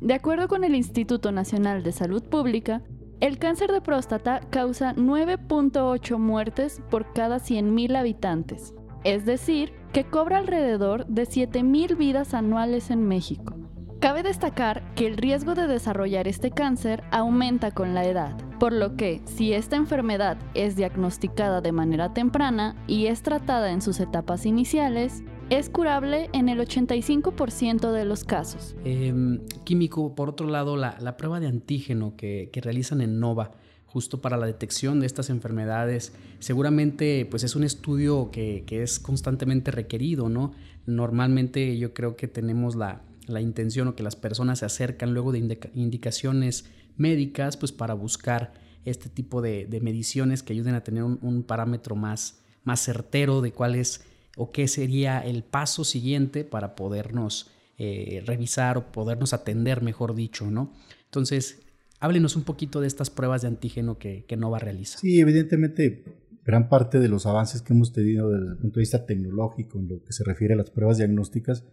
De 0.00 0.14
acuerdo 0.14 0.48
con 0.48 0.64
el 0.64 0.74
Instituto 0.74 1.30
Nacional 1.30 1.82
de 1.82 1.92
Salud 1.92 2.22
Pública, 2.22 2.82
el 3.20 3.38
cáncer 3.38 3.70
de 3.70 3.82
próstata 3.82 4.40
causa 4.48 4.94
9.8 4.94 6.16
muertes 6.16 6.80
por 6.90 7.12
cada 7.12 7.36
100.000 7.36 7.98
habitantes, 7.98 8.74
es 9.04 9.26
decir, 9.26 9.74
que 9.92 10.04
cobra 10.04 10.38
alrededor 10.38 11.06
de 11.06 11.24
7.000 11.24 11.98
vidas 11.98 12.32
anuales 12.32 12.90
en 12.90 13.06
México. 13.06 13.56
Cabe 14.00 14.22
destacar 14.22 14.94
que 14.94 15.06
el 15.06 15.18
riesgo 15.18 15.54
de 15.54 15.66
desarrollar 15.66 16.26
este 16.26 16.50
cáncer 16.50 17.04
aumenta 17.10 17.70
con 17.70 17.92
la 17.92 18.06
edad, 18.06 18.38
por 18.58 18.72
lo 18.72 18.96
que 18.96 19.20
si 19.26 19.52
esta 19.52 19.76
enfermedad 19.76 20.38
es 20.54 20.76
diagnosticada 20.76 21.60
de 21.60 21.72
manera 21.72 22.14
temprana 22.14 22.74
y 22.86 23.06
es 23.06 23.22
tratada 23.22 23.70
en 23.70 23.82
sus 23.82 24.00
etapas 24.00 24.46
iniciales, 24.46 25.22
es 25.50 25.68
curable 25.68 26.30
en 26.32 26.48
el 26.48 26.60
85% 26.60 27.92
de 27.92 28.04
los 28.04 28.24
casos. 28.24 28.74
Em, 28.84 29.40
químico, 29.64 30.14
por 30.14 30.28
otro 30.28 30.48
lado, 30.48 30.76
la, 30.76 31.16
prueba 31.16 31.40
de 31.40 31.48
antígeno 31.48 32.14
que, 32.16 32.50
realizan 32.62 33.00
en 33.00 33.20
NOVA, 33.20 33.50
justo 33.86 34.20
para 34.20 34.36
la 34.36 34.46
detección 34.46 35.00
de 35.00 35.06
estas 35.06 35.30
enfermedades, 35.30 36.12
seguramente 36.38 37.26
pues 37.28 37.42
es 37.42 37.56
un 37.56 37.64
estudio 37.64 38.30
que, 38.30 38.62
que 38.66 38.82
es 38.82 39.00
constantemente 39.00 39.72
requerido, 39.72 40.28
¿no? 40.28 40.52
Normalmente 40.86 41.76
yo 41.76 41.92
creo 41.92 42.16
que 42.16 42.28
tenemos 42.28 42.76
la, 42.76 43.02
la 43.26 43.40
intención 43.40 43.88
o 43.88 43.94
que 43.94 44.02
las 44.02 44.16
personas 44.16 44.60
se 44.60 44.66
acercan 44.66 45.14
luego 45.14 45.32
de 45.32 45.58
indicaciones 45.74 46.66
médicas, 46.96 47.56
pues 47.56 47.72
para 47.72 47.94
buscar 47.94 48.52
este 48.84 49.08
tipo 49.08 49.42
de, 49.42 49.66
mediciones 49.82 50.42
que 50.42 50.52
ayuden 50.52 50.74
a 50.74 50.82
tener 50.82 51.04
un, 51.04 51.42
parámetro 51.42 51.96
más, 51.96 52.40
más 52.64 52.80
certero 52.80 53.40
de 53.40 53.52
cuál 53.52 53.74
es 53.74 54.04
o 54.40 54.52
qué 54.52 54.68
sería 54.68 55.20
el 55.20 55.42
paso 55.42 55.84
siguiente 55.84 56.44
para 56.44 56.74
podernos 56.74 57.50
eh, 57.78 58.22
revisar 58.26 58.78
o 58.78 58.92
podernos 58.92 59.32
atender, 59.32 59.82
mejor 59.82 60.14
dicho, 60.14 60.50
¿no? 60.50 60.72
Entonces, 61.04 61.62
háblenos 61.98 62.36
un 62.36 62.44
poquito 62.44 62.80
de 62.80 62.86
estas 62.86 63.10
pruebas 63.10 63.42
de 63.42 63.48
antígeno 63.48 63.98
que, 63.98 64.24
que 64.26 64.36
Nova 64.36 64.58
realiza. 64.58 64.98
Sí, 64.98 65.20
evidentemente, 65.20 66.04
gran 66.44 66.68
parte 66.68 66.98
de 66.98 67.08
los 67.08 67.26
avances 67.26 67.62
que 67.62 67.72
hemos 67.72 67.92
tenido 67.92 68.30
desde 68.30 68.52
el 68.52 68.58
punto 68.58 68.76
de 68.78 68.82
vista 68.82 69.06
tecnológico 69.06 69.78
en 69.78 69.88
lo 69.88 70.02
que 70.02 70.12
se 70.12 70.24
refiere 70.24 70.54
a 70.54 70.56
las 70.56 70.70
pruebas 70.70 70.98
diagnósticas 70.98 71.64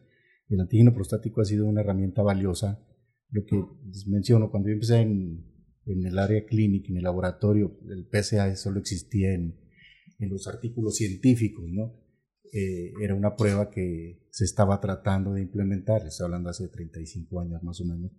el 0.50 0.62
antígeno 0.62 0.94
prostático 0.94 1.42
ha 1.42 1.46
sido 1.46 1.66
una 1.66 1.82
herramienta 1.82 2.22
valiosa. 2.22 2.82
Lo 3.30 3.44
que 3.46 3.62
les 3.86 4.08
menciono, 4.08 4.50
cuando 4.50 4.70
yo 4.70 4.74
empecé 4.74 5.02
en, 5.02 5.44
el 5.86 6.18
área 6.18 6.46
clínica, 6.46 6.90
en 6.90 6.98
el 6.98 7.04
laboratorio, 7.04 7.78
el 7.90 8.08
PSA 8.10 8.56
solo 8.56 8.80
existía 8.80 9.34
en, 9.34 9.58
los 10.20 10.48
artículos 10.48 10.96
científicos, 10.96 11.66
¿no? 11.70 11.94
Eh, 12.54 12.94
era 13.02 13.16
una 13.16 13.36
prueba 13.36 13.70
que 13.70 14.28
se 14.30 14.46
estaba 14.46 14.80
tratando 14.80 15.34
de 15.34 15.42
implementar, 15.42 16.06
estoy 16.06 16.26
hablando 16.26 16.50
hace 16.50 16.68
35 16.68 17.40
años 17.40 17.64
más 17.64 17.82
o 17.82 17.86
menos. 17.86 18.12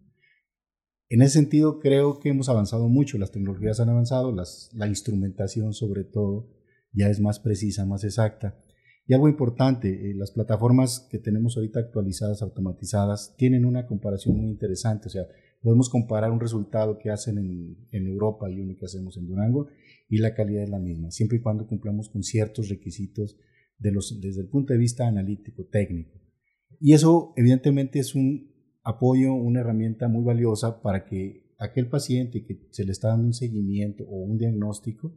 En 1.08 1.22
ese 1.22 1.34
sentido, 1.34 1.78
creo 1.80 2.20
que 2.20 2.28
hemos 2.28 2.48
avanzado 2.48 2.88
mucho, 2.88 3.16
las 3.16 3.30
tecnologías 3.30 3.80
han 3.80 3.88
avanzado, 3.88 4.34
la 4.74 4.86
instrumentación 4.86 5.72
sobre 5.72 6.04
todo 6.04 6.50
ya 6.92 7.08
es 7.08 7.20
más 7.20 7.40
precisa, 7.40 7.86
más 7.86 8.04
exacta. 8.04 8.58
Y 9.06 9.14
algo 9.14 9.28
importante, 9.28 9.88
eh, 9.88 10.14
las 10.14 10.32
plataformas 10.32 11.08
que 11.10 11.18
tenemos 11.18 11.56
ahorita 11.56 11.80
actualizadas, 11.80 12.42
automatizadas, 12.42 13.34
tienen 13.38 13.64
una 13.64 13.86
comparación 13.86 14.36
muy 14.36 14.50
interesante. 14.50 15.08
O 15.08 15.10
sea, 15.10 15.26
podemos 15.62 15.88
comparar 15.88 16.30
un 16.30 16.40
resultado 16.40 16.98
que 16.98 17.10
hacen 17.10 17.38
en, 17.38 17.88
en, 17.90 18.06
Europa 18.06 18.50
y 18.50 18.60
uno 18.60 18.76
que 18.78 18.84
hacemos 18.84 19.16
en 19.16 19.26
Durango 19.26 19.68
y 20.10 20.18
la 20.18 20.34
calidad 20.34 20.62
es 20.62 20.70
la 20.70 20.78
misma, 20.78 21.10
siempre 21.10 21.38
y 21.38 21.40
cuando 21.40 21.66
cumplamos 21.66 22.10
con 22.10 22.22
ciertos 22.22 22.68
requisitos 22.68 23.36
de 23.78 23.92
los, 23.92 24.20
desde 24.20 24.42
el 24.42 24.48
punto 24.48 24.72
de 24.72 24.78
vista 24.78 25.06
analítico, 25.06 25.66
técnico. 25.70 26.18
Y 26.80 26.92
eso 26.92 27.32
evidentemente 27.36 27.98
es 27.98 28.14
un 28.14 28.52
apoyo, 28.84 29.34
una 29.34 29.60
herramienta 29.60 30.08
muy 30.08 30.24
valiosa 30.24 30.80
para 30.82 31.04
que 31.04 31.54
aquel 31.58 31.88
paciente 31.88 32.44
que 32.44 32.68
se 32.70 32.84
le 32.84 32.92
está 32.92 33.08
dando 33.08 33.26
un 33.26 33.34
seguimiento 33.34 34.04
o 34.04 34.22
un 34.22 34.38
diagnóstico, 34.38 35.12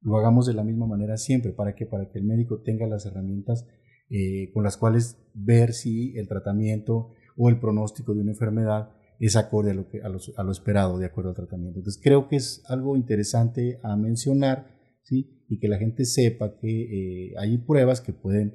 lo 0.00 0.16
hagamos 0.16 0.46
de 0.46 0.54
la 0.54 0.64
misma 0.64 0.86
manera 0.86 1.16
siempre. 1.16 1.52
¿Para 1.52 1.74
que 1.74 1.86
Para 1.86 2.08
que 2.08 2.18
el 2.18 2.24
médico 2.24 2.62
tenga 2.62 2.86
las 2.86 3.06
herramientas 3.06 3.66
eh, 4.08 4.50
con 4.52 4.64
las 4.64 4.76
cuales 4.76 5.18
ver 5.34 5.72
si 5.72 6.16
el 6.16 6.28
tratamiento 6.28 7.12
o 7.36 7.48
el 7.48 7.60
pronóstico 7.60 8.14
de 8.14 8.22
una 8.22 8.32
enfermedad 8.32 8.90
es 9.20 9.36
acorde 9.36 9.72
a 9.72 9.74
lo, 9.74 9.86
que, 9.88 10.00
a, 10.02 10.08
lo 10.08 10.52
esperado 10.52 10.98
de 10.98 11.06
acuerdo 11.06 11.30
al 11.30 11.36
tratamiento. 11.36 11.78
Entonces 11.80 12.00
creo 12.02 12.26
que 12.26 12.36
es 12.36 12.62
algo 12.68 12.96
interesante 12.96 13.78
a 13.82 13.94
mencionar 13.96 14.79
y 15.10 15.58
que 15.58 15.68
la 15.68 15.78
gente 15.78 16.04
sepa 16.04 16.56
que 16.60 17.30
eh, 17.30 17.34
hay 17.38 17.58
pruebas 17.58 18.00
que 18.00 18.12
pueden, 18.12 18.54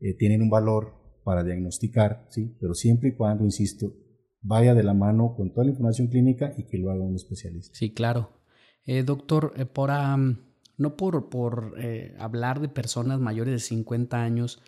eh, 0.00 0.14
tienen 0.18 0.42
un 0.42 0.50
valor 0.50 0.94
para 1.24 1.44
diagnosticar, 1.44 2.26
¿sí? 2.30 2.56
pero 2.60 2.74
siempre 2.74 3.10
y 3.10 3.12
cuando, 3.14 3.44
insisto, 3.44 3.94
vaya 4.40 4.74
de 4.74 4.82
la 4.82 4.94
mano 4.94 5.34
con 5.36 5.52
toda 5.52 5.64
la 5.64 5.70
información 5.70 6.08
clínica 6.08 6.52
y 6.56 6.64
que 6.64 6.78
lo 6.78 6.90
haga 6.90 7.04
un 7.04 7.14
especialista. 7.14 7.76
Sí, 7.76 7.94
claro. 7.94 8.30
doctor, 9.04 9.54
por 9.72 9.90
no 10.76 10.96
por, 10.96 11.28
por 11.28 11.74
eh, 11.78 12.14
hablar 12.18 12.60
de 12.60 12.68
personas 12.68 13.20
mayores 13.20 13.52
de 13.52 13.60
50 13.60 14.22
años, 14.22 14.60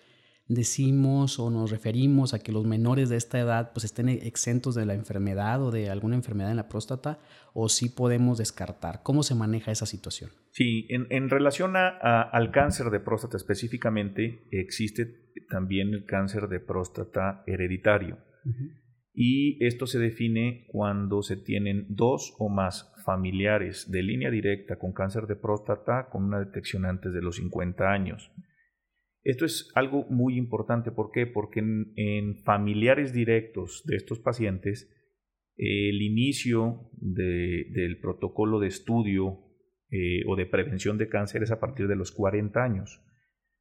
decimos 0.46 1.38
o 1.38 1.50
nos 1.50 1.70
referimos 1.70 2.34
a 2.34 2.38
que 2.38 2.52
los 2.52 2.66
menores 2.66 3.08
de 3.08 3.16
esta 3.16 3.40
edad 3.40 3.72
pues 3.72 3.84
estén 3.84 4.08
exentos 4.08 4.74
de 4.74 4.84
la 4.84 4.94
enfermedad 4.94 5.62
o 5.62 5.70
de 5.70 5.88
alguna 5.88 6.16
enfermedad 6.16 6.50
en 6.50 6.56
la 6.56 6.68
próstata 6.68 7.18
o 7.54 7.68
sí 7.68 7.88
podemos 7.88 8.38
descartar. 8.38 9.02
¿Cómo 9.02 9.22
se 9.22 9.34
maneja 9.34 9.72
esa 9.72 9.86
situación? 9.86 10.30
Sí, 10.50 10.86
en, 10.90 11.30
relación 11.30 11.76
a, 11.76 12.22
al 12.22 12.50
cáncer 12.50 12.90
de 12.90 13.00
próstata 13.00 13.36
específicamente, 13.36 14.46
existe 14.50 15.32
también 15.48 15.94
el 15.94 16.04
cáncer 16.04 16.48
de 16.48 16.60
próstata 16.60 17.42
hereditario. 17.46 18.18
y 19.14 19.64
esto 19.64 19.86
se 19.86 19.98
define 19.98 20.66
cuando 20.68 21.22
se 21.22 21.36
tienen 21.36 21.86
dos 21.88 22.34
o 22.38 22.48
más 22.48 22.92
familiares 23.04 23.90
de 23.90 24.02
línea 24.02 24.30
directa 24.30 24.76
con 24.76 24.92
cáncer 24.92 25.26
de 25.26 25.36
próstata 25.36 26.08
con 26.10 26.24
una 26.24 26.40
detección 26.40 26.84
antes 26.84 27.12
de 27.12 27.22
los 27.22 27.36
50 27.36 27.90
años. 27.90 28.30
Esto 29.24 29.46
es 29.46 29.72
algo 29.74 30.04
muy 30.10 30.36
importante, 30.36 30.92
¿por 30.92 31.10
qué? 31.10 31.26
Porque 31.26 31.60
en, 31.60 32.36
familiares 32.44 33.14
directos 33.14 33.82
de 33.86 33.96
estos 33.96 34.20
pacientes, 34.20 34.94
el 35.56 36.02
inicio 36.02 36.90
del 36.92 37.98
protocolo 38.00 38.60
de 38.60 38.68
estudio 38.68 39.38
eh, 39.90 40.22
o 40.26 40.36
de 40.36 40.44
prevención 40.44 40.98
de 40.98 41.08
cáncer 41.08 41.42
es 41.42 41.50
a 41.50 41.58
partir 41.58 41.88
de 41.88 41.96
los 41.96 42.12
40 42.12 42.62
años, 42.62 43.00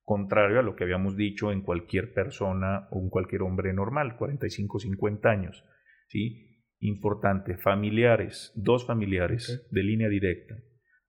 contrario 0.03 0.59
a 0.59 0.63
lo 0.63 0.75
que 0.75 0.83
habíamos 0.83 1.15
dicho 1.15 1.53
en 1.53 1.61
cualquier 1.61 2.13
persona 2.13 2.89
o 2.91 3.01
en 3.01 3.09
cualquier 3.09 3.43
hombre 3.43 3.71
normal, 3.71 4.17
45 4.17 4.79
50 4.79 5.29
años. 5.29 5.63
¿sí? 6.09 6.59
Importante, 6.79 7.55
familiares, 7.55 8.51
dos 8.55 8.85
familiares 8.85 9.65
de 9.71 9.83
línea 9.83 10.09
directa 10.09 10.57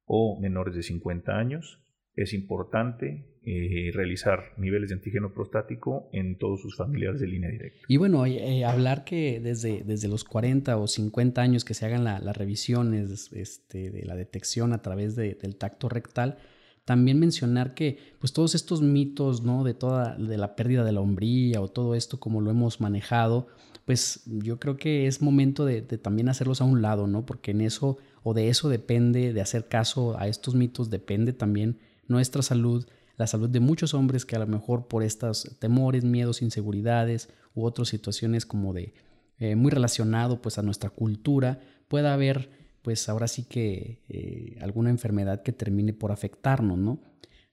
o 0.05 0.41
menores 0.41 0.77
de 0.77 0.85
50 0.85 1.37
años, 1.37 1.84
es 2.17 2.33
importante 2.33 3.25
eh, 3.47 3.91
realizar 3.93 4.53
niveles 4.57 4.89
de 4.89 4.95
antígeno 4.95 5.35
prostático 5.35 6.09
en 6.13 6.39
todos 6.39 6.63
sus 6.63 6.77
familiares 6.77 7.21
de 7.21 7.27
línea 7.27 7.51
directa. 7.51 7.81
Y 7.89 7.97
bueno, 7.97 8.25
eh, 8.25 8.65
hablar 8.65 9.05
que 9.05 9.41
desde, 9.41 9.83
desde 9.85 10.09
los 10.09 10.25
40 10.25 10.77
o 10.77 10.87
50 10.87 11.43
años 11.43 11.65
que 11.65 11.75
se 11.75 11.85
hagan 11.85 12.05
las 12.05 12.37
revisiones 12.37 13.31
este, 13.33 13.91
de 13.91 14.05
la 14.05 14.17
detección 14.17 14.73
a 14.73 14.81
través 14.81 15.17
del 15.17 15.57
tacto 15.57 15.89
rectal, 15.89 16.39
también 16.85 17.19
mencionar 17.19 17.75
que 17.75 17.99
pues 18.19 18.33
todos 18.33 18.55
estos 18.55 18.83
mitos, 18.83 19.43
¿no? 19.43 19.65
De 19.65 19.75
toda, 19.75 20.17
de 20.17 20.37
la 20.37 20.55
pérdida 20.55 20.85
de 20.85 20.93
la 20.93 21.01
hombría 21.01 21.61
o 21.61 21.69
todo 21.69 21.95
esto 21.95 22.21
como 22.21 22.41
lo 22.41 22.51
hemos 22.51 22.81
manejado, 22.81 23.49
pues 23.85 24.23
yo 24.27 24.59
creo 24.59 24.77
que 24.77 25.07
es 25.07 25.21
momento 25.21 25.65
de, 25.65 25.83
de, 25.83 25.99
también 25.99 26.29
hacerlos 26.29 26.61
a 26.61 26.65
un 26.65 26.83
lado, 26.83 27.07
¿no? 27.07 27.27
Porque 27.27 27.51
en 27.51 27.63
eso 27.63 27.99
o 28.23 28.33
de 28.33 28.49
eso 28.49 28.69
depende, 28.69 29.33
de 29.33 29.41
hacer 29.41 29.69
caso 29.69 30.19
a 30.19 30.29
estos 30.29 30.55
mitos, 30.55 30.89
depende 30.89 31.33
también 31.33 31.79
nuestra 32.09 32.43
salud, 32.43 32.87
la 33.17 33.27
salud 33.27 33.49
de 33.49 33.61
muchos 33.61 33.95
hombres 33.95 34.25
que 34.25 34.37
a 34.37 34.41
lo 34.41 34.47
mejor 34.47 34.89
por 34.89 35.03
estos 35.03 35.57
temores, 35.59 36.05
miedos, 36.05 36.43
inseguridades 36.43 37.29
u 37.55 37.65
otras 37.65 37.89
situaciones 37.89 38.47
como 38.47 38.73
de 38.73 38.95
eh, 39.39 39.57
muy 39.57 39.71
relacionado 39.71 40.41
pues 40.41 40.59
a 40.59 40.63
nuestra 40.63 40.91
cultura, 40.91 41.61
pueda 41.89 42.15
haber 42.15 42.51
pues 42.83 43.09
ahora 43.09 43.29
sí 43.29 43.45
que 43.45 44.03
eh, 44.09 44.59
alguna 44.61 44.91
enfermedad 44.91 45.43
que 45.43 45.53
termine 45.53 45.95
por 45.95 46.13
afectarnos, 46.13 46.77
¿no? 46.77 47.01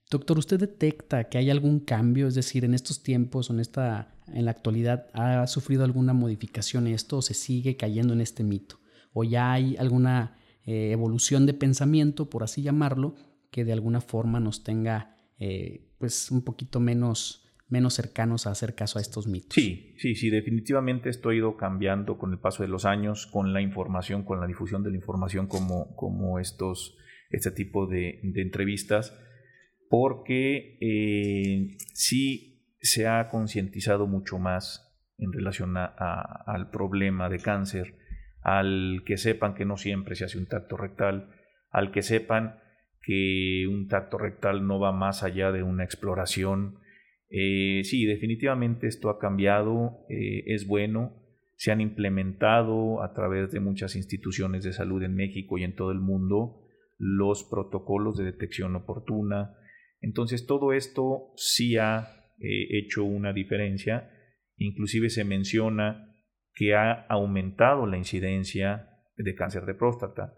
Doctor, 0.10 0.38
¿usted 0.38 0.60
detecta 0.60 1.30
que 1.30 1.38
hay 1.38 1.50
algún 1.50 1.80
cambio? 1.80 2.28
Es 2.28 2.36
decir, 2.36 2.66
en 2.66 2.74
estos 2.74 3.02
tiempos 3.02 3.50
en, 3.50 3.62
esta, 3.62 4.14
en 4.28 4.44
la 4.44 4.52
actualidad, 4.52 5.08
¿ha 5.14 5.48
sufrido 5.48 5.86
alguna 5.86 6.12
modificación 6.12 6.86
esto 6.88 7.18
o 7.18 7.22
se 7.22 7.34
sigue 7.34 7.78
cayendo 7.78 8.12
en 8.14 8.20
este 8.20 8.44
mito? 8.44 8.82
¿O 9.14 9.24
ya 9.24 9.54
hay 9.54 9.78
alguna 9.78 10.36
eh, 10.66 10.92
evolución 10.92 11.46
de 11.46 11.54
pensamiento, 11.54 12.30
por 12.30 12.44
así 12.44 12.62
llamarlo, 12.62 13.16
que 13.52 13.66
de 13.66 13.74
alguna 13.74 14.02
forma 14.02 14.40
nos 14.40 14.64
tenga 14.64 15.16
eh, 15.38 15.92
pues 15.98 16.32
un 16.32 16.44
poquito 16.44 16.80
menos, 16.80 17.46
menos 17.68 17.94
cercanos 17.94 18.48
a 18.48 18.52
hacer 18.52 18.74
caso 18.76 18.98
a 18.98 19.02
estos 19.02 19.28
mitos. 19.28 19.54
Sí, 19.54 19.94
sí, 19.98 20.16
sí, 20.16 20.30
definitivamente 20.30 21.10
esto 21.10 21.30
ha 21.30 21.36
ido 21.36 21.58
cambiando 21.58 22.18
con 22.18 22.32
el 22.32 22.40
paso 22.40 22.64
de 22.64 22.70
los 22.70 22.86
años, 22.86 23.28
con 23.28 23.54
la 23.54 23.62
información, 23.62 24.24
con 24.24 24.40
la 24.40 24.48
difusión 24.48 24.84
de 24.84 24.90
la 24.90 24.96
información 24.96 25.48
como, 25.48 25.96
como 25.96 26.40
estos, 26.40 26.98
este 27.30 27.52
tipo 27.52 27.88
de, 27.88 28.20
entrevistas, 28.36 29.18
porque 29.90 30.78
eh, 30.80 31.76
sí 31.94 32.78
se 32.80 33.08
ha 33.08 33.28
concientizado 33.30 34.08
mucho 34.08 34.40
más 34.40 34.88
en 35.18 35.34
relación 35.34 35.76
al 35.78 36.70
problema 36.72 37.30
de 37.30 37.40
cáncer, 37.40 37.96
al 38.42 39.04
que 39.06 39.18
sepan 39.18 39.54
que 39.54 39.66
no 39.66 39.78
siempre 39.78 40.16
se 40.16 40.26
hace 40.26 40.38
un 40.38 40.48
tacto 40.48 40.78
rectal, 40.78 41.30
al 41.70 41.92
que 41.92 42.02
sepan 42.02 42.61
que 43.02 43.68
un 43.68 43.88
tacto 43.88 44.18
rectal 44.18 44.66
no 44.68 44.80
va 44.80 44.92
más 44.92 45.24
allá 45.24 45.52
de 45.52 45.64
una 45.64 45.84
exploración. 45.84 46.80
Eh, 47.30 47.82
sí, 47.84 48.06
definitivamente 48.06 48.88
esto 48.88 49.10
ha 49.10 49.20
cambiado, 49.20 50.06
eh, 50.10 50.44
es 50.48 50.68
bueno, 50.68 51.22
se 51.56 51.72
han 51.72 51.82
implementado 51.82 53.04
a 53.04 53.14
través 53.14 53.52
de 53.52 53.60
muchas 53.60 53.96
instituciones 53.96 54.64
de 54.64 54.74
salud 54.74 55.04
en 55.04 55.16
México 55.16 55.58
y 55.58 55.64
en 55.64 55.76
todo 55.76 55.92
el 55.92 56.00
mundo 56.00 56.62
los 56.98 57.44
protocolos 57.44 58.18
de 58.18 58.26
detección 58.26 58.76
oportuna. 58.76 59.56
Entonces 60.02 60.46
todo 60.46 60.74
esto 60.74 61.34
sí 61.36 61.78
ha 61.78 62.08
eh, 62.40 62.80
hecho 62.80 63.04
una 63.04 63.34
diferencia, 63.34 64.12
inclusive 64.58 65.10
se 65.10 65.24
menciona 65.24 66.16
que 66.54 66.76
ha 66.76 67.06
aumentado 67.08 67.86
la 67.86 67.98
incidencia 67.98 68.90
de 69.16 69.36
cáncer 69.36 69.66
de 69.66 69.76
próstata. 69.76 70.34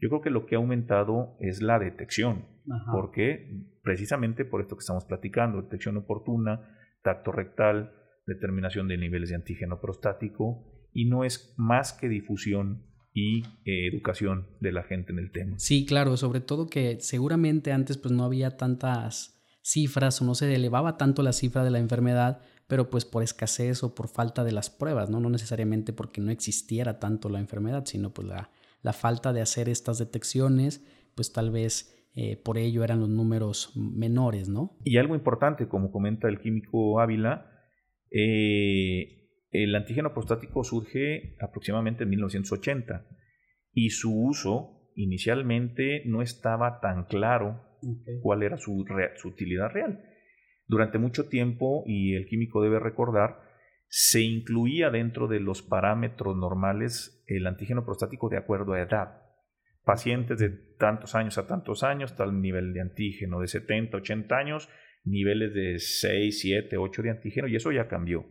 Yo 0.00 0.08
creo 0.08 0.20
que 0.20 0.30
lo 0.30 0.46
que 0.46 0.54
ha 0.54 0.58
aumentado 0.58 1.36
es 1.40 1.60
la 1.60 1.78
detección. 1.78 2.46
¿Por 2.92 3.10
qué? 3.10 3.64
Precisamente 3.82 4.44
por 4.44 4.60
esto 4.60 4.76
que 4.76 4.80
estamos 4.80 5.04
platicando, 5.04 5.62
detección 5.62 5.96
oportuna, 5.96 6.76
tacto 7.02 7.32
rectal, 7.32 7.92
determinación 8.26 8.88
de 8.88 8.98
niveles 8.98 9.30
de 9.30 9.36
antígeno 9.36 9.80
prostático, 9.80 10.64
y 10.92 11.06
no 11.06 11.24
es 11.24 11.54
más 11.56 11.92
que 11.92 12.08
difusión 12.08 12.84
y 13.12 13.42
eh, 13.64 13.88
educación 13.88 14.46
de 14.60 14.72
la 14.72 14.82
gente 14.84 15.12
en 15.12 15.18
el 15.18 15.32
tema. 15.32 15.58
Sí, 15.58 15.86
claro, 15.86 16.16
sobre 16.16 16.40
todo 16.40 16.68
que 16.68 16.98
seguramente 17.00 17.72
antes 17.72 17.96
pues 17.96 18.12
no 18.12 18.24
había 18.24 18.56
tantas 18.56 19.40
cifras 19.62 20.20
o 20.22 20.24
no 20.24 20.34
se 20.34 20.54
elevaba 20.54 20.96
tanto 20.96 21.22
la 21.22 21.32
cifra 21.32 21.64
de 21.64 21.70
la 21.70 21.78
enfermedad, 21.78 22.40
pero 22.66 22.90
pues 22.90 23.04
por 23.04 23.22
escasez 23.22 23.82
o 23.82 23.94
por 23.94 24.08
falta 24.08 24.44
de 24.44 24.52
las 24.52 24.70
pruebas, 24.70 25.10
¿no? 25.10 25.20
No 25.20 25.30
necesariamente 25.30 25.92
porque 25.92 26.20
no 26.20 26.30
existiera 26.30 26.98
tanto 26.98 27.28
la 27.28 27.40
enfermedad, 27.40 27.84
sino 27.86 28.12
pues 28.12 28.28
la, 28.28 28.50
la 28.82 28.92
falta 28.92 29.32
de 29.32 29.40
hacer 29.40 29.68
estas 29.68 29.98
detecciones, 29.98 30.84
pues 31.14 31.32
tal 31.32 31.50
vez 31.50 31.94
eh, 32.14 32.36
por 32.36 32.58
ello 32.58 32.84
eran 32.84 33.00
los 33.00 33.08
números 33.08 33.72
menores, 33.76 34.48
¿no? 34.48 34.76
Y 34.84 34.96
algo 34.96 35.14
importante, 35.14 35.68
como 35.68 35.90
comenta 35.90 36.28
el 36.28 36.40
químico 36.40 37.00
Ávila, 37.00 37.50
eh, 38.10 39.18
el 39.50 39.74
antígeno 39.74 40.12
prostático 40.12 40.64
surge 40.64 41.36
aproximadamente 41.40 42.04
en 42.04 42.10
1980 42.10 43.06
y 43.72 43.90
su 43.90 44.14
uso 44.14 44.90
inicialmente 44.94 46.02
no 46.06 46.22
estaba 46.22 46.80
tan 46.80 47.04
claro 47.04 47.62
cuál 48.22 48.42
era 48.42 48.58
su, 48.58 48.84
su 49.16 49.28
utilidad 49.28 49.70
real. 49.70 50.02
Durante 50.66 50.98
mucho 50.98 51.28
tiempo, 51.28 51.84
y 51.86 52.14
el 52.14 52.26
químico 52.26 52.62
debe 52.62 52.80
recordar, 52.80 53.40
se 53.88 54.20
incluía 54.20 54.90
dentro 54.90 55.28
de 55.28 55.40
los 55.40 55.62
parámetros 55.62 56.36
normales 56.36 57.24
el 57.26 57.46
antígeno 57.46 57.84
prostático 57.84 58.28
de 58.28 58.36
acuerdo 58.36 58.74
a 58.74 58.80
edad. 58.80 59.22
Pacientes 59.84 60.38
de 60.38 60.50
tantos 60.78 61.14
años 61.14 61.38
a 61.38 61.46
tantos 61.46 61.82
años, 61.82 62.14
tal 62.14 62.40
nivel 62.40 62.74
de 62.74 62.82
antígeno 62.82 63.40
de 63.40 63.48
70, 63.48 63.96
80 63.96 64.36
años, 64.36 64.68
niveles 65.04 65.54
de 65.54 65.78
6, 65.78 66.40
7, 66.40 66.76
8 66.76 67.02
de 67.02 67.10
antígeno, 67.10 67.48
y 67.48 67.56
eso 67.56 67.72
ya 67.72 67.88
cambió. 67.88 68.26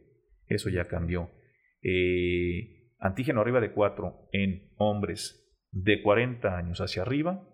Eso 0.45 0.69
ya 0.69 0.85
cambió. 0.85 1.31
Eh, 1.81 2.93
antígeno 2.99 3.41
arriba 3.41 3.59
de 3.59 3.71
4 3.71 4.29
en 4.31 4.69
hombres 4.77 5.43
de 5.71 6.01
40 6.03 6.55
años 6.55 6.79
hacia 6.79 7.01
arriba, 7.01 7.47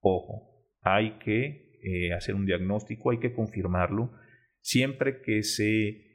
ojo, 0.00 0.66
hay 0.80 1.18
que 1.18 1.78
eh, 1.82 2.12
hacer 2.12 2.34
un 2.34 2.46
diagnóstico, 2.46 3.10
hay 3.10 3.18
que 3.18 3.32
confirmarlo. 3.32 4.12
Siempre 4.60 5.22
que 5.22 5.44
se 5.44 6.07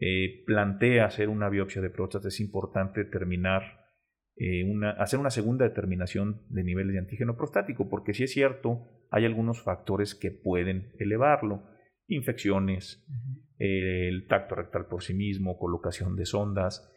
eh, 0.00 0.44
plantea 0.46 1.06
hacer 1.06 1.28
una 1.28 1.48
biopsia 1.48 1.82
de 1.82 1.90
próstata, 1.90 2.28
es 2.28 2.40
importante 2.40 3.04
determinar, 3.04 3.86
eh, 4.36 4.62
una, 4.64 4.92
hacer 4.92 5.18
una 5.18 5.30
segunda 5.30 5.64
determinación 5.64 6.42
de 6.50 6.62
niveles 6.62 6.92
de 6.92 7.00
antígeno 7.00 7.36
prostático, 7.36 7.88
porque 7.88 8.14
si 8.14 8.22
es 8.24 8.32
cierto, 8.32 8.86
hay 9.10 9.24
algunos 9.24 9.62
factores 9.62 10.14
que 10.14 10.30
pueden 10.30 10.92
elevarlo, 10.98 11.64
infecciones, 12.06 13.04
el 13.58 14.28
tacto 14.28 14.54
rectal 14.54 14.86
por 14.86 15.02
sí 15.02 15.14
mismo, 15.14 15.58
colocación 15.58 16.14
de 16.14 16.26
sondas, 16.26 16.92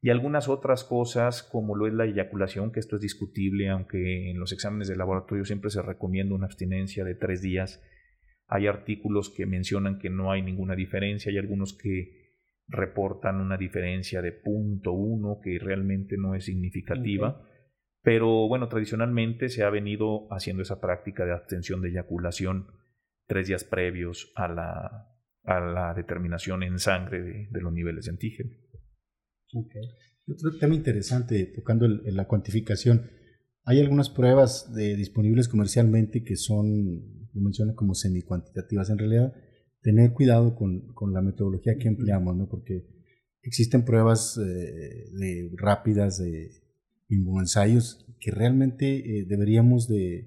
y 0.00 0.10
algunas 0.10 0.48
otras 0.48 0.84
cosas 0.84 1.42
como 1.42 1.74
lo 1.74 1.86
es 1.86 1.92
la 1.92 2.06
eyaculación, 2.06 2.72
que 2.72 2.80
esto 2.80 2.96
es 2.96 3.02
discutible, 3.02 3.68
aunque 3.68 4.30
en 4.30 4.38
los 4.38 4.52
exámenes 4.52 4.88
de 4.88 4.96
laboratorio 4.96 5.44
siempre 5.44 5.68
se 5.68 5.82
recomienda 5.82 6.34
una 6.34 6.46
abstinencia 6.46 7.04
de 7.04 7.14
tres 7.14 7.42
días. 7.42 7.82
Hay 8.46 8.66
artículos 8.66 9.28
que 9.28 9.44
mencionan 9.44 9.98
que 9.98 10.08
no 10.08 10.30
hay 10.30 10.42
ninguna 10.42 10.74
diferencia, 10.74 11.30
hay 11.30 11.38
algunos 11.38 11.76
que 11.76 12.25
reportan 12.68 13.40
una 13.40 13.56
diferencia 13.56 14.20
de 14.22 14.32
punto 14.32 14.92
uno 14.92 15.40
que 15.42 15.58
realmente 15.58 16.16
no 16.16 16.34
es 16.34 16.44
significativa. 16.44 17.42
Pero 18.02 18.48
bueno, 18.48 18.68
tradicionalmente 18.68 19.48
se 19.48 19.64
ha 19.64 19.70
venido 19.70 20.28
haciendo 20.30 20.62
esa 20.62 20.80
práctica 20.80 21.24
de 21.24 21.32
abstención 21.32 21.80
de 21.82 21.90
eyaculación 21.90 22.68
tres 23.26 23.48
días 23.48 23.64
previos 23.64 24.32
a 24.36 24.48
la, 24.48 25.16
a 25.44 25.60
la 25.60 25.94
determinación 25.94 26.62
en 26.62 26.78
sangre 26.78 27.48
de, 27.50 27.60
los 27.60 27.72
niveles 27.72 28.04
de 28.04 28.10
antígeno. 28.12 28.50
Otro 30.28 30.58
tema 30.58 30.74
interesante, 30.74 31.52
tocando 31.54 31.86
la 31.88 32.26
cuantificación. 32.26 33.10
Hay 33.64 33.80
algunas 33.80 34.10
pruebas 34.10 34.72
de, 34.74 34.96
disponibles 34.96 35.48
comercialmente 35.48 36.24
que 36.24 36.36
son, 36.36 37.28
menciona 37.32 37.74
como 37.74 37.94
semi-cuantitativas. 37.94 38.90
En 38.90 38.98
realidad, 38.98 39.34
tener 39.86 40.12
cuidado 40.12 40.56
con, 40.56 40.92
con 40.94 41.12
la 41.12 41.22
metodología 41.22 41.78
que 41.78 41.86
empleamos, 41.86 42.36
¿no? 42.36 42.48
Porque 42.48 42.88
existen 43.42 43.84
pruebas 43.84 44.34
de, 44.34 45.48
rápidas 45.56 46.18
de 46.18 46.50
ensayos 47.08 48.04
que 48.18 48.32
realmente 48.32 49.24
deberíamos 49.28 49.86
de 49.86 50.26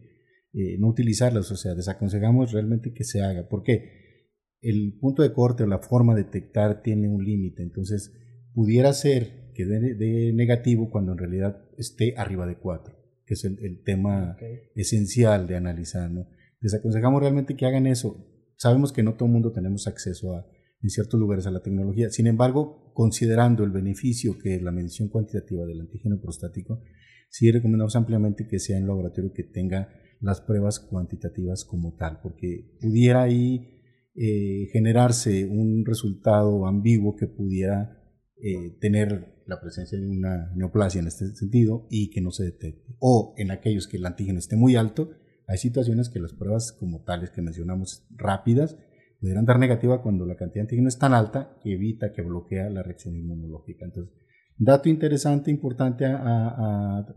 no 0.80 0.88
utilizarlas, 0.88 1.52
o 1.52 1.58
sea, 1.58 1.76
desaconsejamos 1.76 2.54
realmente 2.54 2.94
que 2.94 3.04
se 3.04 3.22
haga. 3.22 3.50
¿Por 3.50 3.64
qué? 3.64 4.30
El 4.62 4.98
punto 4.98 5.24
de 5.24 5.34
corte 5.34 5.64
o 5.64 5.68
la 5.68 5.80
forma 5.80 6.16
de 6.16 6.24
detectar 6.24 6.82
tiene 6.82 7.10
un 7.10 7.26
límite, 7.26 7.62
entonces 7.62 8.14
pudiera 8.54 8.94
ser 8.94 9.52
que 9.54 9.66
dé 9.66 10.32
negativo 10.32 10.90
cuando 10.90 11.12
en 11.12 11.18
realidad 11.18 11.66
esté 11.78 12.14
arriba 12.16 12.48
de 12.48 12.56
4, 12.56 12.96
que 13.26 13.34
es 13.34 13.44
el, 13.44 13.84
tema 13.84 14.38
esencial 14.74 15.48
de 15.48 15.58
analizar. 15.58 16.10
¿no? 16.10 16.30
Desaconsejamos 16.62 17.20
realmente 17.22 17.58
que 17.58 17.66
hagan 17.66 17.88
eso. 17.88 18.26
Sabemos 18.60 18.92
que 18.92 19.04
no 19.04 19.14
todo 19.14 19.28
el 19.28 19.32
mundo 19.32 19.54
tenemos 19.54 19.88
acceso 19.88 20.36
a, 20.36 20.46
en 20.82 20.90
ciertos 20.90 21.18
lugares 21.18 21.48
a 21.48 21.52
la 21.52 21.62
tecnología. 21.62 22.10
Sin 22.10 22.28
embargo, 22.28 22.92
considerando 22.94 23.64
el 23.64 23.72
beneficio 23.72 24.38
que 24.38 24.56
es 24.56 24.62
la 24.62 24.74
medición 24.74 25.08
cuantitativa 25.08 25.66
del 25.66 25.80
antígeno 25.80 26.20
prostático, 26.20 26.84
sí 27.30 27.50
recomendamos 27.52 27.96
ampliamente 27.96 28.48
que 28.50 28.60
sea 28.60 28.78
en 28.78 28.86
laboratorio 28.86 29.32
que 29.34 29.46
tenga 29.46 29.88
las 30.20 30.42
pruebas 30.42 30.82
cuantitativas 30.82 31.64
como 31.64 31.96
tal, 31.96 32.20
porque 32.22 32.76
pudiera 32.82 33.22
ahí 33.22 33.80
eh, 34.14 34.68
generarse 34.74 35.46
un 35.46 35.86
resultado 35.86 36.68
ambiguo 36.68 37.16
que 37.16 37.28
pudiera 37.28 37.98
eh, 38.42 38.78
tener 38.82 39.42
la 39.46 39.62
presencia 39.62 39.98
de 39.98 40.06
una 40.06 40.54
neoplasia 40.54 41.00
en 41.00 41.08
este 41.08 41.34
sentido 41.34 41.88
y 41.90 42.10
que 42.10 42.20
no 42.20 42.32
se 42.32 42.44
detecte. 42.44 42.94
O 43.00 43.36
en 43.38 43.52
aquellos 43.52 43.88
que 43.88 43.96
el 43.96 44.06
antígeno 44.06 44.38
esté 44.38 44.58
muy 44.58 44.76
alto, 44.76 45.12
hay 45.50 45.58
situaciones 45.58 46.10
que 46.10 46.20
las 46.20 46.34
pruebas 46.34 46.72
como 46.72 47.02
tales 47.02 47.32
que 47.32 47.42
mencionamos 47.42 48.06
rápidas 48.12 48.78
pudieran 49.20 49.46
dar 49.46 49.58
negativa 49.58 50.04
cuando 50.04 50.28
la 50.28 50.36
cantidad 50.36 50.62
de 50.62 50.68
antígeno 50.68 50.88
es 50.88 51.00
tan 51.00 51.14
alta 51.14 51.58
que 51.64 51.74
evita, 51.74 52.14
que 52.14 52.22
bloquea 52.22 52.70
la 52.70 52.84
reacción 52.84 53.16
inmunológica. 53.16 53.84
Entonces, 53.84 54.14
dato 54.58 54.90
interesante, 54.90 55.50
importante 55.50 56.06
a, 56.06 57.16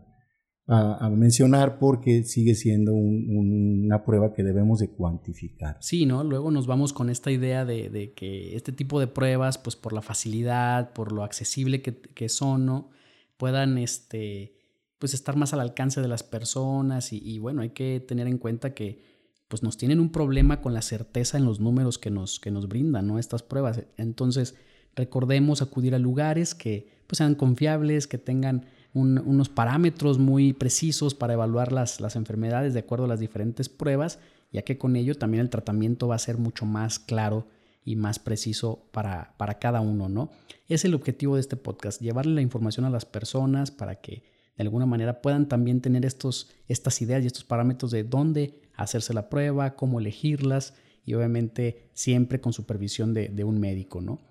mencionar 1.11 1.77
porque 1.77 2.23
sigue 2.23 2.55
siendo 2.55 2.93
una 2.93 4.03
prueba 4.03 4.33
que 4.33 4.43
debemos 4.43 4.79
de 4.79 4.89
cuantificar. 4.89 5.77
Sí, 5.81 6.05
¿no? 6.05 6.23
Luego 6.23 6.49
nos 6.49 6.65
vamos 6.65 6.91
con 6.91 7.09
esta 7.09 7.31
idea 7.31 7.65
de, 7.65 8.13
que 8.15 8.55
este 8.55 8.71
tipo 8.71 8.99
de 8.99 9.07
pruebas, 9.07 9.59
pues 9.59 9.75
por 9.75 9.93
la 9.93 10.01
facilidad, 10.01 10.93
por 10.93 11.11
lo 11.11 11.23
accesible 11.23 11.81
que, 11.81 12.29
son, 12.29 12.65
¿no? 12.65 12.89
Puedan, 13.37 13.77
este, 13.77 14.55
pues 15.03 15.13
estar 15.13 15.35
más 15.35 15.51
al 15.51 15.59
alcance 15.59 15.99
de 15.99 16.07
las 16.07 16.23
personas 16.23 17.11
y, 17.11 17.37
bueno, 17.37 17.61
hay 17.61 17.71
que 17.71 17.99
tener 17.99 18.25
en 18.25 18.37
cuenta 18.37 18.73
que 18.73 19.01
pues 19.49 19.61
nos 19.61 19.75
tienen 19.75 19.99
un 19.99 20.13
problema 20.13 20.61
con 20.61 20.73
la 20.73 20.81
certeza 20.81 21.37
en 21.37 21.43
los 21.43 21.59
números 21.59 21.99
que 21.99 22.09
nos, 22.09 22.39
que 22.39 22.51
nos 22.51 22.69
brindan, 22.69 23.07
¿no? 23.07 23.19
Estas 23.19 23.43
pruebas. 23.43 23.83
Entonces, 23.97 24.55
recordemos 24.95 25.61
acudir 25.61 25.93
a 25.93 25.99
lugares 25.99 26.55
que 26.55 26.87
pues 27.05 27.17
sean 27.17 27.35
confiables, 27.35 28.07
que 28.07 28.17
tengan 28.17 28.65
unos 28.93 29.49
parámetros 29.49 30.19
muy 30.19 30.53
precisos 30.53 31.13
para 31.13 31.33
evaluar 31.33 31.73
las, 31.73 31.99
las 31.99 32.15
enfermedades 32.15 32.73
de 32.73 32.79
acuerdo 32.79 33.03
a 33.03 33.09
las 33.09 33.19
diferentes 33.19 33.67
pruebas, 33.67 34.19
ya 34.53 34.61
que 34.61 34.77
con 34.77 34.95
ello 34.95 35.15
también 35.15 35.41
el 35.41 35.49
tratamiento 35.49 36.07
va 36.07 36.15
a 36.15 36.19
ser 36.19 36.37
mucho 36.37 36.65
más 36.65 36.99
claro 36.99 37.45
y 37.83 37.97
más 37.97 38.19
preciso 38.19 38.85
para, 38.93 39.33
para 39.35 39.59
cada 39.59 39.81
uno, 39.81 40.07
¿no? 40.07 40.29
Es 40.69 40.85
el 40.85 40.93
objetivo 40.93 41.35
de 41.35 41.41
este 41.41 41.57
podcast, 41.57 42.01
llevarle 42.01 42.35
la 42.35 42.41
información 42.41 42.85
a 42.85 42.89
las 42.89 43.03
personas 43.03 43.69
para 43.69 43.95
que 43.99 44.31
de 44.57 44.63
alguna 44.63 44.85
manera 44.85 45.21
puedan 45.21 45.47
también 45.47 45.81
tener 45.81 46.05
estos, 46.05 46.51
estas 46.67 47.01
ideas 47.01 47.23
y 47.23 47.27
estos 47.27 47.43
parámetros 47.43 47.91
de 47.91 48.03
dónde 48.03 48.61
hacerse 48.75 49.13
la 49.13 49.29
prueba, 49.29 49.75
cómo 49.75 49.99
elegirlas 49.99 50.73
y 51.05 51.13
obviamente 51.15 51.89
siempre 51.93 52.39
con 52.39 52.53
supervisión 52.53 53.13
de, 53.13 53.29
de 53.29 53.43
un 53.43 53.59
médico, 53.59 54.01
¿no? 54.01 54.21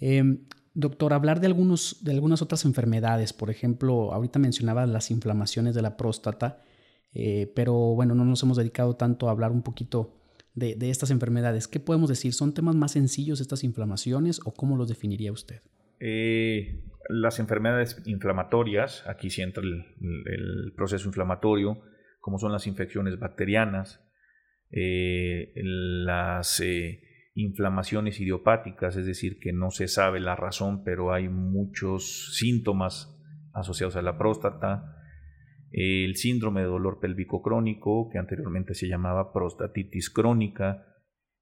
Em, 0.00 0.46
Doctor, 0.78 1.14
hablar 1.14 1.40
de, 1.40 1.46
algunos, 1.46 2.04
de 2.04 2.12
algunas 2.12 2.42
otras 2.42 2.66
enfermedades, 2.66 3.32
por 3.32 3.48
ejemplo, 3.48 4.12
ahorita 4.12 4.38
mencionaba 4.38 4.84
las 4.84 5.10
inflamaciones 5.10 5.74
de 5.74 5.80
la 5.80 5.96
próstata, 5.96 6.60
eh, 7.14 7.50
pero 7.56 7.72
bueno, 7.72 8.14
no 8.14 8.26
nos 8.26 8.42
hemos 8.42 8.58
dedicado 8.58 8.94
tanto 8.94 9.26
a 9.26 9.30
hablar 9.30 9.52
un 9.52 9.62
poquito 9.62 10.12
de, 10.54 10.76
estas 10.90 11.10
enfermedades. 11.10 11.66
¿Qué 11.66 11.80
podemos 11.80 12.10
decir? 12.10 12.34
¿Son 12.34 12.52
temas 12.52 12.74
más 12.74 12.92
sencillos 12.92 13.40
estas 13.40 13.64
inflamaciones 13.64 14.38
o 14.44 14.52
cómo 14.52 14.76
los 14.76 14.86
definiría 14.86 15.32
usted? 15.32 15.62
Eh, 16.00 16.82
las 17.08 17.38
enfermedades 17.38 18.02
inflamatorias, 18.06 19.06
aquí 19.06 19.30
sí 19.30 19.42
entra 19.42 19.62
el, 19.62 20.72
proceso 20.76 21.06
inflamatorio, 21.06 21.82
como 22.20 22.38
son 22.38 22.52
las 22.52 22.66
infecciones 22.66 23.18
bacterianas, 23.18 24.04
eh, 24.70 25.52
las 25.54 26.60
inflamaciones 27.34 28.18
idiopáticas, 28.18 28.96
es 28.96 29.06
decir, 29.06 29.38
que 29.38 29.52
no 29.52 29.70
se 29.70 29.88
sabe 29.88 30.20
la 30.20 30.34
razón, 30.34 30.82
pero 30.82 31.12
hay 31.12 31.28
muchos 31.28 32.34
síntomas 32.36 33.16
asociados 33.52 33.96
a 33.96 34.02
la 34.02 34.18
próstata, 34.18 34.96
el 35.70 36.16
síndrome 36.16 36.62
de 36.62 36.68
dolor 36.68 36.98
pélvico 37.00 37.42
crónico, 37.42 38.08
que 38.10 38.18
anteriormente 38.18 38.74
se 38.74 38.88
llamaba 38.88 39.32
prostatitis 39.32 40.10
crónica, 40.10 40.95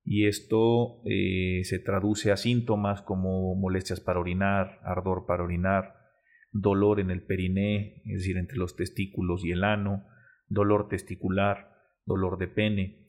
y 0.05 0.27
esto 0.27 1.01
eh, 1.07 1.63
se 1.65 1.79
traduce 1.79 2.31
a 2.31 2.37
síntomas 2.37 3.01
como 3.03 3.55
molestias 3.55 4.01
para 4.01 4.21
orinar, 4.21 4.81
ardor 4.85 5.25
para 5.27 5.43
orinar, 5.43 5.95
dolor 6.53 7.01
en 7.01 7.11
el 7.11 7.25
periné, 7.25 8.03
es 8.05 8.19
decir, 8.19 8.37
entre 8.37 8.59
los 8.59 8.77
testículos 8.77 9.45
y 9.45 9.53
el 9.53 9.65
ano, 9.65 10.05
dolor 10.49 10.89
testicular, 10.89 11.71
dolor 12.05 12.39
de 12.39 12.49
pene, 12.49 13.05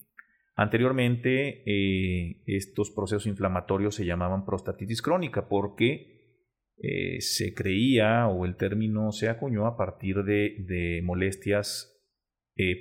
Anteriormente, 0.58 1.64
eh, 1.66 2.42
estos 2.46 2.90
procesos 2.90 3.28
inflamatorios 3.28 3.94
se 3.94 4.06
llamaban 4.06 4.46
prostatitis 4.46 5.02
crónica 5.02 5.50
porque 5.50 6.40
eh, 6.78 7.20
se 7.20 7.54
creía 7.54 8.28
o 8.28 8.46
el 8.46 8.56
término 8.56 9.12
se 9.12 9.28
acuñó 9.28 9.68
a 9.68 9.76
partir 9.76 10.24
de, 10.24 11.02
molestias 11.04 11.92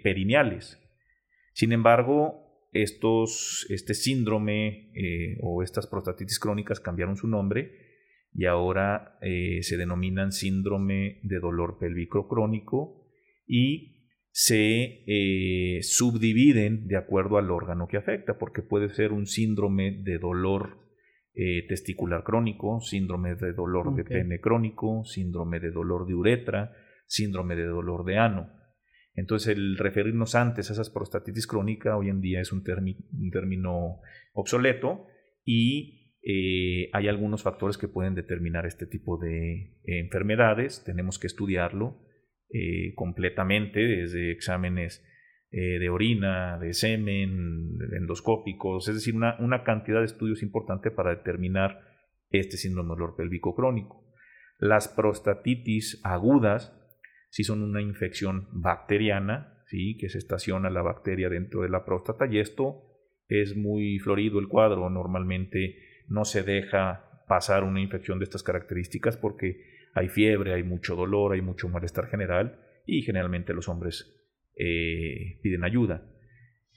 perineales. 0.05 0.81
Sin 1.53 1.73
embargo, 1.73 2.44
estos, 2.75 3.67
este 3.71 3.95
síndrome 3.95 4.93
o 5.43 5.63
estas 5.63 5.87
prostatitis 5.87 6.39
crónicas 6.39 6.81
cambiaron 6.81 7.17
su 7.17 7.29
nombre 7.29 7.73
y 8.35 8.47
ahora 8.47 9.19
se 9.21 9.77
denominan 9.77 10.33
síndrome 10.33 11.21
de 11.23 11.39
dolor 11.39 11.79
pélvico 11.79 12.29
crónico 12.29 13.05
y 13.47 13.95
se 14.37 15.05
eh, 15.07 15.79
subdividen 15.83 16.89
de 16.89 16.97
acuerdo 16.97 17.39
al 17.39 17.53
órgano 17.53 17.87
que 17.87 17.99
afecta, 17.99 18.37
porque 18.37 18.63
puede 18.63 18.89
ser 18.89 19.13
un 19.13 19.27
síndrome 19.27 20.03
de 20.03 20.19
dolor 20.19 20.79
eh, 21.35 21.65
testicular 21.69 22.25
crónico, 22.25 22.81
síndrome 22.81 23.37
de 23.37 23.53
dolor 23.53 23.95
de 23.95 24.03
pene 24.03 24.41
crónico, 24.41 25.05
síndrome 25.05 25.61
de 25.61 25.71
dolor 25.71 26.09
de 26.09 26.15
uretra, 26.15 26.73
síndrome 27.07 27.55
de 27.55 27.67
dolor 27.67 28.05
de 28.05 28.19
ano. 28.19 28.51
Entonces, 29.15 29.57
el 29.57 29.79
referirnos 29.79 30.35
antes 30.35 30.71
a 30.71 30.73
esas 30.73 30.91
prostatitis 30.91 31.47
crónica 31.47 31.97
hoy 31.97 32.09
en 32.09 32.21
día 32.21 32.41
es 32.41 32.53
un, 32.53 32.65
término 32.65 34.01
obsoleto 34.33 35.07
y 35.45 36.19
eh, 36.23 36.91
hay 36.93 37.09
algunos 37.09 37.43
factores 37.43 37.79
que 37.79 37.87
pueden 37.87 38.15
determinar 38.15 38.67
este 38.67 38.87
tipo 38.87 39.19
de 39.19 39.79
enfermedades. 39.85 40.83
Tenemos 40.85 41.19
que 41.19 41.29
estudiarlo 41.29 42.01
eh, 42.57 42.95
completamente, 42.95 43.81
desde 43.81 44.31
exámenes 44.31 45.05
eh, 45.51 45.79
de 45.79 45.89
orina, 45.89 46.59
de 46.59 46.73
semen, 46.73 47.79
endoscópicos, 47.97 48.89
es 48.89 48.95
decir, 48.95 49.15
una, 49.15 49.37
una, 49.41 49.65
cantidad 49.65 50.01
de 50.01 50.05
estudios 50.05 50.43
importante 50.43 50.91
para 50.91 51.11
determinar 51.11 51.81
este 52.31 52.57
síndrome 52.57 52.91
dolor 52.91 53.17
pélvico 53.17 53.55
crónico. 53.55 54.05
Las 54.59 54.89
prostatitis 54.89 56.01
agudas, 56.05 56.77
si 57.35 57.43
son 57.43 57.65
una 57.65 57.83
infección 57.83 58.47
bacteriana, 58.53 59.59
¿sí? 59.67 59.97
que 59.99 60.09
se 60.09 60.19
estaciona 60.19 60.71
la 60.71 60.83
bacteria 60.83 61.29
dentro 61.29 61.63
de 61.63 61.69
la 61.69 61.85
próstata, 61.85 62.29
y 62.31 62.39
esto 62.39 62.85
es 63.27 63.57
muy 63.57 63.99
florido 63.99 64.39
el 64.39 64.47
cuadro, 64.47 64.89
normalmente 64.89 65.81
no 66.07 66.25
se 66.25 66.45
deja 66.45 67.25
pasar 67.27 67.65
una 67.65 67.81
infección 67.81 68.21
de 68.21 68.23
estas 68.23 68.45
características 68.45 69.17
porque 69.17 69.89
hay 69.95 70.11
fiebre, 70.11 70.55
hay 70.55 70.63
mucho 70.63 70.95
dolor, 70.95 71.33
hay 71.33 71.41
mucho 71.41 71.69
malestar 71.69 72.07
general 72.07 72.61
y 72.87 73.03
generalmente 73.03 73.53
los 73.53 73.69
hombres 73.69 74.15
eh, 74.55 75.41
piden 75.43 75.65
ayuda. 75.65 76.07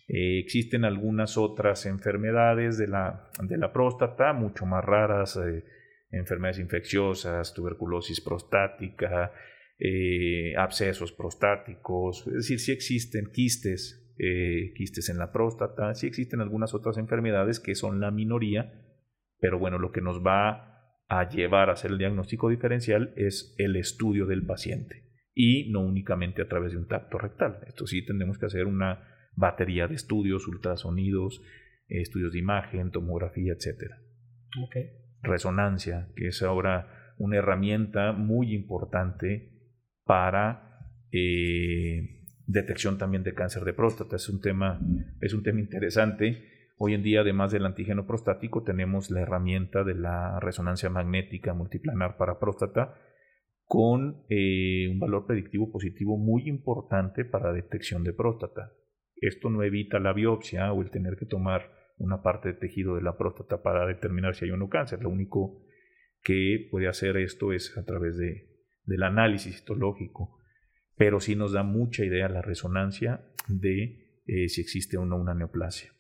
Eh, 0.08 0.40
existen 0.40 0.86
algunas 0.86 1.38
otras 1.38 1.86
enfermedades 1.86 2.80
de 2.80 2.88
la, 2.88 3.30
de 3.44 3.60
la 3.60 3.72
próstata, 3.72 4.34
mucho 4.34 4.66
más 4.66 4.84
raras, 4.84 5.38
eh, 5.38 5.64
enfermedades 6.10 6.58
infecciosas, 6.58 7.54
tuberculosis 7.54 8.22
prostática, 8.22 9.32
abscesos 10.58 11.12
prostáticos, 11.12 12.26
es 12.28 12.34
decir, 12.34 12.60
sí 12.60 12.72
existen 12.72 13.30
quistes, 13.32 14.16
quistes 14.76 15.10
en 15.10 15.18
la 15.18 15.32
próstata, 15.32 15.94
sí 15.94 16.08
existen 16.08 16.42
algunas 16.42 16.74
otras 16.74 16.98
enfermedades 16.98 17.60
que 17.60 17.76
son 17.76 18.00
la 18.00 18.12
minoría, 18.12 18.74
pero 19.40 19.60
bueno, 19.60 19.78
lo 19.78 19.92
que 19.92 20.02
nos 20.02 20.26
va 20.26 20.96
a 21.10 21.30
llevar 21.30 21.70
a 21.70 21.74
hacer 21.74 21.92
el 21.92 22.00
diagnóstico 22.00 22.50
diferencial 22.50 23.14
es 23.16 23.54
el 23.58 23.76
estudio 23.76 24.26
del 24.26 24.46
paciente 24.46 25.04
y 25.34 25.72
no 25.72 25.82
únicamente 25.82 26.42
a 26.42 26.48
través 26.48 26.72
de 26.72 26.80
un 26.80 26.88
tacto 26.88 27.20
rectal. 27.20 27.60
Esto 27.68 27.86
sí 27.86 28.04
tenemos 28.04 28.40
que 28.40 28.48
hacer 28.48 28.66
una 28.66 29.08
batería 29.36 29.88
de 29.88 29.94
estudios, 29.94 30.48
ultrasonidos, 30.48 31.42
estudios 31.88 32.34
de 32.34 32.40
imagen, 32.40 32.90
tomografía, 32.90 33.54
etc. 33.54 33.92
Resonancia, 35.22 36.10
que 36.16 36.30
es 36.30 36.42
ahora 36.42 37.14
una 37.20 37.38
herramienta 37.38 38.14
muy 38.14 38.56
importante 38.56 39.54
para 40.08 40.80
eh, 41.12 42.24
detección 42.48 42.98
también 42.98 43.24
de 43.24 43.36
cáncer 43.36 43.64
de 43.64 43.74
próstata. 43.74 44.16
Es 44.16 44.28
un 44.30 44.42
tema, 44.42 44.80
es 45.22 45.34
un 45.34 45.44
tema 45.44 45.60
interesante. 45.60 46.72
Hoy 46.80 46.94
en 46.94 47.04
día, 47.04 47.22
además 47.22 47.52
del 47.52 47.66
antígeno 47.66 48.08
prostático, 48.08 48.64
tenemos 48.64 49.12
la 49.12 49.22
herramienta 49.22 49.84
de 49.84 49.96
la 49.96 50.40
resonancia 50.40 50.90
magnética 50.90 51.54
multiplanar 51.54 52.18
para 52.18 52.40
próstata 52.40 52.96
con 53.66 54.24
eh, 54.30 54.88
un 54.90 55.00
valor 55.00 55.26
predictivo 55.26 55.72
positivo 55.72 56.18
muy 56.18 56.48
importante 56.48 57.26
para 57.26 57.52
detección 57.52 58.04
de 58.04 58.14
próstata. 58.14 58.72
Esto 59.16 59.50
no 59.50 59.64
evita 59.64 60.00
la 60.00 60.14
biopsia 60.14 60.72
o 60.72 60.82
el 60.82 60.90
tener 60.90 61.18
que 61.18 61.26
tomar 61.26 61.72
una 61.98 62.22
parte 62.22 62.50
de 62.50 62.54
tejido 62.54 62.96
de 62.96 63.02
la 63.02 63.18
próstata 63.18 63.62
para 63.62 63.86
determinar 63.86 64.36
si 64.36 64.46
hay 64.46 64.52
o 64.52 64.58
no 64.58 64.70
cáncer. 64.70 65.02
Lo 65.02 65.10
único 65.10 65.64
que 66.24 66.68
puede 66.72 66.88
hacer 66.88 67.18
esto 67.18 67.52
es 67.52 67.76
a 67.78 67.84
través 67.84 68.18
de, 68.18 68.57
del 68.88 69.04
análisis 69.04 69.54
histológico, 69.56 70.40
pero 70.96 71.20
sí 71.20 71.36
nos 71.36 71.52
da 71.52 71.62
mucha 71.62 72.04
idea 72.04 72.28
la 72.28 72.42
resonancia 72.42 73.24
de 73.48 74.22
eh, 74.26 74.50
si 74.50 74.62
existe 74.62 74.98
o 74.98 75.06
no 75.06 75.18
una 75.18 75.36
neoplasia. 75.36 75.94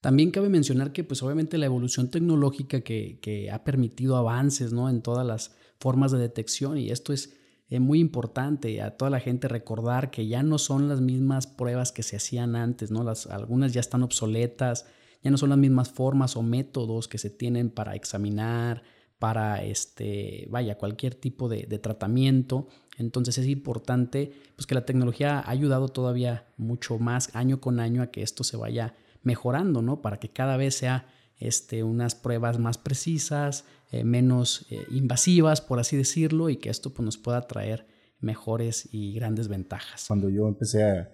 También 0.00 0.30
cabe 0.30 0.48
mencionar 0.48 0.92
que, 0.92 1.04
pues 1.04 1.22
obviamente, 1.22 1.58
la 1.58 1.66
evolución 1.66 2.10
tecnológica 2.10 2.80
que, 2.80 3.50
ha 3.52 3.64
permitido 3.64 4.16
avances 4.16 4.72
¿no? 4.72 4.88
en 4.88 5.02
todas 5.02 5.26
las 5.26 5.58
formas 5.78 6.12
de 6.12 6.18
detección, 6.18 6.78
y 6.78 6.90
esto 6.90 7.12
es 7.12 7.38
es 7.68 7.80
muy 7.80 8.00
importante 8.00 8.80
a 8.80 8.96
toda 8.96 9.10
la 9.10 9.20
gente 9.20 9.46
recordar 9.46 10.10
que 10.10 10.26
ya 10.26 10.42
no 10.42 10.58
son 10.58 10.88
las 10.88 11.00
mismas 11.00 11.46
pruebas 11.46 11.92
que 11.92 12.02
se 12.02 12.16
hacían 12.16 12.56
antes, 12.56 12.90
¿no? 12.90 13.04
Las, 13.04 13.26
algunas 13.26 13.74
ya 13.74 13.80
están 13.80 14.02
obsoletas, 14.02 14.86
ya 15.22 15.30
no 15.30 15.36
son 15.36 15.50
las 15.50 15.58
mismas 15.58 15.90
formas 15.90 16.36
o 16.36 16.42
métodos 16.42 17.08
que 17.08 17.18
se 17.18 17.28
tienen 17.28 17.68
para 17.68 17.94
examinar, 17.94 18.82
para 19.18 19.62
este, 19.64 20.46
vaya, 20.50 20.78
cualquier 20.78 21.14
tipo 21.14 21.48
de, 21.48 21.66
tratamiento. 21.78 22.68
Entonces 22.96 23.38
es 23.38 23.46
importante 23.46 24.32
pues, 24.56 24.66
que 24.66 24.74
la 24.74 24.84
tecnología 24.84 25.38
ha 25.38 25.50
ayudado 25.50 25.88
todavía 25.88 26.46
mucho 26.56 26.98
más 26.98 27.34
año 27.34 27.60
con 27.60 27.80
año 27.80 28.02
a 28.02 28.08
que 28.08 28.22
esto 28.22 28.44
se 28.44 28.56
vaya 28.56 28.94
mejorando, 29.22 29.82
¿no? 29.82 30.02
Para 30.02 30.18
que 30.18 30.28
cada 30.28 30.56
vez 30.56 30.76
sea 30.76 31.06
este, 31.38 31.82
unas 31.82 32.14
pruebas 32.14 32.58
más 32.58 32.78
precisas, 32.78 33.64
eh, 33.90 34.04
menos 34.04 34.66
eh, 34.70 34.84
invasivas, 34.90 35.60
por 35.60 35.78
así 35.78 35.96
decirlo, 35.96 36.50
y 36.50 36.56
que 36.56 36.70
esto 36.70 36.92
pues, 36.92 37.04
nos 37.04 37.18
pueda 37.18 37.46
traer 37.46 37.86
mejores 38.20 38.88
y 38.92 39.12
grandes 39.14 39.48
ventajas. 39.48 40.06
Cuando 40.08 40.28
yo 40.28 40.48
empecé 40.48 40.82
a, 40.82 41.10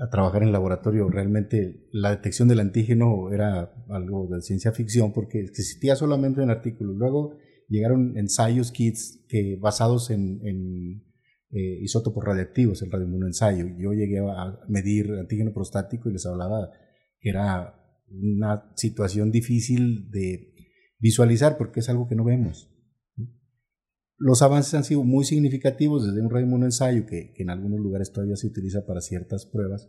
a 0.00 0.10
trabajar 0.10 0.42
en 0.42 0.52
laboratorio, 0.52 1.08
realmente 1.08 1.88
la 1.92 2.10
detección 2.10 2.48
del 2.48 2.60
antígeno 2.60 3.32
era 3.32 3.72
algo 3.88 4.28
de 4.28 4.42
ciencia 4.42 4.72
ficción 4.72 5.12
porque 5.12 5.40
existía 5.40 5.96
solamente 5.96 6.42
en 6.42 6.50
artículos. 6.50 6.96
Luego 6.96 7.36
llegaron 7.68 8.16
ensayos, 8.16 8.70
kits 8.70 9.24
que 9.28 9.56
basados 9.60 10.10
en, 10.10 11.02
eh, 11.50 11.78
isótopos 11.80 12.24
radiactivos, 12.24 12.82
el 12.82 12.90
radioinmunoensayo. 12.90 13.66
Yo 13.78 13.92
llegué 13.92 14.18
a 14.18 14.58
medir 14.68 15.10
antígeno 15.12 15.52
prostático 15.52 16.08
y 16.08 16.12
les 16.12 16.26
hablaba 16.26 16.70
que 17.20 17.30
era 17.30 17.74
una 18.10 18.70
situación 18.76 19.30
difícil 19.30 20.10
de 20.10 20.54
visualizar 20.98 21.56
porque 21.56 21.80
es 21.80 21.88
algo 21.88 22.06
que 22.06 22.14
no 22.14 22.24
vemos. 22.24 22.70
Los 24.18 24.42
avances 24.42 24.74
han 24.74 24.84
sido 24.84 25.04
muy 25.04 25.24
significativos 25.24 26.06
desde 26.06 26.20
un 26.20 26.30
radioinmunoensayo 26.30 27.06
que, 27.06 27.32
que 27.32 27.42
en 27.42 27.50
algunos 27.50 27.80
lugares 27.80 28.12
todavía 28.12 28.36
se 28.36 28.48
utiliza 28.48 28.84
para 28.84 29.00
ciertas 29.00 29.46
pruebas 29.46 29.88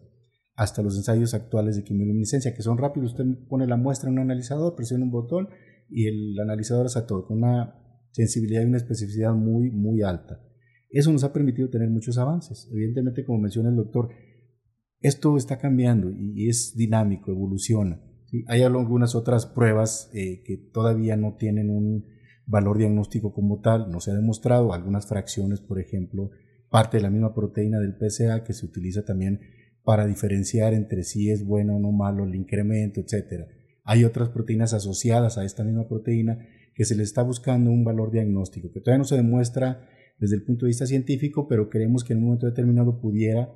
hasta 0.60 0.84
los 0.84 0.98
ensayos 0.98 1.34
actuales 1.34 1.78
de 1.78 1.86
quimioluminiscencia 1.86 2.54
que 2.54 2.62
son 2.62 2.78
rápidos. 2.78 3.12
Usted 3.12 3.24
pone 3.48 3.66
la 3.66 3.78
muestra 3.78 4.10
en 4.10 4.16
un 4.16 4.20
analizador, 4.20 4.76
presiona 4.76 5.06
un 5.06 5.12
botón 5.12 5.48
y 5.90 6.08
el 6.08 6.38
analizador 6.38 6.86
hace 6.86 7.02
todo 7.04 7.26
con 7.26 7.38
una 7.38 7.76
sensibilidad 8.12 8.62
y 8.62 8.66
una 8.66 8.78
especificidad 8.78 9.34
muy, 9.34 9.72
muy 9.72 10.02
alta. 10.02 10.44
Eso 10.90 11.14
nos 11.14 11.24
ha 11.24 11.32
permitido 11.32 11.70
tener 11.70 11.90
muchos 11.90 12.18
avances. 12.18 12.68
Evidentemente, 12.74 13.24
como 13.24 13.40
menciona 13.40 13.70
el 13.70 13.78
doctor, 13.78 14.10
esto 15.00 15.38
está 15.38 15.58
cambiando 15.58 16.12
y 16.12 16.50
es 16.50 16.76
dinámico, 16.76 17.32
evoluciona. 17.32 18.04
Hay 18.48 18.62
algunas 18.62 19.16
otras 19.16 19.46
pruebas 19.46 20.12
eh, 20.14 20.44
que 20.44 20.58
todavía 20.58 21.16
no 21.16 21.36
tienen 21.38 21.70
un 21.70 22.06
valor 22.50 22.80
diagnóstico 22.80 23.32
como 23.32 23.62
tal, 23.62 23.92
no 23.92 24.02
se 24.02 24.12
ha 24.12 24.16
demostrado, 24.16 24.74
algunas 24.74 25.08
fracciones, 25.08 25.62
por 25.62 25.80
ejemplo, 25.80 26.32
parte 26.70 26.98
de 26.98 27.04
la 27.04 27.12
misma 27.12 27.34
proteína 27.34 27.80
del 27.80 27.96
PSA 27.96 28.44
que 28.44 28.54
se 28.54 28.66
utiliza 28.66 29.06
también 29.06 29.40
para 29.84 30.08
diferenciar 30.08 30.74
entre 30.74 31.04
si 31.04 31.30
es 31.30 31.46
bueno 31.46 31.76
o 31.76 31.80
no 31.80 31.92
malo 31.92 32.26
el 32.26 32.36
incremento, 32.36 33.00
etc. 33.00 33.46
Hay 33.84 34.04
otras 34.04 34.30
proteínas 34.30 34.74
asociadas 34.74 35.38
a 35.38 35.46
esta 35.46 35.64
misma 35.64 35.88
proteína 35.88 36.40
que 36.74 36.86
se 36.86 36.96
le 36.96 37.04
está 37.04 37.22
buscando 37.22 37.70
un 37.70 37.84
valor 37.84 38.12
diagnóstico, 38.12 38.72
que 38.72 38.82
todavía 38.82 39.00
no 39.00 39.06
se 39.06 39.16
demuestra 39.16 39.88
desde 40.18 40.36
el 40.36 40.44
punto 40.44 40.66
de 40.66 40.70
vista 40.70 40.86
científico, 40.86 41.48
pero 41.48 41.70
creemos 41.70 42.04
que 42.04 42.14
en 42.14 42.20
un 42.20 42.26
momento 42.26 42.48
determinado 42.48 43.00
pudiera 43.00 43.54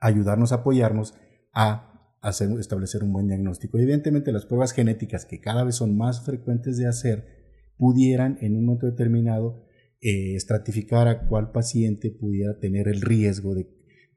ayudarnos 0.00 0.52
apoyarnos 0.52 1.14
a 1.52 2.16
hacer, 2.20 2.50
establecer 2.58 3.04
un 3.04 3.12
buen 3.12 3.28
diagnóstico. 3.28 3.78
evidentemente 3.78 4.32
las 4.32 4.44
pruebas 4.44 4.72
genéticas 4.72 5.24
que 5.24 5.40
cada 5.40 5.64
vez 5.64 5.76
son 5.76 5.96
más 5.96 6.24
frecuentes 6.24 6.76
de 6.78 6.88
hacer 6.88 7.37
pudieran 7.78 8.38
en 8.40 8.56
un 8.56 8.66
momento 8.66 8.86
determinado 8.86 9.64
eh, 10.00 10.34
estratificar 10.34 11.08
a 11.08 11.26
cuál 11.26 11.50
paciente 11.52 12.10
pudiera 12.10 12.58
tener 12.58 12.88
el 12.88 13.00
riesgo 13.00 13.54
de, 13.54 13.68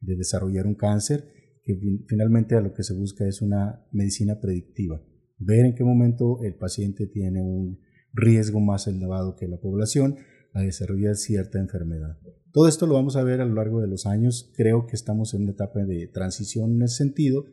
de 0.01 0.15
desarrollar 0.15 0.67
un 0.67 0.75
cáncer, 0.75 1.25
que 1.63 1.79
finalmente 2.07 2.55
a 2.55 2.61
lo 2.61 2.73
que 2.73 2.83
se 2.83 2.93
busca 2.93 3.27
es 3.27 3.41
una 3.41 3.85
medicina 3.91 4.39
predictiva, 4.39 5.01
ver 5.37 5.65
en 5.65 5.75
qué 5.75 5.83
momento 5.83 6.43
el 6.43 6.55
paciente 6.55 7.07
tiene 7.07 7.41
un 7.41 7.79
riesgo 8.13 8.59
más 8.59 8.87
elevado 8.87 9.35
que 9.35 9.47
la 9.47 9.57
población 9.57 10.17
a 10.53 10.61
desarrollar 10.61 11.15
cierta 11.15 11.59
enfermedad. 11.59 12.17
Todo 12.51 12.67
esto 12.67 12.85
lo 12.85 12.95
vamos 12.95 13.15
a 13.15 13.23
ver 13.23 13.39
a 13.39 13.45
lo 13.45 13.53
largo 13.53 13.79
de 13.79 13.87
los 13.87 14.05
años. 14.05 14.51
Creo 14.55 14.85
que 14.85 14.95
estamos 14.95 15.33
en 15.33 15.43
una 15.43 15.51
etapa 15.51 15.85
de 15.85 16.07
transición 16.07 16.75
en 16.75 16.83
ese 16.83 16.97
sentido 16.97 17.45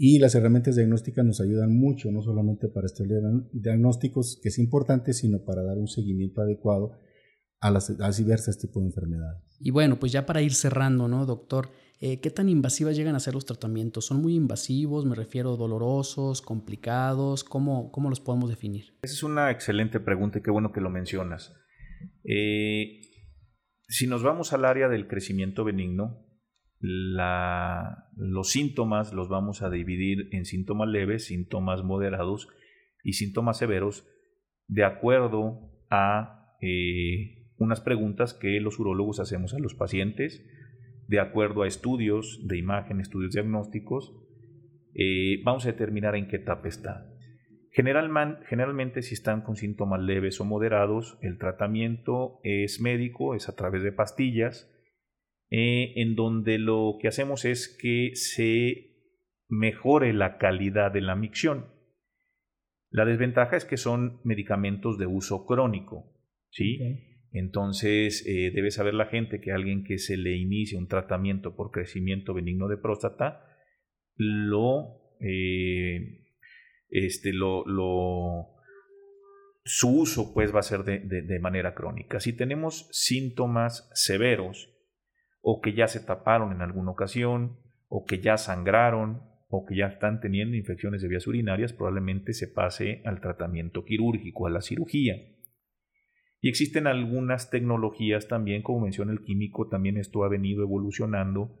y 0.00 0.20
las 0.20 0.36
herramientas 0.36 0.76
diagnósticas 0.76 1.24
nos 1.24 1.40
ayudan 1.40 1.76
mucho, 1.76 2.12
no 2.12 2.22
solamente 2.22 2.68
para 2.68 2.86
establecer 2.86 3.24
diagnósticos, 3.52 4.38
que 4.40 4.48
es 4.48 4.58
importante, 4.60 5.12
sino 5.12 5.44
para 5.44 5.64
dar 5.64 5.76
un 5.76 5.88
seguimiento 5.88 6.40
adecuado 6.40 6.92
a 7.60 7.72
las, 7.72 8.16
diversas 8.16 8.58
tipos 8.58 8.80
de 8.80 8.90
enfermedades. 8.90 9.42
Y 9.58 9.72
bueno, 9.72 9.98
pues 9.98 10.12
ya 10.12 10.24
para 10.24 10.40
ir 10.40 10.54
cerrando, 10.54 11.08
¿no, 11.08 11.26
doctor? 11.26 11.70
Eh, 12.00 12.20
¿Qué 12.20 12.30
tan 12.30 12.48
invasivas 12.48 12.96
llegan 12.96 13.16
a 13.16 13.20
ser 13.20 13.34
los 13.34 13.44
tratamientos? 13.44 14.04
¿Son 14.06 14.22
muy 14.22 14.36
invasivos? 14.36 15.04
Me 15.04 15.16
refiero 15.16 15.56
dolorosos, 15.56 16.42
complicados. 16.42 17.42
¿Cómo, 17.42 17.90
cómo 17.90 18.08
los 18.08 18.20
podemos 18.20 18.50
definir? 18.50 18.96
Esa 19.02 19.14
es 19.14 19.22
una 19.24 19.50
excelente 19.50 19.98
pregunta 19.98 20.38
y 20.38 20.42
qué 20.42 20.52
bueno 20.52 20.70
que 20.70 20.80
lo 20.80 20.90
mencionas. 20.90 21.52
Eh, 22.22 23.00
si 23.88 24.06
nos 24.06 24.22
vamos 24.22 24.52
al 24.52 24.64
área 24.64 24.88
del 24.88 25.08
crecimiento 25.08 25.64
benigno, 25.64 26.27
los 26.80 28.50
síntomas 28.50 29.12
los 29.12 29.28
vamos 29.28 29.62
a 29.62 29.70
dividir 29.70 30.28
en 30.32 30.44
síntomas 30.44 30.88
leves, 30.88 31.26
síntomas 31.26 31.82
moderados 31.82 32.48
y 33.02 33.14
síntomas 33.14 33.58
severos 33.58 34.06
de 34.68 34.84
acuerdo 34.84 35.72
a 35.90 36.54
eh, 36.60 37.48
unas 37.56 37.80
preguntas 37.80 38.34
que 38.34 38.60
los 38.60 38.78
urólogos 38.78 39.18
hacemos 39.18 39.54
a 39.54 39.58
los 39.58 39.74
pacientes, 39.74 40.44
de 41.08 41.20
acuerdo 41.20 41.62
a 41.62 41.66
estudios 41.66 42.46
de 42.46 42.58
imagen, 42.58 43.00
estudios 43.00 43.32
diagnósticos, 43.32 44.14
eh, 44.94 45.40
vamos 45.44 45.64
a 45.64 45.72
determinar 45.72 46.14
en 46.14 46.28
qué 46.28 46.36
etapa 46.36 46.68
está. 46.68 47.06
generalmente 47.70 49.02
si 49.02 49.14
están 49.14 49.42
con 49.42 49.56
síntomas 49.56 50.00
leves 50.00 50.40
o 50.40 50.44
moderados, 50.44 51.18
el 51.22 51.38
tratamiento 51.38 52.40
es 52.42 52.80
médico, 52.80 53.34
es 53.34 53.48
a 53.48 53.56
través 53.56 53.82
de 53.82 53.92
pastillas, 53.92 54.70
eh, 55.50 55.92
en 55.96 56.14
donde 56.14 56.58
lo 56.58 56.98
que 57.00 57.08
hacemos 57.08 57.44
es 57.44 57.68
que 57.80 58.10
se 58.14 58.88
mejore 59.48 60.12
la 60.12 60.36
calidad 60.38 60.92
de 60.92 61.00
la 61.00 61.16
micción. 61.16 61.66
La 62.90 63.04
desventaja 63.04 63.56
es 63.56 63.64
que 63.64 63.76
son 63.76 64.20
medicamentos 64.24 64.98
de 64.98 65.06
uso 65.06 65.46
crónico, 65.46 66.12
¿sí? 66.50 66.78
Entonces, 67.32 68.26
eh, 68.26 68.50
debe 68.54 68.70
saber 68.70 68.94
la 68.94 69.06
gente 69.06 69.40
que 69.40 69.52
alguien 69.52 69.84
que 69.84 69.98
se 69.98 70.16
le 70.16 70.36
inicia 70.36 70.78
un 70.78 70.88
tratamiento 70.88 71.54
por 71.54 71.70
crecimiento 71.70 72.32
benigno 72.32 72.68
de 72.68 72.78
próstata, 72.78 73.44
lo, 74.16 75.16
eh, 75.20 76.24
este, 76.88 77.32
lo, 77.32 77.66
lo, 77.66 78.54
su 79.64 80.00
uso 80.00 80.32
pues 80.32 80.54
va 80.54 80.60
a 80.60 80.62
ser 80.62 80.84
de, 80.84 81.00
de 81.00 81.40
manera 81.40 81.74
crónica. 81.74 82.20
Si 82.20 82.34
tenemos 82.34 82.88
síntomas 82.90 83.90
severos, 83.92 84.74
o 85.50 85.62
que 85.62 85.72
ya 85.72 85.88
se 85.88 86.00
taparon 86.00 86.52
en 86.52 86.60
alguna 86.60 86.90
ocasión, 86.90 87.56
o 87.86 88.04
que 88.04 88.20
ya 88.20 88.36
sangraron, 88.36 89.22
o 89.48 89.64
que 89.64 89.76
ya 89.76 89.86
están 89.86 90.20
teniendo 90.20 90.58
infecciones 90.58 91.00
de 91.00 91.08
vías 91.08 91.26
urinarias, 91.26 91.72
probablemente 91.72 92.34
se 92.34 92.48
pase 92.48 93.00
al 93.06 93.22
tratamiento 93.22 93.82
quirúrgico, 93.86 94.46
a 94.46 94.50
la 94.50 94.60
cirugía. 94.60 95.14
Y 96.42 96.50
existen 96.50 96.86
algunas 96.86 97.48
tecnologías 97.48 98.28
también, 98.28 98.60
como 98.60 98.80
menciona 98.80 99.10
el 99.10 99.22
químico, 99.22 99.70
también 99.70 99.96
esto 99.96 100.22
ha 100.22 100.28
venido 100.28 100.62
evolucionando, 100.62 101.56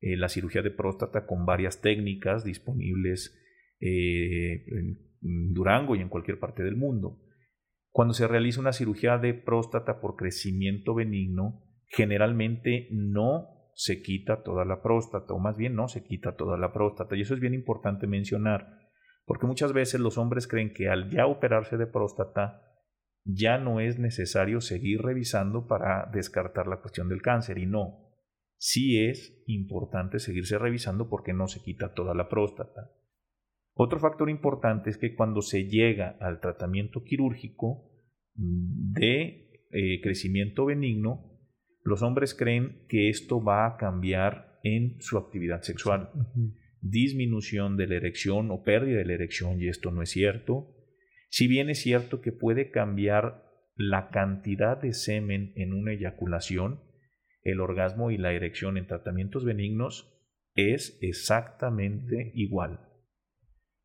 eh, 0.00 0.16
la 0.16 0.28
cirugía 0.28 0.62
de 0.62 0.70
próstata 0.70 1.26
con 1.26 1.44
varias 1.44 1.80
técnicas 1.80 2.44
disponibles 2.44 3.36
eh, 3.80 4.64
en 5.20 5.52
Durango 5.52 5.96
y 5.96 6.00
en 6.00 6.10
cualquier 6.10 6.38
parte 6.38 6.62
del 6.62 6.76
mundo. 6.76 7.18
Cuando 7.90 8.14
se 8.14 8.28
realiza 8.28 8.60
una 8.60 8.72
cirugía 8.72 9.18
de 9.18 9.34
próstata 9.34 10.00
por 10.00 10.14
crecimiento 10.14 10.94
benigno, 10.94 11.71
generalmente 11.92 12.88
no 12.90 13.70
se 13.74 14.02
quita 14.02 14.42
toda 14.42 14.64
la 14.64 14.82
próstata, 14.82 15.34
o 15.34 15.38
más 15.38 15.56
bien 15.56 15.74
no 15.74 15.88
se 15.88 16.02
quita 16.02 16.36
toda 16.36 16.56
la 16.56 16.72
próstata. 16.72 17.16
Y 17.16 17.20
eso 17.20 17.34
es 17.34 17.40
bien 17.40 17.54
importante 17.54 18.06
mencionar, 18.06 18.78
porque 19.26 19.46
muchas 19.46 19.72
veces 19.72 20.00
los 20.00 20.18
hombres 20.18 20.48
creen 20.48 20.72
que 20.72 20.88
al 20.88 21.10
ya 21.10 21.26
operarse 21.26 21.76
de 21.76 21.86
próstata, 21.86 22.62
ya 23.24 23.58
no 23.58 23.80
es 23.80 23.98
necesario 23.98 24.60
seguir 24.60 25.02
revisando 25.02 25.66
para 25.66 26.10
descartar 26.12 26.66
la 26.66 26.80
cuestión 26.80 27.08
del 27.08 27.22
cáncer. 27.22 27.58
Y 27.58 27.66
no, 27.66 28.10
sí 28.56 29.04
es 29.04 29.42
importante 29.46 30.18
seguirse 30.18 30.58
revisando 30.58 31.08
porque 31.08 31.32
no 31.32 31.46
se 31.46 31.62
quita 31.62 31.94
toda 31.94 32.14
la 32.14 32.28
próstata. 32.28 32.90
Otro 33.74 34.00
factor 34.00 34.28
importante 34.28 34.90
es 34.90 34.98
que 34.98 35.14
cuando 35.14 35.40
se 35.40 35.64
llega 35.64 36.16
al 36.20 36.40
tratamiento 36.40 37.04
quirúrgico 37.04 37.90
de 38.34 39.50
eh, 39.70 40.00
crecimiento 40.02 40.66
benigno, 40.66 41.31
los 41.82 42.02
hombres 42.02 42.34
creen 42.34 42.86
que 42.88 43.08
esto 43.08 43.42
va 43.42 43.66
a 43.66 43.76
cambiar 43.76 44.58
en 44.62 45.00
su 45.00 45.18
actividad 45.18 45.62
sexual. 45.62 46.10
Disminución 46.80 47.76
de 47.76 47.86
la 47.86 47.96
erección 47.96 48.50
o 48.50 48.62
pérdida 48.62 48.98
de 48.98 49.04
la 49.04 49.14
erección, 49.14 49.60
y 49.60 49.68
esto 49.68 49.90
no 49.90 50.02
es 50.02 50.10
cierto. 50.10 50.76
Si 51.28 51.48
bien 51.48 51.70
es 51.70 51.80
cierto 51.80 52.20
que 52.20 52.32
puede 52.32 52.70
cambiar 52.70 53.44
la 53.74 54.10
cantidad 54.10 54.80
de 54.80 54.92
semen 54.92 55.52
en 55.56 55.72
una 55.72 55.92
eyaculación, 55.92 56.80
el 57.42 57.60
orgasmo 57.60 58.10
y 58.10 58.18
la 58.18 58.32
erección 58.32 58.76
en 58.76 58.86
tratamientos 58.86 59.44
benignos 59.44 60.08
es 60.54 60.98
exactamente 61.00 62.30
igual. 62.34 62.80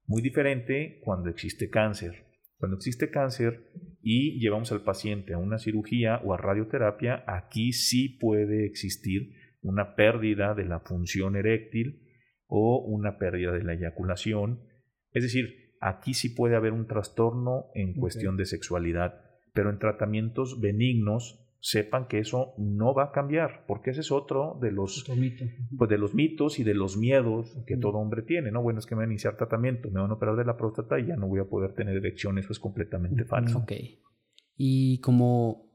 Muy 0.06 0.22
diferente 0.22 1.00
cuando 1.04 1.30
existe 1.30 1.70
cáncer. 1.70 2.26
Cuando 2.58 2.78
existe 2.78 3.10
cáncer 3.10 3.72
y 4.10 4.40
llevamos 4.40 4.72
al 4.72 4.84
paciente 4.84 5.34
a 5.34 5.38
una 5.38 5.58
cirugía 5.58 6.22
o 6.24 6.34
a 6.34 6.38
radioterapia, 6.38 7.26
aquí 7.28 7.74
sí 7.74 8.08
puede 8.08 8.66
existir 8.66 9.34
una 9.62 9.96
pérdida 9.96 10.54
de 10.54 10.64
la 10.64 10.80
función 10.80 11.36
eréctil 11.36 12.08
o 12.46 12.80
una 12.88 13.18
pérdida 13.18 13.52
de 13.52 13.66
la 13.66 13.74
eyaculación. 13.74 14.62
Es 15.12 15.24
decir, 15.24 15.74
aquí 15.82 16.14
sí 16.14 16.30
puede 16.30 16.56
haber 16.56 16.72
un 16.72 16.88
trastorno 16.88 17.66
en 17.76 17.96
cuestión 17.96 18.38
de 18.38 18.46
sexualidad, 18.46 19.26
pero 19.54 19.70
en 19.72 19.78
tratamientos 19.78 20.62
benignos 20.62 21.46
sepan 21.60 22.08
que 22.08 22.20
eso 22.20 22.54
no 22.58 22.94
va 22.94 23.06
a 23.06 23.12
cambiar, 23.12 23.66
porque 23.68 23.92
ese 23.92 24.02
es 24.02 24.12
otro 24.12 24.58
de 24.62 24.72
los, 24.72 25.06
pues 25.78 25.90
de 25.90 25.98
los 25.98 26.14
mitos 26.14 26.60
y 26.60 26.64
de 26.64 26.74
los 26.74 26.98
miedos 26.98 27.58
que 27.66 27.78
todo 27.78 27.98
hombre 27.98 28.22
tiene, 28.22 28.52
¿no? 28.52 28.62
Bueno, 28.62 28.80
es 28.80 28.86
que 28.86 28.96
me 28.96 29.00
van 29.00 29.10
a 29.10 29.14
iniciar 29.14 29.38
tratamiento, 29.38 29.90
me 29.90 30.00
van 30.00 30.12
a 30.12 30.14
operar 30.14 30.36
de 30.36 30.46
la 30.46 30.58
próstata 30.58 31.00
y 31.00 31.08
ya 31.08 31.16
no 31.16 31.28
voy 31.28 31.40
a 31.40 31.46
poder 31.46 31.74
tener 31.74 31.96
erección, 31.96 32.38
eso 32.38 32.52
es 32.52 32.60
completamente 32.60 33.26
falso. 33.26 33.60
Ok. 33.60 33.74
Y 34.56 35.00
como 35.02 35.68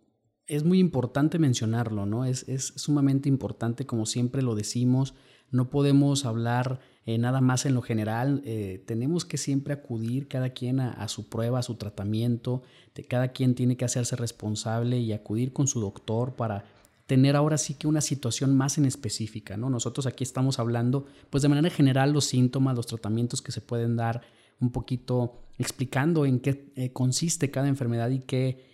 es 0.47 0.65
muy 0.65 0.79
importante 0.79 1.39
mencionarlo, 1.39 2.07
¿no? 2.07 2.25
Es, 2.25 2.49
es 2.49 2.67
sumamente 2.77 3.29
importante, 3.29 3.87
como 3.87 4.07
siempre 4.07 4.43
lo 4.43 4.55
decimos, 4.55 5.15
no 5.51 5.71
podemos 5.71 6.25
hablar 6.25 6.81
eh, 7.05 7.19
nada 7.19 7.41
más 7.41 7.67
en 7.67 7.75
lo 7.75 7.83
general, 7.83 8.43
eh, 8.45 8.81
tenemos 8.87 9.25
que 9.25 9.37
siempre 9.37 9.75
acudir 9.75 10.29
cada 10.29 10.51
quien 10.51 10.79
a, 10.79 11.09
su 11.09 11.29
prueba, 11.29 11.59
a 11.59 11.63
su 11.63 11.75
tratamiento, 11.75 12.63
de 12.95 13.05
cada 13.05 13.29
quien 13.29 13.57
tiene 13.57 13.77
que 13.77 13.85
hacerse 13.85 14.15
responsable 14.15 14.99
y 14.99 15.13
acudir 15.13 15.53
con 15.53 15.67
su 15.67 15.81
doctor 15.81 16.35
para 16.35 16.65
tener 17.07 17.35
ahora 17.35 17.59
sí 17.59 17.75
que 17.75 17.89
una 17.89 18.01
situación 18.01 18.57
más 18.57 18.79
en 18.79 18.85
específica, 18.85 19.57
¿no? 19.57 19.69
Nosotros 19.69 20.07
aquí 20.07 20.23
estamos 20.23 20.61
hablando, 20.61 21.07
pues 21.29 21.43
de 21.43 21.49
manera 21.49 21.71
general, 21.71 22.13
los 22.13 22.27
síntomas, 22.27 22.77
los 22.77 22.87
tratamientos 22.87 23.43
que 23.43 23.51
se 23.51 23.61
pueden 23.61 23.97
dar, 23.97 24.23
un 24.61 24.71
poquito 24.71 25.41
explicando 25.59 26.25
en 26.25 26.39
qué 26.39 26.71
eh, 26.77 26.93
consiste 26.93 27.51
cada 27.51 27.67
enfermedad 27.67 28.11
y 28.11 28.21
qué 28.21 28.71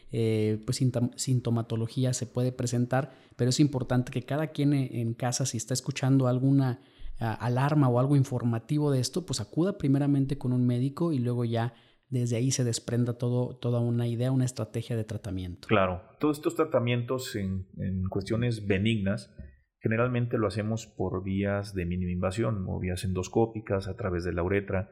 pues 0.65 0.83
sintomatología 1.17 2.15
se 2.15 2.25
puede 2.25 2.51
presentar, 2.51 3.13
pero 3.37 3.51
es 3.51 3.61
importante 3.61 4.11
que 4.11 4.23
cada 4.23 4.47
quien 4.47 4.73
en 4.73 5.13
casa, 5.13 5.45
si 5.45 5.59
está 5.59 5.75
escuchando 5.75 6.29
alguna 6.29 6.81
alarma 7.19 7.89
o 7.89 7.99
algo 7.99 8.17
informativo 8.17 8.91
de 8.91 9.01
esto, 9.01 9.27
pues 9.27 9.41
acuda 9.41 9.79
primeramente 9.79 10.39
con 10.39 10.53
un 10.53 10.67
médico 10.67 11.13
y 11.13 11.19
luego 11.19 11.45
ya 11.45 11.75
desde 12.09 12.37
ahí 12.37 12.51
se 12.51 12.65
desprenda 12.65 13.19
todo, 13.19 13.57
toda 13.57 13.81
una 13.81 14.07
idea, 14.07 14.33
una 14.33 14.45
estrategia 14.45 14.97
de 14.97 15.05
tratamiento. 15.05 15.69
Claro, 15.69 16.03
todos 16.21 16.39
estos 16.39 16.55
tratamientos 16.55 17.37
en, 17.37 17.67
en 17.77 18.05
cuestiones 18.09 18.67
benignas 18.67 19.35
generalmente 19.81 20.39
lo 20.39 20.47
hacemos 20.47 20.87
por 20.87 21.23
vías 21.23 21.75
de 21.75 21.87
mínima 21.87 22.11
invasión 22.11 22.65
o 22.69 22.79
vías 22.79 23.05
endoscópicas 23.05 23.89
a 23.89 23.97
través 23.97 24.25
de 24.25 24.33
la 24.33 24.43
uretra. 24.43 24.91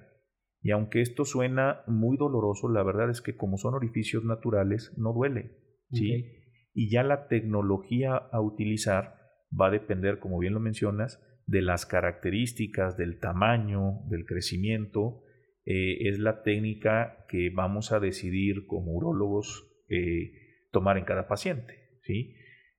Y 0.62 0.70
aunque 0.70 1.00
esto 1.00 1.24
suena 1.24 1.82
muy 1.86 2.16
doloroso, 2.16 2.68
la 2.68 2.82
verdad 2.82 3.10
es 3.10 3.20
que 3.20 3.36
como 3.36 3.56
son 3.56 3.74
orificios 3.74 4.24
naturales, 4.24 4.92
no 4.96 5.12
duele. 5.12 5.58
¿sí? 5.92 6.26
Y 6.74 6.90
ya 6.90 7.02
la 7.02 7.28
tecnología 7.28 8.16
a 8.16 8.40
utilizar 8.40 9.16
va 9.58 9.68
a 9.68 9.70
depender, 9.70 10.18
como 10.18 10.38
bien 10.38 10.54
lo 10.54 10.60
mencionas, 10.60 11.22
de 11.46 11.62
las 11.62 11.86
características, 11.86 12.96
del 12.96 13.18
tamaño, 13.18 14.00
del 14.08 14.26
crecimiento, 14.26 15.22
eh, 15.64 16.08
es 16.08 16.18
la 16.18 16.42
técnica 16.42 17.24
que 17.28 17.50
vamos 17.50 17.92
a 17.92 18.00
decidir 18.00 18.66
como 18.66 18.92
urólogos 18.92 19.68
eh, 19.88 20.32
tomar 20.72 20.98
en 20.98 21.04
cada 21.04 21.28
paciente. 21.28 21.74
¿sí? 22.02 22.34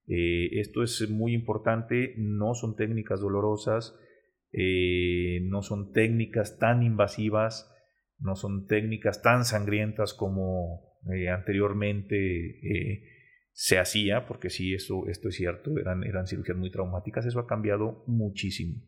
Eh, 0.06 0.60
esto 0.60 0.82
es 0.82 1.08
muy 1.10 1.34
importante, 1.34 2.14
no 2.18 2.54
son 2.54 2.76
técnicas 2.76 3.20
dolorosas, 3.20 3.98
no 4.50 5.60
son 5.60 5.92
técnicas 5.92 6.58
tan 6.58 6.82
invasivas, 6.82 7.70
no 8.18 8.34
son 8.34 8.66
técnicas 8.66 9.20
tan 9.20 9.44
sangrientas 9.44 10.14
como 10.14 10.96
anteriormente 11.30 13.17
se 13.60 13.80
hacía, 13.80 14.24
porque 14.24 14.50
sí, 14.50 14.72
eso, 14.72 15.08
esto 15.08 15.30
es 15.30 15.34
cierto, 15.34 15.76
eran, 15.80 16.04
eran 16.04 16.28
cirugías 16.28 16.56
muy 16.56 16.70
traumáticas, 16.70 17.26
eso 17.26 17.40
ha 17.40 17.48
cambiado 17.48 18.04
muchísimo. 18.06 18.80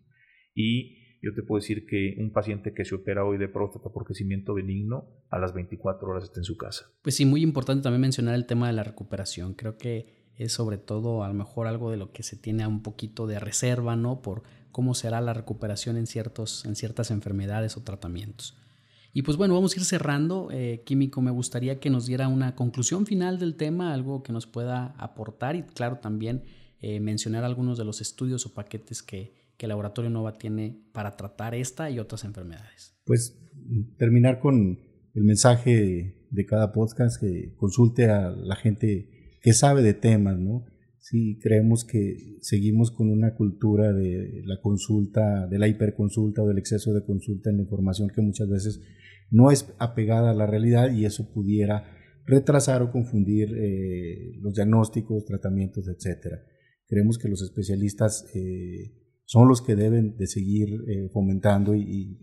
Y 0.55 1.19
yo 1.21 1.35
te 1.35 1.43
puedo 1.43 1.61
decir 1.61 1.87
que 1.87 2.15
un 2.19 2.33
paciente 2.33 2.73
que 2.73 2.85
se 2.85 2.95
opera 2.95 3.25
hoy 3.25 3.37
de 3.37 3.49
próstata 3.49 3.91
por 3.93 4.05
crecimiento 4.05 4.55
benigno, 4.55 5.25
a 5.29 5.41
las 5.41 5.55
24 5.55 6.09
horas 6.09 6.23
está 6.23 6.39
en 6.39 6.45
su 6.45 6.57
casa. 6.57 6.87
Pues 7.03 7.17
sí, 7.17 7.27
muy 7.27 7.43
importante 7.43 7.83
también 7.83 8.03
mencionar 8.03 8.37
el 8.37 8.47
tema 8.47 8.69
de 8.69 8.75
la 8.75 8.85
recuperación. 8.85 9.55
Creo 9.55 9.77
que 9.77 10.31
es 10.37 10.53
sobre 10.53 10.79
todo 10.79 11.25
a 11.25 11.29
lo 11.29 11.35
mejor 11.35 11.67
algo 11.67 11.91
de 11.91 11.97
lo 11.97 12.13
que 12.13 12.23
se 12.23 12.37
tiene 12.37 12.65
un 12.65 12.85
poquito 12.85 13.27
de 13.27 13.41
reserva, 13.41 13.97
¿no? 13.97 14.23
Por 14.23 14.45
cómo 14.71 14.95
será 14.95 15.21
la 15.21 15.35
recuperación 15.35 15.97
en, 15.97 16.07
ciertos, 16.07 16.65
en 16.65 16.77
ciertas 16.77 17.11
enfermedades 17.11 17.77
o 17.77 17.83
tratamientos. 17.83 18.57
Y 19.13 19.23
pues 19.23 19.37
bueno, 19.37 19.55
vamos 19.55 19.75
a 19.75 19.81
ir 19.81 19.85
cerrando. 19.85 20.49
Eh, 20.53 20.83
Químico, 20.85 21.21
me 21.21 21.31
gustaría 21.31 21.81
que 21.81 21.91
nos 21.91 22.07
diera 22.07 22.29
una 22.29 22.55
conclusión 22.55 23.07
final 23.07 23.39
del 23.39 23.57
tema, 23.57 23.93
algo 23.93 24.23
que 24.23 24.33
nos 24.33 24.47
pueda 24.47 24.95
aportar 24.99 25.57
y 25.57 25.63
claro 25.63 25.99
también 25.99 26.45
eh, 26.81 27.01
mencionar 27.01 27.45
algunos 27.45 27.77
de 27.77 27.85
los 27.85 28.01
estudios 28.01 28.47
o 28.47 28.55
paquetes 28.55 29.03
que, 29.03 29.35
que 29.57 29.67
el 29.67 29.71
Laboratorio 29.71 30.11
Nova 30.11 30.39
tiene 30.39 30.81
para 30.93 31.17
tratar 31.17 31.55
esta 31.55 31.91
y 31.91 31.99
otras 31.99 32.25
enfermedades. 32.25 32.95
Pues 33.05 33.37
terminar 33.99 34.39
con 34.41 34.79
el 35.15 35.25
mensaje 35.25 36.15
de 36.31 36.47
cada 36.47 36.73
podcast 36.73 37.21
que 37.21 37.55
consulte 37.57 38.09
a 38.09 38.31
la 38.31 38.55
gente 38.55 39.37
que 39.43 39.53
sabe 39.53 39.83
de 39.83 39.95
temas, 39.95 40.39
¿no? 40.39 40.65
Sí, 41.01 41.39
creemos 41.41 41.85
que 41.85 42.37
seguimos 42.41 42.91
con 42.91 43.11
una 43.11 43.35
cultura 43.35 43.93
de 43.93 44.43
la 44.45 44.61
consulta, 44.61 45.47
de 45.47 45.59
la 45.59 45.67
hiperconsulta 45.67 46.43
o 46.43 46.47
del 46.47 46.59
exceso 46.59 46.93
de 46.93 47.05
consulta 47.05 47.49
en 47.51 47.57
la 47.57 47.63
información 47.63 48.11
que 48.15 48.21
muchas 48.21 48.49
veces 48.49 48.81
no 49.31 49.51
es 49.51 49.73
apegada 49.79 50.31
a 50.31 50.35
la 50.35 50.47
realidad 50.47 50.93
y 50.93 51.07
eso 51.07 51.33
pudiera 51.33 51.97
retrasar 52.27 52.83
o 52.83 52.91
confundir 52.91 53.49
eh, 53.57 54.39
los 54.41 54.55
diagnósticos, 54.55 55.25
tratamientos, 55.25 55.89
etc. 55.89 56.37
Creemos 56.87 57.19
que 57.19 57.29
los 57.29 57.43
especialistas 57.43 58.27
eh, 58.35 58.93
son 59.25 59.49
los 59.49 59.63
que 59.63 59.77
deben 59.77 60.17
de 60.17 60.27
seguir 60.27 60.69
eh, 60.87 61.09
fomentando 61.13 61.75
y, 61.75 62.19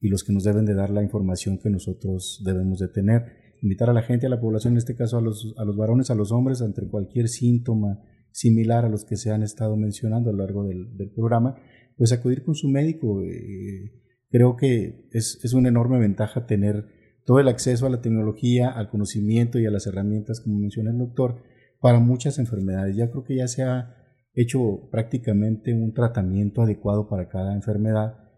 y, 0.00 0.08
los 0.08 0.24
que 0.24 0.32
nos 0.32 0.44
deben 0.44 0.66
de 0.66 0.74
dar 0.74 0.90
la 0.90 1.02
información 1.02 1.58
que 1.58 1.70
nosotros 1.70 2.42
debemos 2.44 2.80
de 2.80 2.88
tener. 2.88 3.22
Invitar 3.62 3.90
a 3.90 3.92
la 3.92 4.02
gente, 4.02 4.26
a 4.26 4.30
la 4.30 4.40
población, 4.40 4.74
en 4.74 4.78
este 4.78 4.96
caso 4.96 5.18
a 5.18 5.20
los, 5.20 5.54
a 5.58 5.64
los 5.64 5.76
varones, 5.76 6.10
a 6.10 6.14
los 6.14 6.32
hombres, 6.32 6.62
ante 6.62 6.86
cualquier 6.88 7.28
síntoma 7.28 8.02
similar 8.32 8.84
a 8.84 8.88
los 8.88 9.04
que 9.04 9.16
se 9.16 9.30
han 9.30 9.42
estado 9.42 9.76
mencionando 9.76 10.30
a 10.30 10.32
lo 10.32 10.38
largo 10.38 10.64
del, 10.64 11.10
programa, 11.14 11.56
pues 11.96 12.12
acudir 12.12 12.42
con 12.42 12.54
su 12.54 12.68
médico. 12.68 13.22
Creo 14.30 14.56
que 14.56 15.08
es, 15.12 15.40
es 15.42 15.52
una 15.52 15.68
enorme 15.68 15.98
ventaja 15.98 16.46
tener 16.46 16.86
todo 17.24 17.40
el 17.40 17.48
acceso 17.48 17.86
a 17.86 17.90
la 17.90 18.00
tecnología, 18.00 18.70
al 18.70 18.88
conocimiento 18.88 19.58
y 19.58 19.66
a 19.66 19.70
las 19.70 19.86
herramientas, 19.86 20.40
como 20.40 20.58
menciona 20.58 20.90
el 20.90 20.98
doctor, 20.98 21.42
para 21.80 21.98
muchas 22.00 22.38
enfermedades. 22.38 22.96
Ya 22.96 23.10
creo 23.10 23.24
que 23.24 23.36
ya 23.36 23.48
se 23.48 23.62
ha 23.62 23.96
hecho 24.34 24.88
prácticamente 24.90 25.74
un 25.74 25.92
tratamiento 25.92 26.62
adecuado 26.62 27.08
para 27.08 27.28
cada 27.28 27.54
enfermedad, 27.54 28.29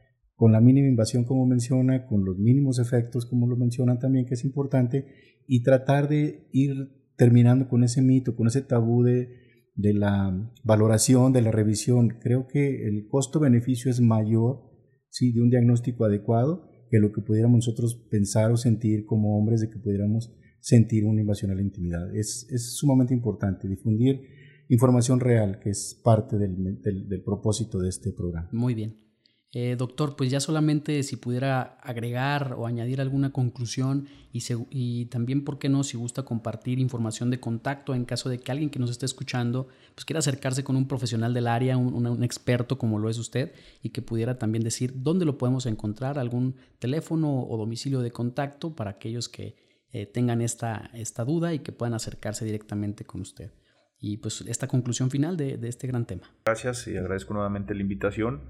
con 0.42 0.50
la 0.50 0.60
mínima 0.60 0.88
invasión, 0.88 1.22
como 1.22 1.46
menciona, 1.46 2.04
con 2.08 2.24
los 2.24 2.36
mínimos 2.36 2.80
efectos, 2.80 3.26
como 3.26 3.46
lo 3.46 3.56
mencionan 3.56 4.00
también, 4.00 4.26
que 4.26 4.34
es 4.34 4.44
importante, 4.44 5.06
y 5.46 5.62
tratar 5.62 6.08
de 6.08 6.48
ir 6.50 6.88
terminando 7.16 7.68
con 7.68 7.84
ese 7.84 8.02
mito, 8.02 8.34
con 8.34 8.48
ese 8.48 8.60
tabú 8.60 9.04
de, 9.04 9.28
de 9.76 9.94
la 9.94 10.52
valoración, 10.64 11.32
de 11.32 11.42
la 11.42 11.52
revisión. 11.52 12.18
Creo 12.20 12.48
que 12.48 12.88
el 12.88 13.06
costo-beneficio 13.06 13.88
es 13.88 14.00
mayor 14.00 14.68
¿sí? 15.10 15.30
de 15.30 15.42
un 15.42 15.48
diagnóstico 15.48 16.06
adecuado 16.06 16.68
que 16.90 16.98
lo 16.98 17.12
que 17.12 17.22
pudiéramos 17.22 17.58
nosotros 17.58 18.04
pensar 18.10 18.50
o 18.50 18.56
sentir 18.56 19.06
como 19.06 19.38
hombres 19.38 19.60
de 19.60 19.70
que 19.70 19.78
pudiéramos 19.78 20.34
sentir 20.58 21.04
una 21.04 21.20
invasión 21.20 21.52
a 21.52 21.54
la 21.54 21.62
intimidad. 21.62 22.12
Es, 22.16 22.48
es 22.50 22.74
sumamente 22.74 23.14
importante 23.14 23.68
difundir 23.68 24.22
información 24.68 25.20
real, 25.20 25.60
que 25.60 25.70
es 25.70 26.00
parte 26.02 26.36
del, 26.36 26.80
del, 26.82 27.22
propósito 27.22 27.78
de 27.78 27.90
este 27.90 28.10
programa. 28.10 28.48
Muy 28.50 28.74
bien. 28.74 29.11
Eh, 29.54 29.76
doctor, 29.76 30.16
pues 30.16 30.30
ya 30.30 30.40
solamente 30.40 31.02
si 31.02 31.16
pudiera 31.16 31.76
agregar 31.82 32.54
o 32.56 32.66
añadir 32.66 33.02
alguna 33.02 33.32
conclusión 33.32 34.08
y, 34.32 35.04
también, 35.06 35.44
¿por 35.44 35.58
qué 35.58 35.68
no? 35.68 35.84
Si 35.84 35.98
gusta 35.98 36.22
compartir 36.22 36.78
información 36.78 37.28
de 37.28 37.38
contacto 37.38 37.94
en 37.94 38.06
caso 38.06 38.30
de 38.30 38.38
que 38.38 38.50
alguien 38.50 38.70
que 38.70 38.78
nos 38.78 38.88
esté 38.88 39.04
escuchando 39.04 39.68
pues 39.94 40.06
quiera 40.06 40.20
acercarse 40.20 40.64
con 40.64 40.76
un 40.76 40.88
profesional 40.88 41.34
del 41.34 41.48
área, 41.48 41.76
un, 41.76 42.24
experto 42.24 42.78
como 42.78 42.98
lo 42.98 43.10
es 43.10 43.18
usted 43.18 43.52
y 43.82 43.90
que 43.90 44.00
pudiera 44.00 44.38
también 44.38 44.64
decir 44.64 44.94
dónde 45.02 45.26
lo 45.26 45.36
podemos 45.36 45.66
encontrar, 45.66 46.18
algún 46.18 46.56
teléfono 46.78 47.42
o 47.42 47.58
domicilio 47.58 48.00
de 48.00 48.10
contacto 48.10 48.74
para 48.74 48.92
aquellos 48.92 49.28
que 49.28 49.54
eh, 49.90 50.06
tengan 50.06 50.40
esta, 50.40 50.90
esta 50.94 51.26
duda 51.26 51.52
y 51.52 51.58
que 51.58 51.72
puedan 51.72 51.92
acercarse 51.92 52.46
directamente 52.46 53.04
con 53.04 53.20
usted. 53.20 53.52
Y 53.98 54.16
pues 54.16 54.40
esta 54.48 54.66
conclusión 54.66 55.10
final 55.10 55.36
de 55.36 55.58
este 55.68 55.86
gran 55.86 56.06
tema. 56.06 56.34
Gracias 56.46 56.88
y 56.88 56.96
agradezco 56.96 57.34
nuevamente 57.34 57.74
la 57.74 57.82
invitación. 57.82 58.40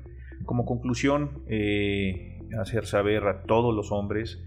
Como 0.45 0.65
conclusión, 0.65 1.43
eh, 1.47 2.39
hacer 2.61 2.87
saber 2.87 3.25
a 3.25 3.43
todos 3.43 3.75
los 3.75 3.93
hombres 3.93 4.45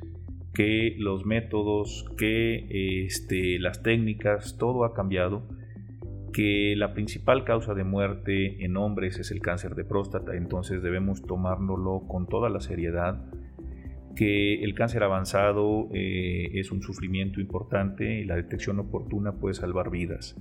que 0.54 0.96
los 0.98 1.26
métodos, 1.26 2.06
que 2.18 3.06
este, 3.06 3.60
las 3.60 3.84
técnicas, 3.84 4.58
todo 4.58 4.86
ha 4.86 4.94
cambiado, 4.94 5.44
que 6.34 6.76
la 6.76 6.94
principal 6.94 7.46
causa 7.46 7.74
de 7.74 7.84
muerte 7.84 8.64
en 8.64 8.78
hombres 8.78 9.20
es 9.20 9.32
el 9.32 9.42
cáncer 9.42 9.76
de 9.76 9.86
próstata, 9.86 10.36
entonces 10.36 10.82
debemos 10.82 11.22
tomárnoslo 11.22 12.04
con 12.08 12.28
toda 12.28 12.50
la 12.50 12.60
seriedad 12.60 13.26
que 14.16 14.64
el 14.64 14.74
cáncer 14.74 15.04
avanzado 15.04 15.90
eh, 15.94 16.52
es 16.54 16.72
un 16.72 16.82
sufrimiento 16.82 17.42
importante 17.42 18.20
y 18.20 18.24
la 18.24 18.36
detección 18.36 18.80
oportuna 18.80 19.34
puede 19.34 19.56
salvar 19.56 19.92
vidas. 19.92 20.36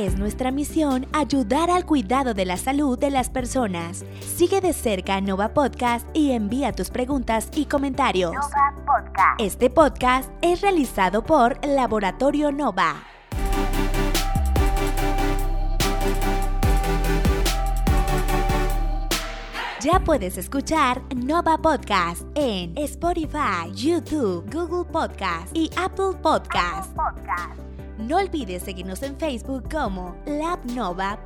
Es 0.00 0.16
nuestra 0.16 0.50
misión 0.50 1.06
ayudar 1.12 1.68
al 1.68 1.84
cuidado 1.84 2.32
de 2.32 2.46
la 2.46 2.56
salud 2.56 2.98
de 2.98 3.10
las 3.10 3.28
personas. 3.28 4.02
Sigue 4.20 4.62
de 4.62 4.72
cerca 4.72 5.20
Nova 5.20 5.52
Podcast 5.52 6.08
y 6.14 6.30
envía 6.30 6.72
tus 6.72 6.88
preguntas 6.88 7.50
y 7.54 7.66
comentarios. 7.66 8.32
Nova 8.32 8.74
Podcast. 8.86 9.38
Este 9.38 9.68
podcast 9.68 10.30
es 10.40 10.62
realizado 10.62 11.22
por 11.22 11.62
Laboratorio 11.66 12.50
Nova. 12.50 12.94
Ya 19.82 20.00
puedes 20.02 20.38
escuchar 20.38 21.02
Nova 21.14 21.58
Podcast 21.58 22.22
en 22.36 22.72
Spotify, 22.78 23.70
YouTube, 23.74 24.50
Google 24.50 24.90
Podcast 24.90 25.54
y 25.54 25.70
Apple 25.76 26.18
Podcast. 26.22 26.90
No 28.00 28.16
olvides 28.16 28.62
seguirnos 28.62 29.02
en 29.02 29.16
Facebook 29.18 29.70
como 29.70 30.16
labnova.mx 30.26 31.20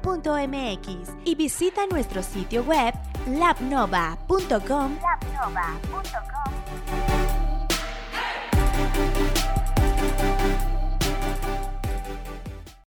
y 1.25 1.35
visita 1.35 1.87
nuestro 1.87 2.23
sitio 2.23 2.63
web 2.65 2.95
labnova.com. 3.27 4.99